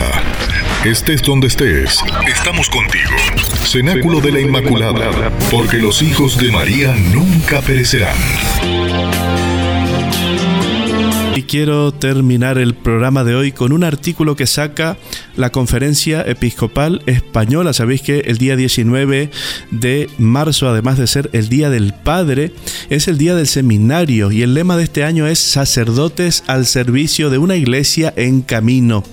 Estés 0.83 1.21
donde 1.21 1.47
estés, 1.47 1.99
estamos 2.27 2.67
contigo. 2.69 3.15
Cenáculo 3.63 4.21
de 4.21 4.31
la 4.31 4.39
Inmaculada, 4.39 5.31
porque 5.51 5.77
los 5.77 6.01
hijos 6.01 6.37
de 6.37 6.51
María 6.51 6.95
nunca 6.95 7.61
perecerán. 7.61 8.17
Quiero 11.47 11.93
terminar 11.93 12.57
el 12.57 12.73
programa 12.73 13.23
de 13.23 13.35
hoy 13.35 13.51
con 13.51 13.73
un 13.73 13.83
artículo 13.83 14.35
que 14.35 14.47
saca 14.47 14.97
la 15.35 15.51
Conferencia 15.51 16.21
Episcopal 16.21 17.01
Española. 17.05 17.73
Sabéis 17.73 18.01
que 18.01 18.19
el 18.19 18.37
día 18.37 18.55
19 18.55 19.29
de 19.71 20.09
marzo, 20.17 20.67
además 20.69 20.97
de 20.97 21.07
ser 21.07 21.29
el 21.33 21.49
Día 21.49 21.69
del 21.69 21.93
Padre, 21.93 22.53
es 22.89 23.07
el 23.07 23.17
Día 23.17 23.35
del 23.35 23.47
Seminario 23.47 24.31
y 24.31 24.41
el 24.41 24.53
lema 24.53 24.77
de 24.77 24.83
este 24.83 25.03
año 25.03 25.27
es 25.27 25.39
Sacerdotes 25.39 26.43
al 26.47 26.65
servicio 26.65 27.29
de 27.29 27.37
una 27.37 27.55
iglesia 27.55 28.13
en 28.15 28.41
camino. 28.41 29.03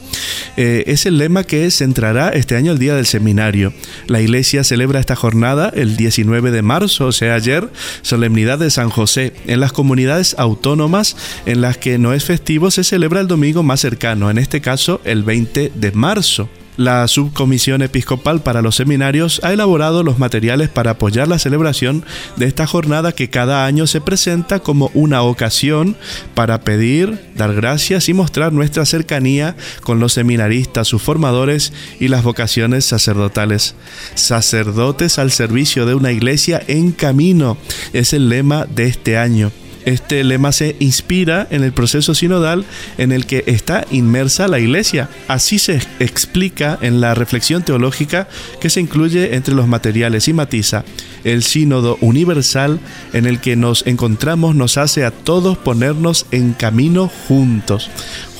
Eh, 0.57 0.85
es 0.87 1.07
el 1.07 1.19
lema 1.19 1.45
que 1.45 1.71
centrará 1.71 2.31
este 2.31 2.57
año 2.57 2.73
el 2.73 2.79
Día 2.79 2.95
del 2.95 3.07
Seminario. 3.07 3.73
La 4.07 4.21
iglesia 4.21 4.65
celebra 4.65 5.01
esta 5.01 5.17
jornada 5.17 5.71
el 5.75 5.97
19 5.97 6.51
de 6.51 6.63
marzo, 6.63 7.07
o 7.07 7.13
sea, 7.13 7.35
ayer, 7.35 7.69
solemnidad 8.03 8.59
de 8.59 8.71
San 8.71 8.91
José. 8.91 9.33
En 9.47 9.61
las 9.61 9.73
comunidades 9.73 10.35
autónomas 10.39 11.17
en 11.47 11.61
las 11.61 11.77
que 11.79 11.99
no 11.99 12.13
es 12.13 12.20
festivo 12.25 12.71
se 12.71 12.85
celebra 12.85 13.21
el 13.21 13.27
domingo 13.27 13.63
más 13.63 13.81
cercano, 13.81 14.31
en 14.31 14.39
este 14.39 14.61
caso 14.61 15.01
el 15.05 15.23
20 15.23 15.73
de 15.75 15.93
marzo. 15.93 16.49
La 16.77 17.07
Subcomisión 17.09 17.83
Episcopal 17.83 18.41
para 18.43 18.63
los 18.63 18.77
Seminarios 18.77 19.43
ha 19.45 19.53
elaborado 19.53 20.03
los 20.03 20.19
materiales 20.19 20.71
para 20.71 20.93
apoyar 20.93 21.29
la 21.29 21.39
celebración 21.39 22.07
de 22.37 22.47
esta 22.47 22.67
jornada 22.67 23.13
que 23.13 23.29
cada 23.29 23.67
año 23.67 23.87
se 23.87 24.01
presenta 24.01 24.61
como 24.61 24.91
una 24.95 25.21
ocasión 25.21 25.95
para 26.35 26.63
pedir, 26.63 27.21
dar 27.37 27.55
gracias 27.55 28.09
y 28.09 28.15
mostrar 28.15 28.55
nuestra 28.55 28.87
cercanía 28.87 29.57
con 29.83 30.01
los 30.01 30.15
seminaristas, 30.15 30.89
sus 30.89 31.03
formadores 31.03 31.75
y 31.99 32.09
las 32.09 32.25
vocaciones 32.25 32.87
sacerdotales. 32.87 33.75
Sacerdotes 34.15 35.19
al 35.19 35.33
servicio 35.33 35.85
de 35.85 35.95
una 35.95 36.13
iglesia 36.13 36.63
en 36.67 36.93
camino 36.93 37.59
es 37.93 38.15
el 38.15 38.31
lema 38.31 38.65
de 38.65 38.87
este 38.87 39.19
año. 39.19 39.53
Este 39.85 40.23
lema 40.25 40.53
se 40.53 40.77
inspira 40.79 41.47
en 41.51 41.65
el 41.65 41.73
proceso 41.73 42.15
sinodal 42.15 42.65
en 42.99 43.13
el 43.13 43.27
que 43.27 43.45
está 43.47 43.87
inmersa 43.91 44.49
la 44.49 44.59
Iglesia. 44.59 45.09
Así 45.29 45.59
se 45.59 45.81
explica 45.99 46.79
en 46.81 47.01
la 47.01 47.15
reflexión 47.15 47.63
teológica 47.63 48.29
que 48.61 48.71
se 48.71 48.81
incluye 48.81 49.35
entre 49.35 49.55
los 49.55 49.67
materiales 49.67 50.29
y 50.29 50.33
matiza. 50.33 50.85
El 51.25 51.43
sínodo 51.43 51.99
universal 52.01 52.81
en 53.13 53.27
el 53.27 53.41
que 53.41 53.57
nos 53.57 53.87
encontramos 53.87 54.55
nos 54.55 54.79
hace 54.79 55.05
a 55.05 55.11
todos 55.11 55.59
ponernos 55.59 56.27
en 56.31 56.53
camino 56.53 57.11
juntos. 57.29 57.91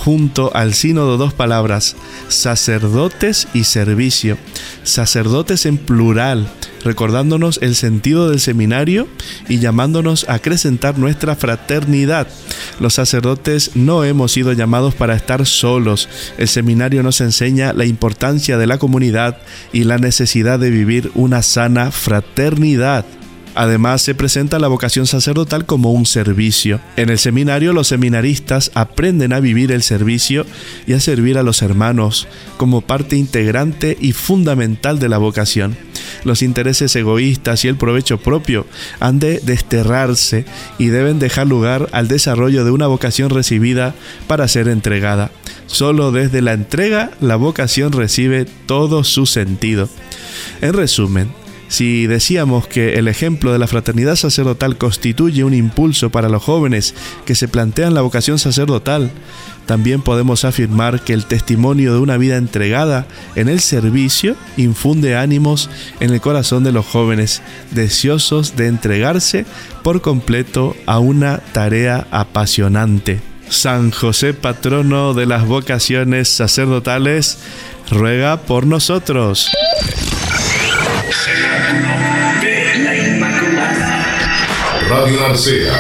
Junto 0.05 0.51
al 0.57 0.73
sínodo 0.73 1.19
dos 1.19 1.35
palabras, 1.35 1.95
sacerdotes 2.29 3.49
y 3.53 3.65
servicio. 3.65 4.39
Sacerdotes 4.83 5.67
en 5.67 5.77
plural, 5.77 6.49
recordándonos 6.85 7.59
el 7.61 7.75
sentido 7.75 8.31
del 8.31 8.41
seminario 8.41 9.09
y 9.47 9.59
llamándonos 9.59 10.27
a 10.27 10.35
acrecentar 10.35 10.99
nuestra 10.99 11.37
fraternidad. 11.37 12.29
Los 12.81 12.95
sacerdotes 12.95 13.73
no 13.75 14.03
hemos 14.05 14.33
sido 14.33 14.55
llamados 14.55 14.95
para 14.95 15.15
estar 15.15 15.45
solos. 15.45 16.09
El 16.39 16.49
seminario 16.49 17.03
nos 17.03 17.21
enseña 17.21 17.75
la 17.75 17.85
importancia 17.85 18.57
de 18.57 18.67
la 18.67 18.79
comunidad 18.79 19.37
y 19.71 19.85
la 19.85 19.99
necesidad 19.99 20.59
de 20.59 20.71
vivir 20.71 21.13
una 21.15 21.43
sana 21.43 21.91
fraternidad. 21.91 23.05
Además, 23.55 24.03
se 24.03 24.15
presenta 24.15 24.59
la 24.59 24.69
vocación 24.69 25.07
sacerdotal 25.07 25.67
como 25.67 25.93
un 25.93 26.07
servicio. 26.07 26.81
En 26.97 27.11
el 27.11 27.19
seminario, 27.19 27.73
los 27.73 27.89
seminaristas 27.89 28.71
aprenden 28.75 29.33
a 29.33 29.41
vivir 29.41 29.73
el 29.73 29.83
servicio 29.83 30.47
y 30.87 30.93
a 30.93 31.01
servir 31.01 31.39
a 31.39 31.43
los 31.43 31.63
hermanos 31.63 32.29
como 32.57 32.81
parte 32.81 33.17
integrante 33.17 33.97
y 34.01 34.13
fundamental 34.13 34.99
de 34.99 35.09
la 35.09 35.19
vocación. 35.19 35.77
Los 36.25 36.43
intereses 36.43 36.95
egoístas 36.97 37.65
y 37.65 37.69
el 37.69 37.77
provecho 37.77 38.19
propio 38.19 38.67
han 38.99 39.19
de 39.19 39.41
desterrarse 39.41 40.45
y 40.79 40.87
deben 40.87 41.19
dejar 41.19 41.47
lugar 41.47 41.89
al 41.93 42.09
desarrollo 42.09 42.65
de 42.65 42.71
una 42.71 42.87
vocación 42.87 43.31
recibida 43.31 43.95
para 44.27 44.49
ser 44.49 44.69
entregada. 44.69 45.31
Solo 45.67 46.13
desde 46.13 46.43
la 46.43 46.53
entrega 46.53 47.11
la 47.21 47.37
vocación 47.37 47.93
recibe 47.93 48.45
todo 48.67 49.05
su 49.05 49.27
sentido. 49.27 49.89
En 50.61 50.73
resumen, 50.73 51.33
si 51.71 52.09
decíamos 52.09 52.67
que 52.67 52.95
el 52.99 53.07
ejemplo 53.07 53.53
de 53.53 53.61
la 53.61 53.69
fraternidad 53.69 54.17
sacerdotal 54.17 54.77
constituye 54.77 55.45
un 55.45 55.55
impulso 55.55 56.11
para 56.11 56.29
los 56.29 56.43
jóvenes 56.43 56.97
que 57.25 57.37
se 57.37 57.47
plantean 57.47 57.95
la 57.95 58.03
vocación 58.03 58.41
sacerdotal, 58.41 59.13
también 59.67 60.03
podemos 60.03 60.45
afirmar 60.45 61.03
que 61.03 61.13
el 61.13 61.27
testimonio 61.27 61.95
de 61.95 62.01
una 62.01 62.17
vida 62.17 62.39
entregada 62.39 63.07
en 63.37 63.49
el 63.49 63.61
servicio 63.61 64.35
infunde 64.57 65.17
ánimos 65.17 65.71
en 66.01 66.11
el 66.11 66.21
corazón 66.21 66.65
de 66.65 66.73
los 66.73 66.85
jóvenes, 66.87 67.41
deseosos 67.71 68.57
de 68.57 68.67
entregarse 68.67 69.47
por 69.85 70.01
completo 70.01 70.75
a 70.87 70.99
una 70.99 71.39
tarea 71.53 72.09
apasionante. 72.11 73.21
San 73.49 73.93
José, 73.93 74.35
patrono 74.35 75.15
de 75.15 75.27
las 75.27 75.47
vocaciones 75.47 76.29
sacerdotales, 76.31 77.39
ruega 77.93 78.39
por 78.39 78.67
nosotros. 78.67 79.49
Radio 85.01 85.19
Narcea. 85.19 85.73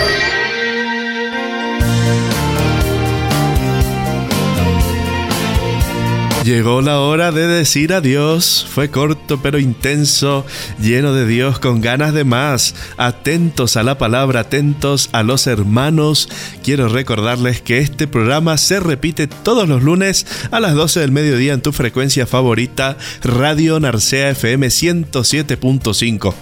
Llegó 6.42 6.80
la 6.80 7.00
hora 7.00 7.30
de 7.30 7.46
decir 7.46 7.92
adiós. 7.92 8.66
Fue 8.66 8.90
corto 8.90 9.42
pero 9.42 9.58
intenso, 9.58 10.46
lleno 10.80 11.12
de 11.12 11.26
Dios 11.26 11.58
con 11.58 11.82
ganas 11.82 12.14
de 12.14 12.24
más. 12.24 12.74
Atentos 12.96 13.76
a 13.76 13.82
la 13.82 13.98
palabra, 13.98 14.40
atentos 14.40 15.10
a 15.12 15.22
los 15.22 15.46
hermanos. 15.46 16.30
Quiero 16.64 16.88
recordarles 16.88 17.60
que 17.60 17.80
este 17.80 18.06
programa 18.08 18.56
se 18.56 18.80
repite 18.80 19.26
todos 19.26 19.68
los 19.68 19.82
lunes 19.82 20.26
a 20.50 20.60
las 20.60 20.74
12 20.74 21.00
del 21.00 21.12
mediodía 21.12 21.52
en 21.52 21.60
tu 21.60 21.72
frecuencia 21.72 22.26
favorita, 22.26 22.96
Radio 23.22 23.78
Narcea 23.80 24.30
FM 24.30 24.68
107.5. 24.68 26.34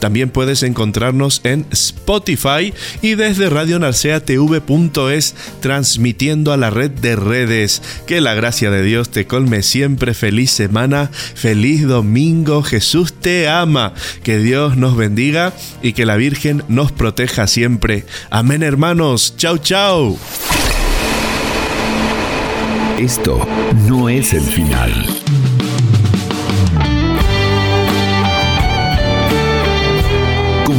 También 0.00 0.30
puedes 0.30 0.62
encontrarnos 0.62 1.40
en 1.44 1.66
Spotify 1.70 2.72
y 3.02 3.14
desde 3.14 3.48
radionarceatv.es 3.48 5.34
transmitiendo 5.60 6.52
a 6.52 6.56
la 6.56 6.70
red 6.70 6.90
de 6.90 7.16
redes. 7.16 7.82
Que 8.06 8.20
la 8.20 8.34
gracia 8.34 8.70
de 8.70 8.82
Dios 8.82 9.10
te 9.10 9.26
colme 9.26 9.62
siempre. 9.62 10.14
Feliz 10.14 10.50
semana, 10.50 11.10
feliz 11.34 11.86
domingo. 11.86 12.62
Jesús 12.62 13.14
te 13.14 13.48
ama. 13.48 13.94
Que 14.22 14.38
Dios 14.38 14.76
nos 14.76 14.96
bendiga 14.96 15.52
y 15.82 15.92
que 15.92 16.06
la 16.06 16.16
Virgen 16.16 16.62
nos 16.68 16.92
proteja 16.92 17.46
siempre. 17.46 18.04
Amén 18.30 18.62
hermanos. 18.62 19.34
Chau 19.36 19.58
chau. 19.58 20.18
Esto 22.98 23.46
no 23.86 24.08
es 24.08 24.32
el 24.32 24.40
final. 24.40 25.25